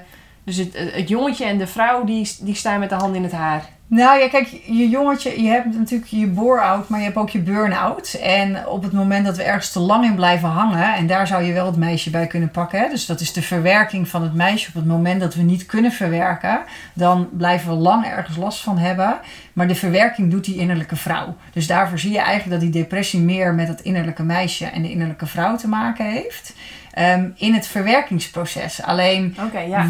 [0.44, 3.70] dus het, jongetje en de vrouw die, die staan met de hand in het haar.
[3.88, 7.40] Nou ja, kijk, je jongetje, je hebt natuurlijk je bore-out, maar je hebt ook je
[7.40, 8.14] burn-out.
[8.14, 11.44] En op het moment dat we ergens te lang in blijven hangen, en daar zou
[11.44, 12.80] je wel het meisje bij kunnen pakken.
[12.80, 12.90] Hè?
[12.90, 14.68] Dus dat is de verwerking van het meisje.
[14.68, 16.60] Op het moment dat we niet kunnen verwerken,
[16.94, 19.20] dan blijven we lang ergens last van hebben.
[19.54, 21.36] Maar de verwerking doet die innerlijke vrouw.
[21.54, 24.92] Dus daarvoor zie je eigenlijk dat die depressie meer met het innerlijke meisje en de
[24.92, 26.54] innerlijke vrouw te maken heeft.
[26.94, 28.84] Ehm, in het verwerkingsproces.
[28.84, 29.38] Alleen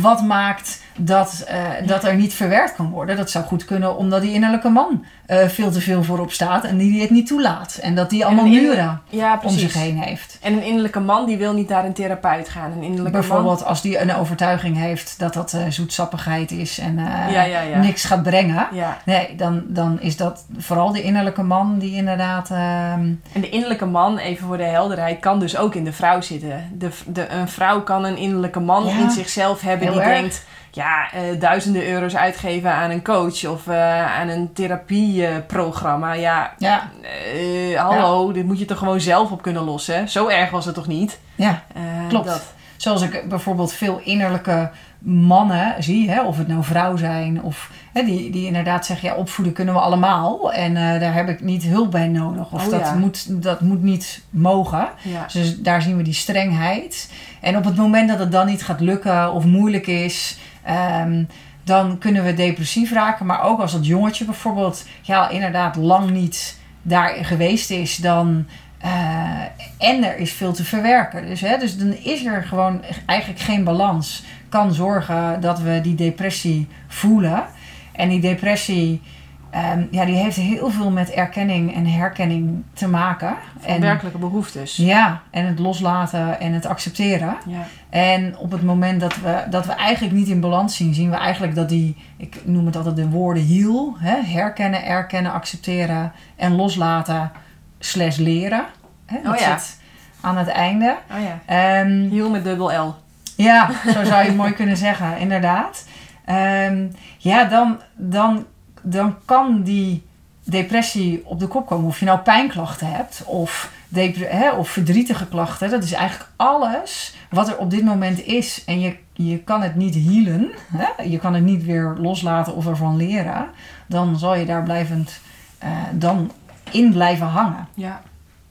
[0.01, 3.17] wat maakt dat, uh, dat er niet verwerkt kan worden?
[3.17, 6.77] Dat zou goed kunnen omdat die innerlijke man uh, veel te veel voorop staat en
[6.77, 7.79] die het niet toelaat.
[7.81, 10.37] En dat die allemaal muren ja, om zich heen heeft.
[10.41, 12.71] En een innerlijke man die wil niet naar een therapeut gaan.
[12.71, 16.95] Een innerlijke Bijvoorbeeld als die een overtuiging heeft dat dat uh, zoetsappigheid is en
[17.29, 18.67] ja, niks gaat brengen.
[19.05, 22.51] Nee, dan, dan is dat vooral de innerlijke man die inderdaad...
[22.51, 26.21] Ehm, en de innerlijke man, even voor de helderheid, kan dus ook in de vrouw
[26.21, 26.69] zitten.
[26.73, 31.39] De, de, een vrouw kan een innerlijke man in zichzelf hebben die denkt ja, uh,
[31.39, 36.13] duizenden euro's uitgeven aan een coach of uh, aan een therapieprogramma.
[36.13, 36.91] ja, ja.
[37.35, 40.09] Uh, hallo, dit moet je toch gewoon zelf op kunnen lossen.
[40.09, 41.19] Zo erg was het toch niet?
[41.35, 41.63] Ja,
[42.09, 42.25] klopt.
[42.25, 42.53] Dat.
[42.77, 44.71] Zoals ik bijvoorbeeld veel innerlijke
[45.05, 49.15] mannen zie, hè, of het nou vrouw zijn, of hè, die, die inderdaad zeggen: ja,
[49.15, 52.51] opvoeden kunnen we allemaal en daar heb ik niet hulp bij nodig.
[52.51, 54.87] Of oh, dat, moet, dat moet niet mogen.
[55.01, 55.25] Ja.
[55.33, 57.11] Dus daar zien we die strengheid.
[57.39, 60.37] En op het moment dat het dan niet gaat lukken of moeilijk is,
[60.69, 61.27] Um,
[61.63, 63.25] dan kunnen we depressief raken.
[63.25, 68.45] Maar ook als dat jongetje bijvoorbeeld ja, inderdaad lang niet daar geweest is, dan.
[68.85, 69.41] Uh,
[69.77, 71.27] en er is veel te verwerken.
[71.27, 74.23] Dus, hè, dus dan is er gewoon eigenlijk geen balans.
[74.51, 77.43] Kan zorgen dat we die depressie voelen.
[77.91, 79.01] En die depressie
[79.49, 83.35] ehm, ja, die heeft heel veel met erkenning en herkenning te maken.
[83.59, 84.75] Van werkelijke behoeftes.
[84.75, 87.35] Ja, en het loslaten en het accepteren.
[87.47, 87.67] Ja.
[87.89, 91.15] En op het moment dat we, dat we eigenlijk niet in balans zien, zien we
[91.15, 96.55] eigenlijk dat die, ik noem het altijd de woorden heal, hè, herkennen, erkennen, accepteren en
[96.55, 97.31] loslaten,
[97.79, 98.65] slash leren.
[99.05, 99.57] Hè, dat Oh ja.
[99.57, 99.79] zit
[100.21, 100.95] aan het einde.
[101.11, 101.39] Oh ja.
[101.45, 102.95] Ehm, Heel met dubbel L.
[103.41, 105.85] ja, zo zou je het mooi kunnen zeggen, inderdaad.
[106.25, 106.87] Ehm,
[107.17, 108.45] ja, dan, dan,
[108.81, 110.03] dan kan die
[110.43, 111.87] depressie op de kop komen.
[111.87, 113.71] Of je nou pijnklachten hebt of,
[114.19, 115.69] hè, of verdrietige klachten.
[115.69, 118.63] Dat is eigenlijk alles wat er op dit moment is.
[118.65, 120.51] En je, je kan het niet healen.
[120.77, 121.03] Hè?
[121.03, 123.47] Je kan het niet weer loslaten of ervan leren.
[123.87, 125.19] Dan zal je daar blijvend
[125.57, 126.31] eh, dan
[126.71, 127.67] in blijven hangen.
[127.73, 128.01] Ja.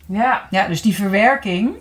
[0.06, 0.46] Ja.
[0.50, 1.76] Ja, dus die verwerking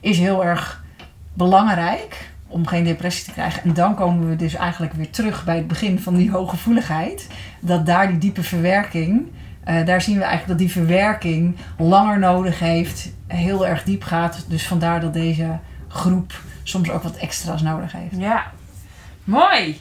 [0.00, 0.84] is heel erg
[1.32, 3.62] belangrijk om geen depressie te krijgen.
[3.62, 7.28] En dan komen we dus eigenlijk weer terug bij het begin van die hooggevoeligheid.
[7.60, 9.28] Dat daar die diepe verwerking,
[9.64, 14.44] eh, daar zien we eigenlijk dat die verwerking langer nodig heeft, heel erg diep gaat.
[14.48, 15.58] Dus vandaar dat deze
[15.88, 18.16] groep soms ook wat extra's nodig heeft.
[18.16, 18.52] Ja.
[19.24, 19.80] Mooi.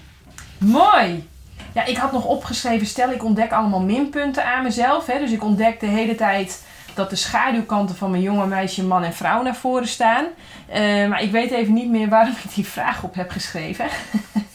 [0.57, 1.27] Mooi.
[1.71, 5.05] Ja, ik had nog opgeschreven, stel ik ontdek allemaal minpunten aan mezelf.
[5.05, 5.19] Hè?
[5.19, 6.63] Dus ik ontdek de hele tijd
[6.95, 10.25] dat de schaduwkanten van mijn jonge meisje, man en vrouw naar voren staan.
[10.67, 13.85] Eh, maar ik weet even niet meer waarom ik die vraag op heb geschreven.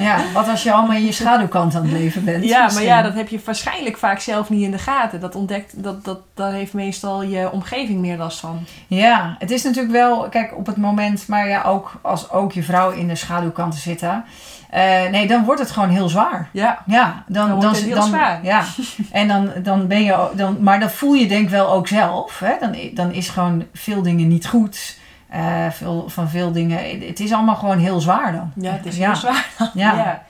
[0.00, 2.44] Ja, wat als je allemaal in je schaduwkant aan het leven bent?
[2.44, 5.20] Ja, maar ja, dat heb je waarschijnlijk vaak zelf niet in de gaten.
[5.20, 8.58] Dat ontdekt, dat, dat, daar heeft meestal je omgeving meer last van.
[8.86, 12.62] Ja, het is natuurlijk wel, kijk, op het moment, maar ja, ook als ook je
[12.62, 14.24] vrouw in de schaduwkanten zitten.
[14.70, 16.48] eh, nee, dan wordt het gewoon heel zwaar.
[16.52, 16.82] Ja.
[16.86, 18.40] Ja, dan, Dan wordt het heel zwaar.
[18.42, 18.64] Ja,
[19.12, 22.38] en dan, dan ben je, dan, maar dat voel je denk ik wel ook zelf.
[22.38, 22.52] Hè?
[22.60, 24.97] Dan, dan is gewoon veel dingen niet goed.
[25.28, 28.52] Eh, veel, van veel dingen, het is allemaal gewoon heel zwaar dan.
[28.54, 29.06] Ja, het is Ja.
[29.06, 29.46] heel zwaar.
[29.58, 29.70] Ja.
[29.74, 29.94] Ja.
[29.94, 30.22] Ja.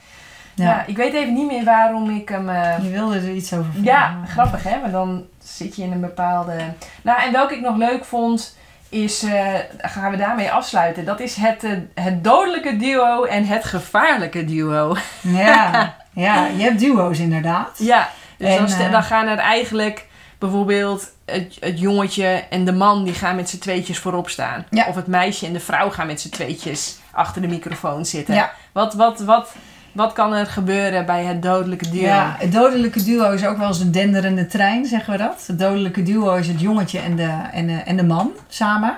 [0.65, 0.83] Ja.
[0.85, 2.49] ik weet even niet meer waarom ik hem...
[2.49, 3.99] eh, Je wilde er iets over vertellen.
[3.99, 6.53] Ja, grappig hè, maar dan zit je in een bepaalde...
[7.01, 8.57] Nou, en welke ik nog leuk vond,
[8.89, 11.05] is, eh, gaan we daarmee afsluiten.
[11.05, 14.95] Dat is het, het dodelijke duo en het gevaarlijke duo.
[15.21, 17.69] Ja, ja, je hebt duo's inderdaad.
[17.77, 20.07] Ja, dus En, dan, dan gaan er eigenlijk
[20.39, 24.65] bijvoorbeeld het, het jongetje en de man die gaan met z'n tweetjes voorop staan.
[24.69, 24.85] Ja.
[24.87, 28.35] Of het meisje en de vrouw gaan met z'n tweetjes achter de microfoon zitten.
[28.35, 28.51] Ja.
[28.71, 29.53] Wat, wat, wat,
[29.91, 32.01] wat kan er gebeuren bij het dodelijke duo?
[32.01, 35.43] Ja, het dodelijke duo is ook wel eens een denderende trein, zeggen we dat.
[35.47, 38.97] Het dodelijke duo is het jongetje en de, en de, en de man samen.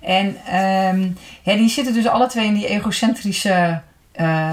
[0.00, 1.08] En ehm,
[1.42, 3.80] ja, die zitten dus alle twee in die egocentrische
[4.12, 4.52] eh,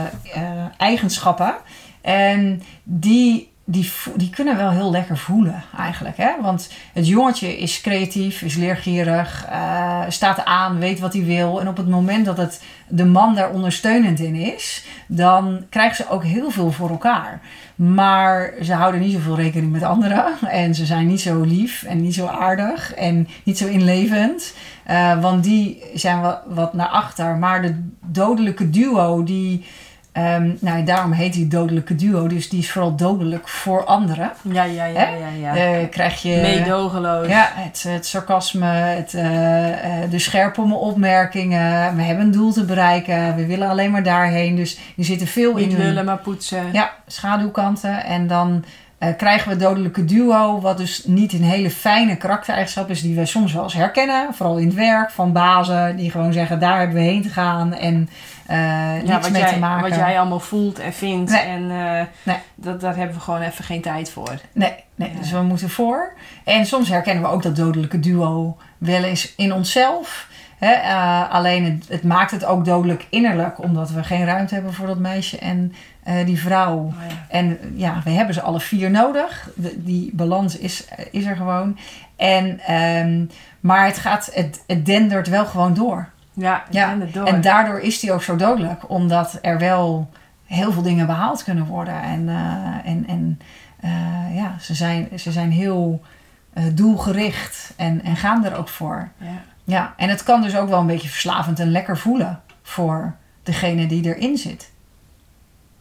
[0.77, 1.55] eigenschappen.
[2.01, 6.17] En die, die, die kunnen wel heel lekker voelen eigenlijk.
[6.17, 6.31] Hè?
[6.41, 11.61] Want het jongetje is creatief, is leergierig, eh, staat aan, weet wat hij wil.
[11.61, 16.09] En op het moment dat het de man daar ondersteunend in is, dan krijgen ze
[16.09, 17.41] ook heel veel voor elkaar.
[17.75, 20.25] Maar ze houden niet zoveel rekening met anderen.
[20.49, 24.53] En ze zijn niet zo lief en niet zo aardig en niet zo inlevend.
[24.83, 27.35] Eh, want die zijn wat, wat naar achter.
[27.35, 29.65] Maar de dodelijke duo, die.
[30.15, 32.27] Ehm, nou, daarom heet die dodelijke duo.
[32.27, 34.31] Dus die is vooral dodelijk voor anderen.
[34.41, 35.09] ja, ja, ja.
[35.09, 35.55] Ja, ja.
[35.55, 36.39] Eh, krijg je.
[36.41, 37.27] Meedogenloos.
[37.27, 41.95] Ja, het, het sarcasme, het, eh, eh, de scherpe opmerkingen.
[41.95, 43.35] We hebben een doel te bereiken.
[43.35, 44.55] We willen alleen maar daarheen.
[44.55, 46.63] Dus er zitten veel Niet in hun- lullen, maar poetsen.
[46.71, 48.03] ja, schaduwkanten.
[48.03, 48.63] En dan
[48.97, 53.15] eh, krijgen we het dodelijke duo, wat dus niet een hele fijne karaktereigenschap is, die
[53.15, 54.33] we soms wel eens herkennen.
[54.33, 57.73] Vooral in het werk van bazen, die gewoon zeggen: daar hebben we heen te gaan
[57.73, 58.09] en
[58.45, 59.89] eh niks Ja, wat mee jij, te maken.
[59.89, 61.31] wat jij allemaal voelt en vindt.
[61.31, 61.41] Nee.
[61.41, 61.67] En
[62.23, 62.37] Nee.
[62.55, 64.31] dat, daar hebben we gewoon even geen tijd voor.
[64.53, 65.19] Nee, nee Ja.
[65.19, 66.13] dus we moeten voor.
[66.43, 70.27] En soms herkennen we ook dat dodelijke duo wel eens in onszelf.
[70.57, 70.71] Hè?
[70.71, 74.87] eh, alleen het, het maakt het ook dodelijk innerlijk, omdat we geen ruimte hebben voor
[74.87, 75.73] dat meisje en
[76.03, 76.75] eh, die vrouw.
[76.77, 77.15] Oh, ja.
[77.29, 79.49] En ja, we hebben ze alle vier nodig.
[79.55, 81.77] De- die balans is, is er gewoon.
[82.15, 83.25] En, ehm,
[83.59, 86.09] maar het, gaat, het, het dendert wel gewoon door.
[86.33, 87.25] Ja, door.
[87.25, 88.89] En daardoor is die ook zo dodelijk.
[88.89, 90.09] Omdat er wel
[90.45, 92.01] heel veel dingen behaald kunnen worden.
[92.01, 93.39] En, eh, en, en
[94.33, 96.01] ja, ze zijn, ze zijn heel
[96.73, 99.09] doelgericht en, en gaan er ook voor.
[99.17, 99.41] ja.
[99.65, 103.85] Ja, en het kan dus ook wel een beetje verslavend en lekker voelen voor degene
[103.87, 104.71] die erin zit.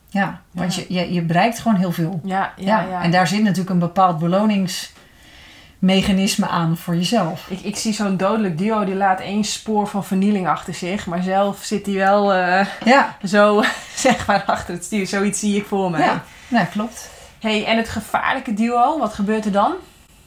[0.08, 0.82] Ja, want Ja.
[0.88, 2.20] Je, je, je bereikt gewoon heel veel.
[2.24, 7.46] Ja, ja, en daar zit natuurlijk een bepaald beloningsmechanisme aan voor jezelf.
[7.48, 11.06] Ik, ik zie zo'n dodelijk duo die laat één spoor van vernieling achter zich.
[11.06, 13.62] Maar zelf zit hij wel eh, Ja, zo,
[13.96, 15.06] zeg maar, achter het stuur.
[15.06, 16.00] Zoiets zie ik voor mij.
[16.00, 16.24] ja.
[16.48, 17.10] Nou, klopt.
[17.40, 19.72] Hey, en het gevaarlijke duo, wat gebeurt er dan?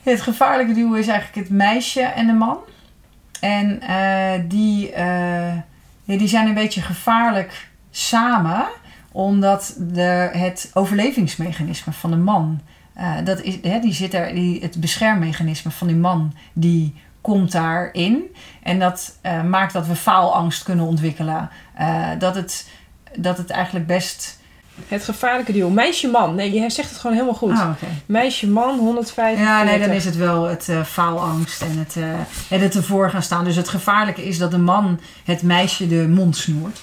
[0.04, 2.58] Het gevaarlijke duo is eigenlijk het meisje en de man.
[3.40, 4.92] En eh, die,
[6.04, 8.66] ja, die zijn een beetje gevaarlijk samen,
[9.12, 12.62] omdat de, het overlevingsmechanisme van de man
[12.98, 17.52] eh, dat is, hè, die zit er, die, het beschermmechanisme van die man, die komt
[17.52, 18.22] daarin.
[18.64, 21.50] En dat maakt dat we faalangst kunnen ontwikkelen.
[22.18, 22.70] Dat, het,
[23.18, 24.37] dat het eigenlijk best...
[24.88, 25.70] Het gevaarlijke duo.
[25.70, 26.36] Meisje-man.
[26.36, 27.52] Nee, je zegt het gewoon helemaal goed.
[27.52, 27.86] Ah, oké.
[28.06, 29.40] Meisje-man, 105.
[29.40, 31.96] Ja, nee, dan is het wel het eh, faalangst en het,
[32.50, 33.44] en het ervoor gaan staan.
[33.44, 36.80] Dus het gevaarlijke is dat de man het meisje de mond snoert.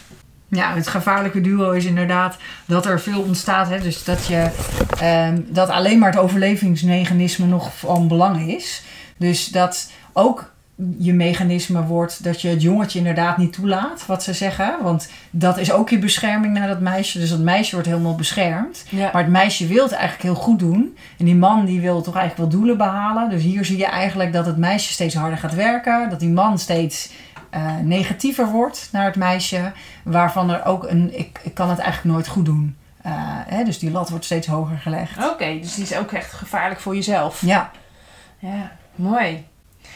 [0.48, 3.68] Ja, het gevaarlijke duo is inderdaad dat er veel ontstaat.
[3.68, 3.80] Hè?
[3.80, 4.50] Dus dat, je,
[4.98, 8.82] ehm, dat alleen maar het overlevingsmechanisme nog van belang is.
[9.16, 10.53] Dus dat ook
[10.98, 14.76] je mechanisme wordt dat je het jongetje inderdaad niet toelaat, wat ze zeggen.
[14.82, 17.18] Want dat is ook je bescherming naar dat meisje.
[17.18, 18.84] Dus dat meisje wordt helemaal beschermd.
[18.88, 19.10] Ja.
[19.12, 20.96] Maar het meisje wil het eigenlijk heel goed doen.
[21.18, 23.30] En die man die wil toch eigenlijk wel doelen behalen.
[23.30, 26.10] Dus hier zie je eigenlijk dat het meisje steeds harder gaat werken.
[26.10, 27.10] Dat die man steeds
[27.50, 29.72] eh, negatiever wordt naar het meisje.
[30.02, 32.76] Waarvan er ook een, ik, ik kan het eigenlijk nooit goed doen.
[33.02, 33.12] Eh,
[33.46, 35.30] hè, dus die lat wordt steeds hoger gelegd.
[35.30, 37.40] Oké, dus die is ook echt gevaarlijk voor jezelf.
[37.40, 37.70] Ja,
[38.38, 39.44] Ja, mooi.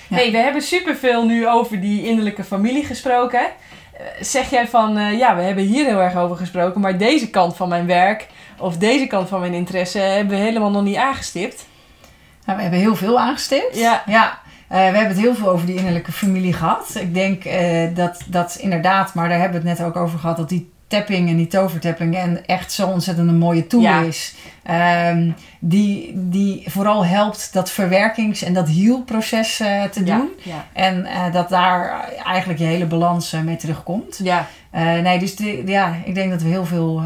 [0.08, 3.40] Hey, we hebben superveel nu over die innerlijke familie gesproken.
[3.40, 7.30] Eh, Zeg jij van, eh, ja, we hebben hier heel erg over gesproken, maar deze
[7.30, 8.26] kant van mijn werk
[8.58, 11.66] of deze kant van mijn interesse hebben we helemaal nog niet aangestipt?
[12.44, 13.76] nou, we hebben heel veel aangestipt.
[13.78, 14.02] Ja.
[14.06, 16.94] Ja, eh, we hebben het heel veel over die innerlijke familie gehad.
[17.00, 17.44] Ik denk
[17.96, 21.28] dat dat inderdaad, maar daar hebben we het net ook over gehad, dat die tapping
[21.28, 24.00] en die tovertapping en echt zo ontzettend een mooie tool Ja.
[24.00, 24.34] is.
[24.62, 30.28] Ehm, die, die vooral helpt dat verwerkings- en dat healproces eh te doen.
[30.42, 34.20] Ja, En eh, dat daar eigenlijk je hele balans eh, mee terugkomt.
[34.22, 37.02] ja, nee, dus de- ja, ik denk dat we heel veel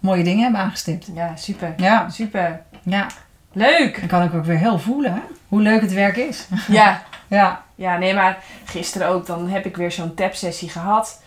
[0.00, 1.08] mooie dingen hebben aangestipt.
[1.14, 1.74] ja, super.
[1.76, 2.60] Ja, Super.
[2.82, 3.06] ja.
[3.52, 3.98] Leuk.
[3.98, 6.46] Dan kan ik ook weer heel voelen hè, hoe leuk het werk is.
[6.68, 11.22] Ja, Ja, Ja, nee, maar gisteren ook, dan heb ik weer zo'n tapsessie gehad.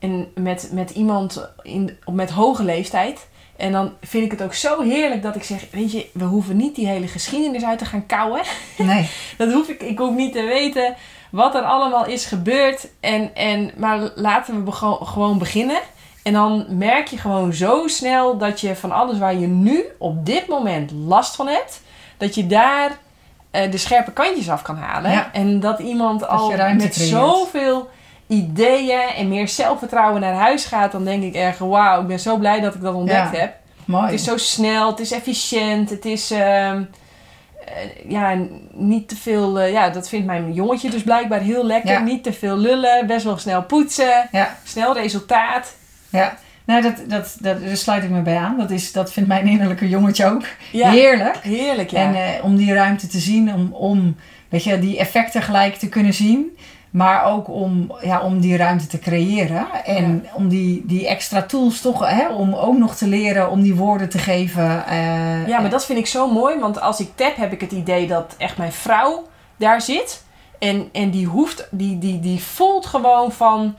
[0.00, 3.28] En met, met iemand in, met hoge leeftijd.
[3.56, 6.56] En dan vind ik het ook zo heerlijk dat ik zeg, weet je, we hoeven
[6.56, 8.40] niet die hele geschiedenis uit te gaan kouwen.
[8.78, 9.10] nee.
[9.36, 10.94] Dat hoef ik, ik hoef niet te weten
[11.30, 12.88] wat er allemaal is gebeurd.
[13.00, 14.72] En, en, maar laten we
[15.04, 15.80] gewoon beginnen.
[16.22, 20.26] En dan merk je gewoon zo snel dat je van alles waar je nu op
[20.26, 21.80] dit moment last van hebt,
[22.16, 22.98] dat je daar
[23.50, 25.10] eh, de scherpe kantjes af kan halen.
[25.10, 25.32] Ja.
[25.32, 26.94] En dat iemand al met creëert.
[26.94, 27.88] zoveel
[28.30, 32.36] ideeën en meer zelfvertrouwen naar huis gaat, dan denk ik echt, wauw, ik ben zo
[32.36, 33.38] blij dat ik dat ontdekt Ja.
[33.38, 33.54] heb.
[33.84, 34.04] Mooi.
[34.04, 36.82] Het is zo snel, het is efficiënt, het is ehm,
[37.64, 38.36] eh, ja,
[38.72, 39.60] niet te veel.
[39.60, 41.90] eh, ja, dat vindt mijn jongetje dus blijkbaar heel lekker.
[41.92, 41.98] Ja.
[42.00, 45.74] Niet te veel lullen, best wel snel poetsen, Ja, snel resultaat.
[46.08, 46.36] ja.
[46.64, 48.58] Nou, dat, dat, dat, daar sluit ik me bij aan.
[48.58, 50.42] Dat, is, dat vindt mijn innerlijke jongetje ook
[50.72, 51.36] heerlijk.
[51.42, 51.98] heerlijk, ja.
[51.98, 54.16] En eh, om die ruimte te zien, om, om
[54.48, 56.56] weet je, die effecten gelijk te kunnen zien.
[56.90, 59.66] Maar ook om, ja, om die ruimte te creëren.
[59.84, 63.74] En om die, die extra tools toch, hè, om ook nog te leren om die
[63.74, 64.86] woorden te geven.
[64.86, 67.72] eh, ja, maar dat vind ik zo mooi, want als ik tap heb ik het
[67.72, 69.26] idee dat echt mijn vrouw
[69.56, 70.24] daar zit.
[70.58, 73.76] En, en die hoeft, die, die, die voelt gewoon van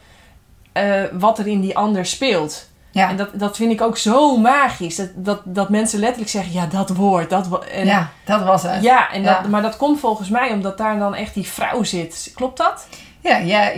[0.74, 2.70] eh, wat er in die ander speelt.
[2.92, 4.96] Ja, En dat, dat vind ik ook zo magisch.
[4.96, 7.30] Dat, dat, dat mensen letterlijk zeggen, ja, dat woord.
[7.30, 8.84] Dat en, ja, dat was het.
[8.84, 12.32] Ja, en dat, maar dat komt volgens mij omdat daar dan echt die vrouw zit.
[12.36, 12.88] Klopt dat?
[13.24, 13.72] Ja, ja,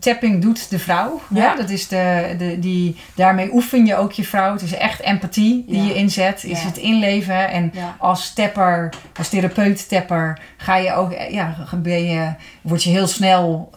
[0.00, 1.20] tapping doet de vrouw.
[1.28, 1.42] Ja.
[1.44, 1.54] Ja.
[1.56, 4.52] Dat is de, de, die, daarmee oefen je ook je vrouw.
[4.52, 5.88] Het is echt empathie die Ja.
[5.88, 6.44] je inzet.
[6.44, 6.66] Is Ja.
[6.66, 7.50] het inleven.
[7.50, 13.06] En als tapper, als therapeut tapper, ga je ook, ja, ben je, word je heel
[13.06, 13.70] snel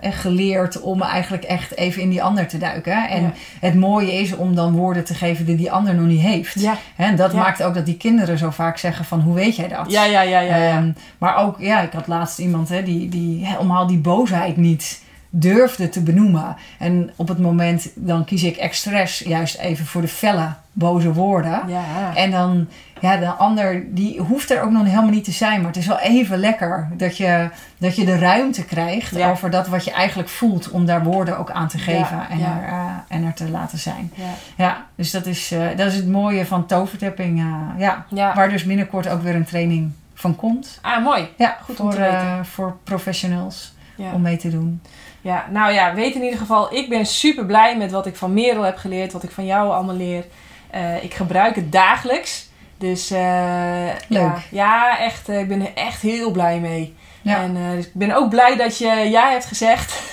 [0.00, 3.08] echt geleerd om eigenlijk echt even in die ander te duiken.
[3.08, 3.32] En Ja.
[3.60, 6.60] het mooie is om dan woorden te geven die die ander nog niet heeft.
[6.60, 7.38] Ja, En dat Ja.
[7.38, 9.90] maakt ook dat die kinderen zo vaak zeggen van hoe weet jij dat?
[9.90, 10.40] ja, ja, ja.
[10.40, 10.76] ja, ja.
[10.76, 15.04] Ehm, maar ook, ja, ik had laatst iemand hè, die, die helemaal die boosheid niet
[15.30, 16.56] durfde te benoemen.
[16.78, 21.60] En op het moment, dan kies ik expres juist even voor de felle, boze woorden.
[21.66, 22.14] ja.
[22.14, 22.68] En dan,
[23.00, 25.58] ja, de ander, die hoeft er ook nog helemaal niet te zijn.
[25.58, 27.48] Maar het is wel even lekker dat je,
[27.78, 29.30] dat je de ruimte krijgt Ja.
[29.30, 30.70] over dat wat je eigenlijk voelt.
[30.70, 32.60] Om daar woorden ook aan te geven Ja, en, ja.
[32.62, 34.12] Er, eh, en er te laten zijn.
[34.14, 34.24] ja.
[34.56, 37.38] Ja, dus dat is, eh, dat is het mooie van tovertapping.
[37.40, 38.04] eh, ja.
[38.08, 38.34] ja.
[38.34, 40.78] Waar dus binnenkort ook weer een training van komt.
[40.82, 41.28] Ah, mooi.
[41.36, 42.46] Ja, Goed om voor, te weten.
[42.46, 43.74] voor professionals
[44.12, 44.82] om mee te doen.
[45.20, 48.32] ja, nou ja, weet in ieder geval, ik ben super blij met wat ik van
[48.34, 50.24] Merel heb geleerd, wat ik van jou allemaal leer.
[51.02, 52.45] Ik gebruik het dagelijks.
[52.78, 56.94] Dus eh, Ja, ja, echt, eh, ik ben er echt heel blij mee.
[57.22, 57.42] Ja.
[57.42, 60.12] En eh, dus ik ben ook blij dat je ja hebt gezegd.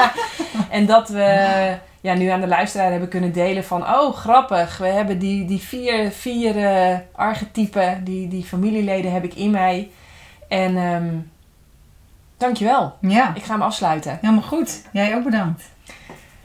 [0.70, 3.82] en dat we ja, nu aan de luisteraar hebben kunnen delen van...
[3.82, 4.78] Oh, grappig.
[4.78, 9.90] We hebben die, die vier, vier eh, archetypen, die, die familieleden heb ik in mij.
[10.48, 11.18] En ehm
[12.36, 12.96] dankjewel.
[13.00, 14.18] Ja, Ik ga hem afsluiten.
[14.20, 14.82] helemaal goed.
[14.92, 15.69] Jij ook bedankt.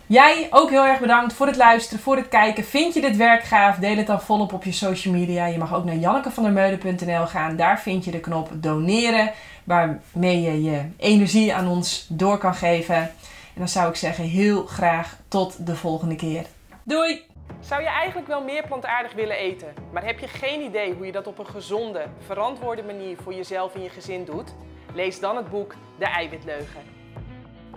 [0.08, 2.64] Jij ook heel erg bedankt voor het luisteren, voor het kijken.
[2.64, 3.78] Vind je dit werk gaaf?
[3.78, 5.46] Deel het dan volop op je social media.
[5.46, 7.56] Je mag ook naar jannekevandermeulen.nl gaan.
[7.56, 9.32] Daar vind je de knop doneren,
[9.64, 12.96] waarmee je je energie aan ons door kan geven.
[12.96, 13.12] En
[13.62, 16.46] dan zou ik zeggen, heel graag tot de volgende keer.
[16.84, 17.24] Doei!
[17.60, 21.12] Zou je eigenlijk wel meer plantaardig willen eten, maar heb je geen idee hoe je
[21.12, 24.54] dat op een gezonde, verantwoorde manier voor jezelf en je gezin doet?
[24.94, 26.82] Lees dan het boek De Eiwitleugen.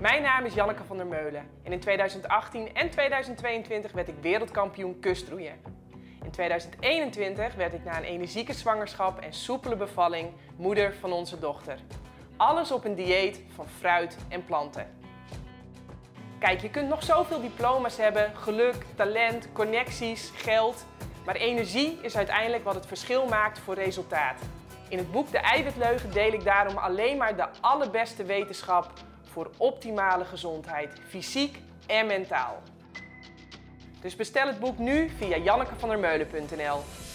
[0.01, 5.01] Mijn naam is Janneke van der Meulen en in 2018 en 2022 werd ik wereldkampioen
[5.01, 5.61] kustroeien.
[6.25, 11.79] In 2021 werd ik na een energieke zwangerschap en soepele bevalling moeder van onze dochter.
[12.37, 14.87] Alles op een dieet van fruit en planten.
[16.39, 20.87] Kijk, je kunt nog zoveel diploma's hebben, geluk, talent, connecties, geld.
[21.25, 24.41] Maar energie is uiteindelijk wat het verschil maakt voor resultaat.
[24.89, 28.93] In het boek De Eiwitleugen deel ik daarom alleen maar de allerbeste wetenschap
[29.33, 32.63] voor optimale gezondheid, fysiek en mentaal.
[34.01, 37.08] Dus bestel het boek nu via jannekevandermeulen.nl.